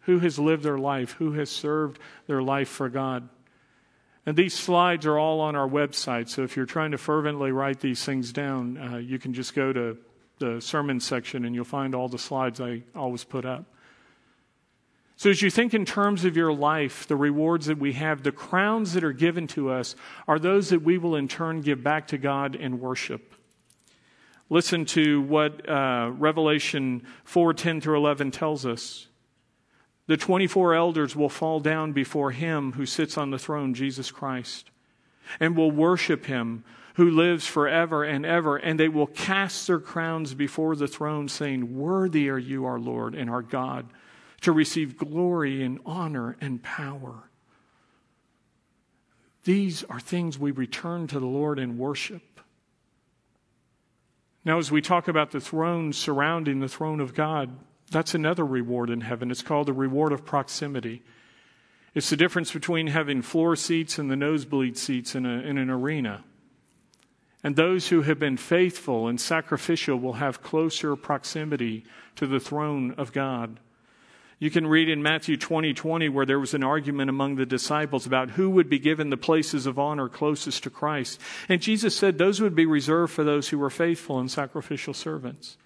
Who 0.00 0.18
has 0.18 0.40
lived 0.40 0.64
their 0.64 0.76
life, 0.76 1.12
who 1.12 1.34
has 1.34 1.50
served 1.50 2.00
their 2.26 2.42
life 2.42 2.68
for 2.68 2.88
God. 2.88 3.28
And 4.26 4.36
these 4.36 4.54
slides 4.54 5.06
are 5.06 5.20
all 5.20 5.40
on 5.40 5.54
our 5.54 5.68
website, 5.68 6.28
so 6.28 6.42
if 6.42 6.56
you're 6.56 6.66
trying 6.66 6.90
to 6.90 6.98
fervently 6.98 7.52
write 7.52 7.78
these 7.78 8.04
things 8.04 8.32
down, 8.32 8.78
uh, 8.78 8.96
you 8.96 9.20
can 9.20 9.32
just 9.32 9.54
go 9.54 9.72
to 9.72 9.96
the 10.40 10.60
sermon 10.60 10.98
section 10.98 11.44
and 11.44 11.54
you'll 11.54 11.64
find 11.64 11.94
all 11.94 12.08
the 12.08 12.18
slides 12.18 12.60
I 12.60 12.82
always 12.96 13.22
put 13.22 13.44
up. 13.44 13.66
So, 15.16 15.30
as 15.30 15.42
you 15.42 15.50
think 15.50 15.74
in 15.74 15.84
terms 15.84 16.24
of 16.24 16.36
your 16.36 16.52
life, 16.52 17.06
the 17.06 17.16
rewards 17.16 17.66
that 17.66 17.78
we 17.78 17.92
have, 17.92 18.22
the 18.22 18.32
crowns 18.32 18.94
that 18.94 19.04
are 19.04 19.12
given 19.12 19.46
to 19.48 19.70
us 19.70 19.94
are 20.26 20.38
those 20.38 20.70
that 20.70 20.82
we 20.82 20.98
will 20.98 21.16
in 21.16 21.28
turn 21.28 21.60
give 21.60 21.82
back 21.82 22.08
to 22.08 22.18
God 22.18 22.54
in 22.54 22.80
worship. 22.80 23.34
Listen 24.50 24.84
to 24.86 25.22
what 25.22 25.68
uh, 25.68 26.10
Revelation 26.14 27.06
4 27.24 27.54
10 27.54 27.80
through 27.80 27.96
11 27.96 28.30
tells 28.30 28.66
us. 28.66 29.06
The 30.08 30.16
24 30.16 30.74
elders 30.74 31.14
will 31.14 31.28
fall 31.28 31.60
down 31.60 31.92
before 31.92 32.32
him 32.32 32.72
who 32.72 32.84
sits 32.84 33.16
on 33.16 33.30
the 33.30 33.38
throne, 33.38 33.72
Jesus 33.72 34.10
Christ, 34.10 34.70
and 35.38 35.56
will 35.56 35.70
worship 35.70 36.26
him 36.26 36.64
who 36.94 37.10
lives 37.10 37.46
forever 37.46 38.04
and 38.04 38.26
ever, 38.26 38.56
and 38.56 38.78
they 38.78 38.88
will 38.88 39.06
cast 39.06 39.66
their 39.66 39.78
crowns 39.78 40.34
before 40.34 40.76
the 40.76 40.88
throne, 40.88 41.28
saying, 41.28 41.78
Worthy 41.78 42.28
are 42.28 42.38
you, 42.38 42.66
our 42.66 42.78
Lord 42.78 43.14
and 43.14 43.30
our 43.30 43.42
God 43.42 43.86
to 44.42 44.52
receive 44.52 44.96
glory 44.96 45.62
and 45.62 45.80
honor 45.86 46.36
and 46.40 46.62
power. 46.62 47.28
These 49.44 49.82
are 49.84 50.00
things 50.00 50.38
we 50.38 50.50
return 50.50 51.06
to 51.08 51.18
the 51.18 51.26
Lord 51.26 51.58
in 51.58 51.78
worship. 51.78 52.22
Now, 54.44 54.58
as 54.58 54.70
we 54.70 54.82
talk 54.82 55.08
about 55.08 55.30
the 55.30 55.40
throne 55.40 55.92
surrounding 55.92 56.60
the 56.60 56.68
throne 56.68 57.00
of 57.00 57.14
God, 57.14 57.56
that's 57.90 58.14
another 58.14 58.44
reward 58.44 58.90
in 58.90 59.02
heaven. 59.02 59.30
It's 59.30 59.42
called 59.42 59.68
the 59.68 59.72
reward 59.72 60.12
of 60.12 60.24
proximity. 60.24 61.02
It's 61.94 62.10
the 62.10 62.16
difference 62.16 62.52
between 62.52 62.88
having 62.88 63.22
floor 63.22 63.54
seats 63.54 63.98
and 63.98 64.10
the 64.10 64.16
nosebleed 64.16 64.76
seats 64.76 65.14
in, 65.14 65.26
a, 65.26 65.40
in 65.40 65.58
an 65.58 65.70
arena. 65.70 66.24
And 67.44 67.54
those 67.54 67.88
who 67.88 68.02
have 68.02 68.18
been 68.18 68.36
faithful 68.36 69.08
and 69.08 69.20
sacrificial 69.20 69.96
will 69.96 70.14
have 70.14 70.42
closer 70.42 70.96
proximity 70.96 71.84
to 72.16 72.26
the 72.26 72.40
throne 72.40 72.94
of 72.96 73.12
God. 73.12 73.60
You 74.42 74.50
can 74.50 74.66
read 74.66 74.88
in 74.88 75.04
Matthew 75.04 75.36
20 75.36 75.72
20 75.72 76.08
where 76.08 76.26
there 76.26 76.40
was 76.40 76.52
an 76.52 76.64
argument 76.64 77.08
among 77.08 77.36
the 77.36 77.46
disciples 77.46 78.06
about 78.06 78.30
who 78.30 78.50
would 78.50 78.68
be 78.68 78.80
given 78.80 79.08
the 79.08 79.16
places 79.16 79.66
of 79.66 79.78
honor 79.78 80.08
closest 80.08 80.64
to 80.64 80.70
Christ. 80.70 81.20
And 81.48 81.62
Jesus 81.62 81.94
said 81.94 82.18
those 82.18 82.40
would 82.40 82.56
be 82.56 82.66
reserved 82.66 83.12
for 83.12 83.22
those 83.22 83.50
who 83.50 83.58
were 83.60 83.70
faithful 83.70 84.18
and 84.18 84.28
sacrificial 84.28 84.94
servants. 84.94 85.58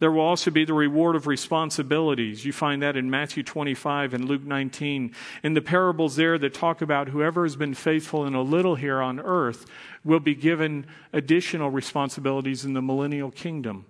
There 0.00 0.10
will 0.10 0.22
also 0.22 0.50
be 0.50 0.64
the 0.64 0.74
reward 0.74 1.14
of 1.14 1.28
responsibilities. 1.28 2.44
You 2.44 2.52
find 2.52 2.82
that 2.82 2.96
in 2.96 3.08
Matthew 3.08 3.44
25 3.44 4.12
and 4.12 4.24
Luke 4.24 4.42
19. 4.42 5.14
In 5.44 5.54
the 5.54 5.62
parables 5.62 6.16
there 6.16 6.38
that 6.38 6.54
talk 6.54 6.82
about 6.82 7.10
whoever 7.10 7.44
has 7.44 7.54
been 7.54 7.74
faithful 7.74 8.26
in 8.26 8.34
a 8.34 8.42
little 8.42 8.74
here 8.74 9.00
on 9.00 9.20
earth 9.20 9.66
will 10.02 10.18
be 10.18 10.34
given 10.34 10.84
additional 11.12 11.70
responsibilities 11.70 12.64
in 12.64 12.72
the 12.72 12.82
millennial 12.82 13.30
kingdom. 13.30 13.86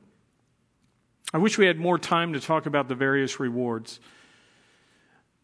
I 1.35 1.39
wish 1.39 1.59
we 1.59 1.67
had 1.67 1.79
more 1.79 1.99
time 1.99 2.33
to 2.35 2.41
talk 2.41 2.67
about 2.67 2.89
the 2.89 2.95
various 2.95 3.41
rewards. 3.41 4.01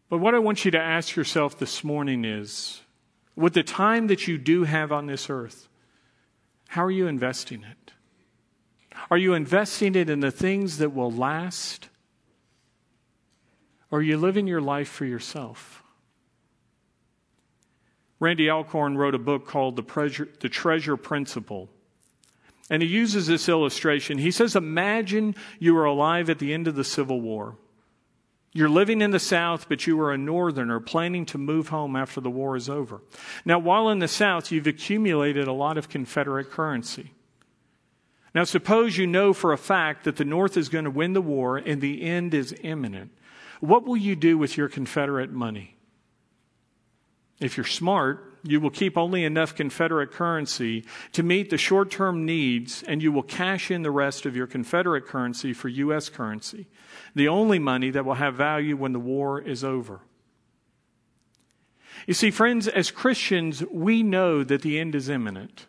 But 0.09 0.19
what 0.19 0.35
I 0.35 0.39
want 0.39 0.65
you 0.65 0.71
to 0.71 0.79
ask 0.79 1.15
yourself 1.15 1.57
this 1.57 1.83
morning 1.83 2.25
is 2.25 2.81
with 3.35 3.53
the 3.53 3.63
time 3.63 4.07
that 4.07 4.27
you 4.27 4.37
do 4.37 4.63
have 4.63 4.91
on 4.91 5.05
this 5.05 5.29
earth, 5.29 5.67
how 6.69 6.83
are 6.83 6.91
you 6.91 7.07
investing 7.07 7.63
it? 7.63 7.93
Are 9.09 9.17
you 9.17 9.33
investing 9.33 9.95
it 9.95 10.09
in 10.09 10.19
the 10.19 10.31
things 10.31 10.77
that 10.77 10.93
will 10.93 11.11
last? 11.11 11.89
Or 13.91 13.99
are 13.99 14.03
you 14.03 14.17
living 14.17 14.45
your 14.45 14.61
life 14.61 14.87
for 14.87 15.05
yourself? 15.05 15.83
Randy 18.19 18.49
Alcorn 18.49 18.97
wrote 18.97 19.15
a 19.15 19.19
book 19.19 19.47
called 19.47 19.77
The 19.77 19.81
Treasure, 19.81 20.27
the 20.41 20.49
Treasure 20.49 20.97
Principle. 20.97 21.69
And 22.69 22.83
he 22.83 22.87
uses 22.87 23.27
this 23.27 23.49
illustration. 23.49 24.19
He 24.19 24.31
says, 24.31 24.55
Imagine 24.55 25.35
you 25.57 25.73
were 25.73 25.85
alive 25.85 26.29
at 26.29 26.39
the 26.39 26.53
end 26.53 26.67
of 26.67 26.75
the 26.75 26.83
Civil 26.83 27.19
War. 27.19 27.57
You're 28.51 28.69
living 28.69 29.01
in 29.01 29.11
the 29.11 29.19
South, 29.19 29.69
but 29.69 29.85
you 29.85 29.99
are 30.01 30.11
a 30.11 30.17
Northerner 30.17 30.79
planning 30.79 31.25
to 31.27 31.37
move 31.37 31.69
home 31.69 31.95
after 31.95 32.19
the 32.19 32.31
war 32.31 32.55
is 32.55 32.67
over. 32.67 33.01
Now, 33.45 33.59
while 33.59 33.89
in 33.89 33.99
the 33.99 34.07
South, 34.07 34.51
you've 34.51 34.67
accumulated 34.67 35.47
a 35.47 35.53
lot 35.53 35.77
of 35.77 35.89
Confederate 35.89 36.49
currency. 36.49 37.11
Now, 38.33 38.43
suppose 38.43 38.97
you 38.97 39.07
know 39.07 39.33
for 39.33 39.53
a 39.53 39.57
fact 39.57 40.03
that 40.03 40.15
the 40.15 40.25
North 40.25 40.57
is 40.57 40.69
going 40.69 40.85
to 40.85 40.91
win 40.91 41.13
the 41.13 41.21
war 41.21 41.57
and 41.57 41.81
the 41.81 42.03
end 42.03 42.33
is 42.33 42.55
imminent. 42.61 43.11
What 43.59 43.85
will 43.85 43.97
you 43.97 44.15
do 44.15 44.37
with 44.37 44.57
your 44.57 44.69
Confederate 44.69 45.31
money? 45.31 45.75
If 47.39 47.57
you're 47.57 47.65
smart, 47.65 48.28
you 48.43 48.59
will 48.59 48.69
keep 48.69 48.97
only 48.97 49.23
enough 49.23 49.55
Confederate 49.55 50.11
currency 50.11 50.85
to 51.13 51.23
meet 51.23 51.49
the 51.49 51.57
short 51.57 51.91
term 51.91 52.25
needs, 52.25 52.83
and 52.83 53.01
you 53.01 53.11
will 53.11 53.23
cash 53.23 53.71
in 53.71 53.81
the 53.81 53.91
rest 53.91 54.25
of 54.25 54.35
your 54.35 54.47
Confederate 54.47 55.05
currency 55.05 55.53
for 55.53 55.67
U.S. 55.69 56.09
currency, 56.09 56.67
the 57.15 57.27
only 57.27 57.59
money 57.59 57.89
that 57.91 58.05
will 58.05 58.15
have 58.15 58.35
value 58.35 58.75
when 58.75 58.93
the 58.93 58.99
war 58.99 59.41
is 59.41 59.63
over. 59.63 60.01
You 62.07 62.13
see, 62.13 62.31
friends, 62.31 62.67
as 62.67 62.91
Christians, 62.91 63.63
we 63.71 64.03
know 64.03 64.43
that 64.43 64.61
the 64.61 64.79
end 64.79 64.95
is 64.95 65.09
imminent. 65.09 65.67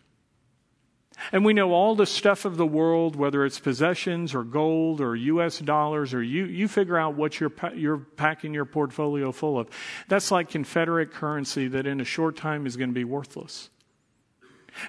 And 1.32 1.44
we 1.44 1.52
know 1.52 1.72
all 1.72 1.94
the 1.94 2.06
stuff 2.06 2.44
of 2.44 2.56
the 2.56 2.66
world, 2.66 3.16
whether 3.16 3.44
it's 3.44 3.58
possessions 3.58 4.34
or 4.34 4.42
gold 4.42 5.00
or 5.00 5.14
U.S. 5.14 5.58
dollars, 5.58 6.14
or 6.14 6.22
you, 6.22 6.46
you 6.46 6.68
figure 6.68 6.96
out 6.96 7.14
what 7.14 7.38
you're, 7.38 7.52
you're 7.74 7.98
packing 7.98 8.54
your 8.54 8.64
portfolio 8.64 9.32
full 9.32 9.58
of. 9.58 9.68
That's 10.08 10.30
like 10.30 10.48
Confederate 10.48 11.12
currency 11.12 11.68
that 11.68 11.86
in 11.86 12.00
a 12.00 12.04
short 12.04 12.36
time 12.36 12.66
is 12.66 12.76
going 12.76 12.90
to 12.90 12.94
be 12.94 13.04
worthless. 13.04 13.70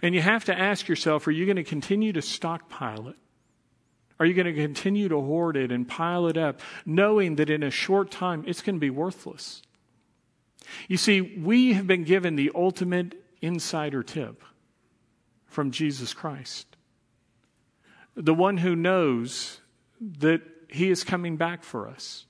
And 0.01 0.15
you 0.15 0.21
have 0.21 0.45
to 0.45 0.57
ask 0.57 0.87
yourself 0.87 1.27
are 1.27 1.31
you 1.31 1.45
going 1.45 1.57
to 1.57 1.63
continue 1.63 2.13
to 2.13 2.21
stockpile 2.21 3.07
it? 3.09 3.15
Are 4.19 4.25
you 4.25 4.35
going 4.35 4.45
to 4.45 4.53
continue 4.53 5.09
to 5.09 5.19
hoard 5.19 5.57
it 5.57 5.71
and 5.71 5.87
pile 5.87 6.27
it 6.27 6.37
up, 6.37 6.59
knowing 6.85 7.37
that 7.37 7.49
in 7.49 7.63
a 7.63 7.71
short 7.71 8.11
time 8.11 8.43
it's 8.45 8.61
going 8.61 8.75
to 8.75 8.79
be 8.79 8.91
worthless? 8.91 9.63
You 10.87 10.97
see, 10.97 11.21
we 11.21 11.73
have 11.73 11.87
been 11.87 12.03
given 12.03 12.35
the 12.35 12.51
ultimate 12.53 13.15
insider 13.41 14.03
tip 14.03 14.43
from 15.51 15.71
Jesus 15.71 16.13
Christ. 16.13 16.65
The 18.15 18.33
one 18.33 18.57
who 18.57 18.75
knows 18.75 19.59
that 20.19 20.41
he 20.67 20.89
is 20.89 21.03
coming 21.03 21.37
back 21.37 21.63
for 21.63 21.87
us. 21.87 22.25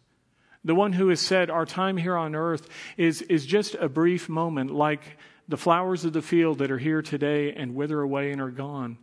The 0.63 0.75
one 0.75 0.93
who 0.93 1.07
has 1.07 1.19
said 1.19 1.49
our 1.49 1.65
time 1.65 1.97
here 1.97 2.17
on 2.17 2.35
earth 2.35 2.67
is, 2.97 3.21
is 3.23 3.45
just 3.45 3.75
a 3.75 3.89
brief 3.89 4.29
moment, 4.29 4.71
like 4.71 5.17
the 5.47 5.57
flowers 5.57 6.05
of 6.05 6.13
the 6.13 6.21
field 6.21 6.59
that 6.59 6.71
are 6.71 6.77
here 6.77 7.01
today 7.01 7.53
and 7.53 7.75
wither 7.75 8.01
away 8.01 8.31
and 8.31 8.41
are 8.41 8.51
gone. 8.51 8.97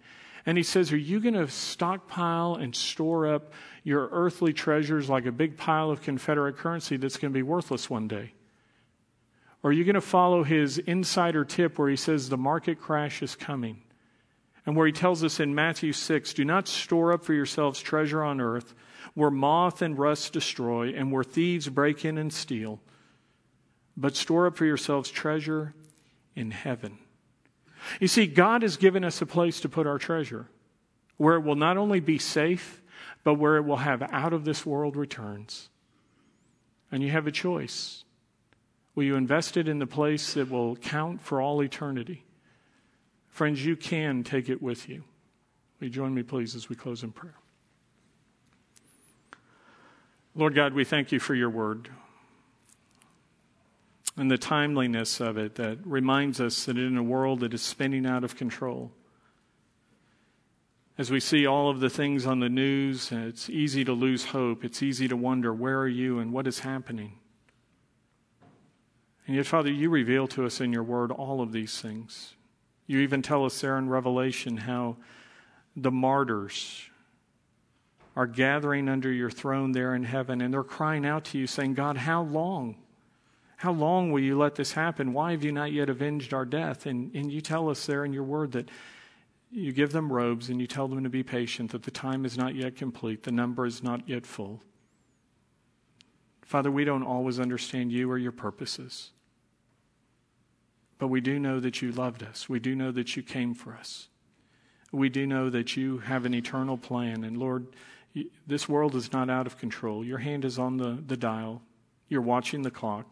And 0.47 0.57
he 0.57 0.64
says, 0.64 0.93
Are 0.93 0.97
you 0.97 1.21
going 1.21 1.35
to 1.35 1.49
stockpile 1.49 2.57
and 2.57 2.75
store 2.75 3.33
up 3.33 3.53
your 3.83 4.09
earthly 4.12 4.53
treasures 4.53 5.09
like 5.09 5.27
a 5.27 5.33
big 5.33 5.57
pile 5.57 5.91
of 5.91 6.03
Confederate 6.03 6.57
currency 6.57 6.97
that's 6.97 7.16
going 7.16 7.33
to 7.33 7.37
be 7.37 7.43
worthless 7.43 7.91
one 7.91 8.09
day? 8.09 8.33
Or 9.62 9.71
are 9.71 9.73
you 9.73 9.85
going 9.85 9.95
to 9.95 10.01
follow 10.01 10.45
his 10.45 10.79
insider 10.79 11.45
tip 11.45 11.79
where 11.79 11.89
he 11.89 11.97
says 11.97 12.29
the 12.29 12.37
market 12.37 12.81
crash 12.81 13.23
is 13.23 13.35
coming? 13.35 13.83
And 14.67 14.77
where 14.77 14.87
he 14.87 14.93
tells 14.93 15.25
us 15.25 15.41
in 15.41 15.55
Matthew 15.55 15.93
6 15.93 16.35
do 16.35 16.45
not 16.45 16.69
store 16.69 17.13
up 17.13 17.25
for 17.25 17.35
yourselves 17.35 17.81
treasure 17.81 18.23
on 18.23 18.41
earth 18.41 18.75
where 19.15 19.31
moth 19.31 19.83
and 19.83 19.99
rust 19.99 20.33
destroy 20.33 20.93
and 20.95 21.11
where 21.11 21.25
thieves 21.25 21.69
break 21.69 22.05
in 22.05 22.19
and 22.19 22.33
steal, 22.33 22.81
but 23.97 24.15
store 24.15 24.47
up 24.47 24.57
for 24.57 24.65
yourselves 24.65 25.11
treasure 25.11 25.75
in 26.37 26.51
heaven. 26.51 26.99
You 28.01 28.09
see, 28.09 28.27
God 28.27 28.63
has 28.63 28.77
given 28.77 29.05
us 29.05 29.21
a 29.21 29.27
place 29.27 29.61
to 29.61 29.69
put 29.69 29.87
our 29.87 29.99
treasure 29.99 30.47
where 31.17 31.35
it 31.35 31.43
will 31.43 31.57
not 31.57 31.77
only 31.77 32.01
be 32.01 32.19
safe, 32.19 32.81
but 33.25 33.35
where 33.35 33.57
it 33.57 33.65
will 33.65 33.79
have 33.79 34.03
out 34.13 34.33
of 34.33 34.45
this 34.45 34.65
world 34.65 34.97
returns. 34.97 35.69
And 36.91 37.03
you 37.03 37.11
have 37.11 37.27
a 37.27 37.33
choice. 37.33 38.05
Will 38.95 39.05
you 39.05 39.17
invest 39.17 39.57
it 39.57 39.69
in 39.69 39.81
the 39.81 39.87
place 39.87 40.35
that 40.35 40.51
will 40.51 40.77
count 40.77 41.21
for 41.21 41.43
all 41.43 41.63
eternity? 41.63 42.25
Friends, 43.39 43.64
you 43.64 43.76
can 43.76 44.24
take 44.24 44.49
it 44.49 44.61
with 44.61 44.89
you. 44.89 45.05
Will 45.78 45.86
you 45.86 45.93
join 45.93 46.12
me, 46.12 46.24
please, 46.24 46.57
as 46.57 46.68
we 46.68 46.74
close 46.74 47.05
in 47.05 47.12
prayer? 47.12 47.36
Lord 50.34 50.57
God, 50.57 50.74
we 50.74 50.82
thank 50.82 51.12
you 51.12 51.20
for 51.20 51.36
your 51.36 51.49
word 51.49 51.89
and 54.16 54.28
the 54.28 54.39
timeliness 54.39 55.20
of 55.20 55.39
it 55.39 55.55
that 55.55 55.78
reminds 55.84 56.41
us 56.41 56.64
that 56.64 56.76
in 56.76 56.97
a 56.97 57.03
world 57.05 57.39
that 57.39 57.55
is 57.55 57.62
spinning 57.62 58.07
out 58.07 58.24
of 58.24 58.34
control, 58.34 58.91
as 60.99 61.12
we 61.12 61.20
see 61.20 61.47
all 61.47 61.70
of 61.70 61.78
the 61.78 61.89
things 61.89 62.26
on 62.26 62.41
the 62.41 62.49
news, 62.49 63.12
it's 63.12 63.49
easy 63.49 63.84
to 63.84 63.93
lose 63.93 64.24
hope. 64.24 64.64
It's 64.64 64.82
easy 64.82 65.07
to 65.07 65.16
wonder, 65.16 65.55
where 65.55 65.78
are 65.78 65.86
you 65.86 66.18
and 66.18 66.32
what 66.32 66.49
is 66.49 66.59
happening? 66.59 67.12
And 69.28 69.36
yet, 69.36 69.47
Father, 69.47 69.70
you 69.70 69.91
reveal 69.91 70.26
to 70.26 70.45
us 70.45 70.61
in 70.61 70.72
your 70.72 70.82
word 70.82 71.12
all 71.12 71.41
of 71.41 71.53
these 71.53 71.80
things. 71.80 72.34
You 72.89 73.01
even 73.01 73.22
tell 73.22 73.45
us 73.45 73.61
there 73.61 73.78
in 73.78 73.89
Revelation 73.89 74.57
how 74.57 74.97
the 75.76 75.93
martyrs 75.93 76.82
are 78.16 78.26
gathering 78.26 78.89
under 78.89 79.12
your 79.12 79.30
throne 79.30 79.70
there 79.70 79.95
in 79.95 80.03
heaven 80.03 80.41
and 80.41 80.53
they're 80.53 80.64
crying 80.64 81.07
out 81.07 81.24
to 81.26 81.39
you, 81.39 81.47
saying, 81.47 81.74
God, 81.74 81.99
how 81.99 82.22
long? 82.22 82.76
How 83.59 83.72
long 83.72 84.11
will 84.11 84.20
you 84.20 84.39
let 84.39 84.55
this 84.55 84.72
happen? 84.72 85.12
Why 85.12 85.32
have 85.32 85.45
you 85.45 85.53
not 85.53 85.70
yet 85.70 85.89
avenged 85.91 86.32
our 86.32 86.45
death? 86.45 86.86
And, 86.86 87.14
and 87.14 87.30
you 87.30 87.41
tell 87.41 87.68
us 87.68 87.86
there 87.86 88.05
in 88.05 88.12
your 88.12 88.24
word 88.24 88.53
that 88.53 88.70
you 89.51 89.72
give 89.72 89.93
them 89.93 90.12
robes 90.12 90.49
and 90.49 90.61
you 90.61 90.66
tell 90.66 90.89
them 90.89 91.05
to 91.05 91.11
be 91.11 91.22
patient, 91.22 91.72
that 91.72 91.82
the 91.82 91.91
time 91.91 92.24
is 92.24 92.36
not 92.36 92.55
yet 92.55 92.74
complete, 92.74 93.22
the 93.22 93.32
number 93.32 93.66
is 93.66 93.82
not 93.82 94.09
yet 94.09 94.26
full. 94.26 94.62
Father, 96.43 96.70
we 96.70 96.84
don't 96.84 97.03
always 97.03 97.39
understand 97.39 97.93
you 97.93 98.11
or 98.11 98.16
your 98.16 98.32
purposes. 98.32 99.11
But 100.99 101.09
we 101.09 101.20
do 101.20 101.38
know 101.38 101.61
that 101.61 101.80
you 101.80 101.92
loved 101.92 102.22
us. 102.22 102.49
We 102.49 102.59
do 102.59 102.74
know 102.74 102.90
that 102.92 103.16
you 103.16 103.22
came 103.22 103.55
for 103.55 103.74
us. 103.74 104.09
We 104.90 105.09
do 105.09 105.26
know 105.26 105.51
that 105.51 105.76
you 105.76 105.99
have 105.99 106.24
an 106.24 106.34
eternal 106.34 106.76
plan. 106.76 107.24
And 107.24 107.38
Lord, 107.38 107.66
this 108.46 108.68
world 108.68 108.94
is 108.94 109.12
not 109.12 109.30
out 109.30 109.46
of 109.46 109.59
control. 109.59 110.05
Your 110.05 110.18
hand 110.18 110.44
is 110.44 110.59
on 110.59 110.76
the, 110.76 111.03
the 111.07 111.16
dial, 111.16 111.62
you're 112.09 112.22
watching 112.22 112.62
the 112.62 112.70
clock. 112.70 113.07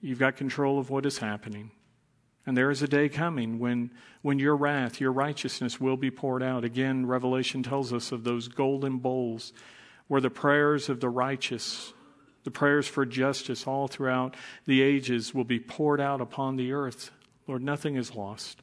You've 0.00 0.18
got 0.18 0.36
control 0.36 0.78
of 0.78 0.88
what 0.88 1.04
is 1.04 1.18
happening. 1.18 1.72
And 2.46 2.56
there 2.56 2.70
is 2.70 2.80
a 2.80 2.86
day 2.86 3.08
coming 3.08 3.58
when, 3.58 3.90
when 4.22 4.38
your 4.38 4.54
wrath, 4.54 5.00
your 5.00 5.10
righteousness 5.10 5.80
will 5.80 5.96
be 5.96 6.12
poured 6.12 6.44
out. 6.44 6.62
Again, 6.62 7.06
Revelation 7.06 7.64
tells 7.64 7.92
us 7.92 8.12
of 8.12 8.22
those 8.22 8.46
golden 8.46 8.98
bowls 8.98 9.52
where 10.06 10.20
the 10.20 10.30
prayers 10.30 10.88
of 10.88 11.00
the 11.00 11.08
righteous 11.08 11.92
The 12.46 12.52
prayers 12.52 12.86
for 12.86 13.04
justice 13.04 13.66
all 13.66 13.88
throughout 13.88 14.36
the 14.66 14.80
ages 14.80 15.34
will 15.34 15.42
be 15.42 15.58
poured 15.58 16.00
out 16.00 16.20
upon 16.20 16.54
the 16.54 16.70
earth. 16.70 17.10
Lord, 17.48 17.60
nothing 17.60 17.96
is 17.96 18.14
lost. 18.14 18.62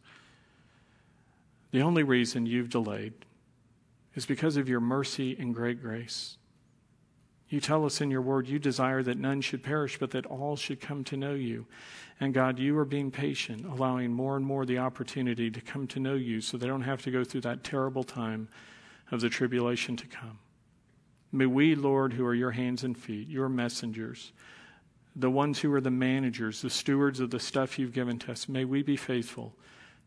The 1.71 1.81
only 1.81 2.01
reason 2.01 2.45
you've 2.45 2.69
delayed 2.69 3.11
is 4.15 4.25
because 4.25 4.55
of 4.55 4.69
your 4.69 4.79
mercy 4.79 5.35
and 5.37 5.53
great 5.53 5.81
grace. 5.81 6.37
You 7.49 7.59
tell 7.59 7.83
us 7.83 7.99
in 7.99 8.09
your 8.09 8.21
word 8.21 8.47
you 8.47 8.57
desire 8.57 9.03
that 9.03 9.17
none 9.17 9.41
should 9.41 9.63
perish, 9.63 9.99
but 9.99 10.11
that 10.11 10.27
all 10.27 10.55
should 10.55 10.79
come 10.79 11.03
to 11.03 11.17
know 11.17 11.33
you. 11.33 11.65
And 12.21 12.33
God, 12.33 12.59
you 12.59 12.77
are 12.77 12.85
being 12.85 13.11
patient, 13.11 13.65
allowing 13.65 14.13
more 14.13 14.37
and 14.37 14.45
more 14.45 14.65
the 14.65 14.77
opportunity 14.77 15.51
to 15.51 15.59
come 15.59 15.87
to 15.87 15.99
know 15.99 16.15
you 16.15 16.39
so 16.39 16.55
they 16.55 16.67
don't 16.67 16.83
have 16.83 17.01
to 17.01 17.11
go 17.11 17.25
through 17.25 17.41
that 17.41 17.65
terrible 17.65 18.05
time 18.05 18.47
of 19.11 19.19
the 19.19 19.27
tribulation 19.27 19.97
to 19.97 20.07
come. 20.07 20.39
May 21.35 21.47
we, 21.47 21.73
Lord, 21.73 22.13
who 22.13 22.25
are 22.27 22.35
your 22.35 22.51
hands 22.51 22.83
and 22.83 22.95
feet, 22.95 23.27
your 23.27 23.49
messengers, 23.49 24.31
the 25.15 25.31
ones 25.31 25.59
who 25.59 25.73
are 25.73 25.81
the 25.81 25.89
managers, 25.89 26.61
the 26.61 26.69
stewards 26.69 27.19
of 27.19 27.31
the 27.31 27.39
stuff 27.39 27.79
you've 27.79 27.91
given 27.91 28.19
to 28.19 28.31
us, 28.31 28.47
may 28.47 28.65
we 28.65 28.83
be 28.83 28.95
faithful 28.95 29.55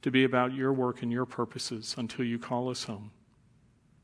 to 0.02 0.12
be 0.12 0.22
about 0.22 0.54
your 0.54 0.72
work 0.72 1.02
and 1.02 1.10
your 1.10 1.26
purposes 1.26 1.96
until 1.98 2.24
you 2.24 2.38
call 2.38 2.70
us 2.70 2.84
home. 2.84 3.10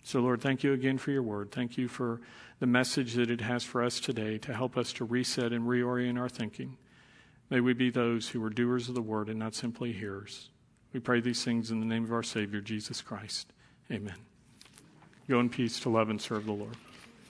So, 0.03 0.19
Lord, 0.19 0.41
thank 0.41 0.65
you 0.65 0.73
again 0.73 0.99
for 0.99 1.13
your 1.13 1.23
word. 1.23 1.53
Thank 1.53 1.79
you 1.79 1.87
for 1.87 2.21
the 2.59 2.67
message 2.67 3.15
that 3.15 3.31
it 3.31 3.41
has 3.41 3.63
for 3.63 3.85
us 3.85 4.01
today 4.01 4.37
to 4.39 4.53
help 4.53 4.77
us 4.77 4.93
to 4.95 5.05
reset 5.05 5.53
and 5.53 5.65
reorient 5.65 6.19
our 6.19 6.29
thinking. 6.29 6.77
May 7.51 7.61
we 7.61 7.73
be 7.73 7.91
those 7.91 8.31
who 8.31 8.43
are 8.43 8.51
doers 8.51 8.89
of 8.89 8.97
the 8.97 9.03
word 9.03 9.29
and 9.29 9.39
not 9.39 9.55
simply 9.55 9.93
hearers. 9.93 10.51
We 10.93 10.99
pray 10.99 11.21
these 11.21 11.45
things 11.45 11.71
in 11.71 11.79
the 11.79 11.87
name 11.87 12.03
of 12.03 12.13
our 12.13 12.25
Savior, 12.25 12.61
Jesus 12.61 13.01
Christ. 13.01 13.53
Amen. 13.93 14.17
Go 15.29 15.39
in 15.39 15.51
peace 15.51 15.79
to 15.81 15.89
love 15.89 16.11
and 16.11 16.21
serve 16.21 16.47
the 16.47 16.53
Lord. 16.53 16.77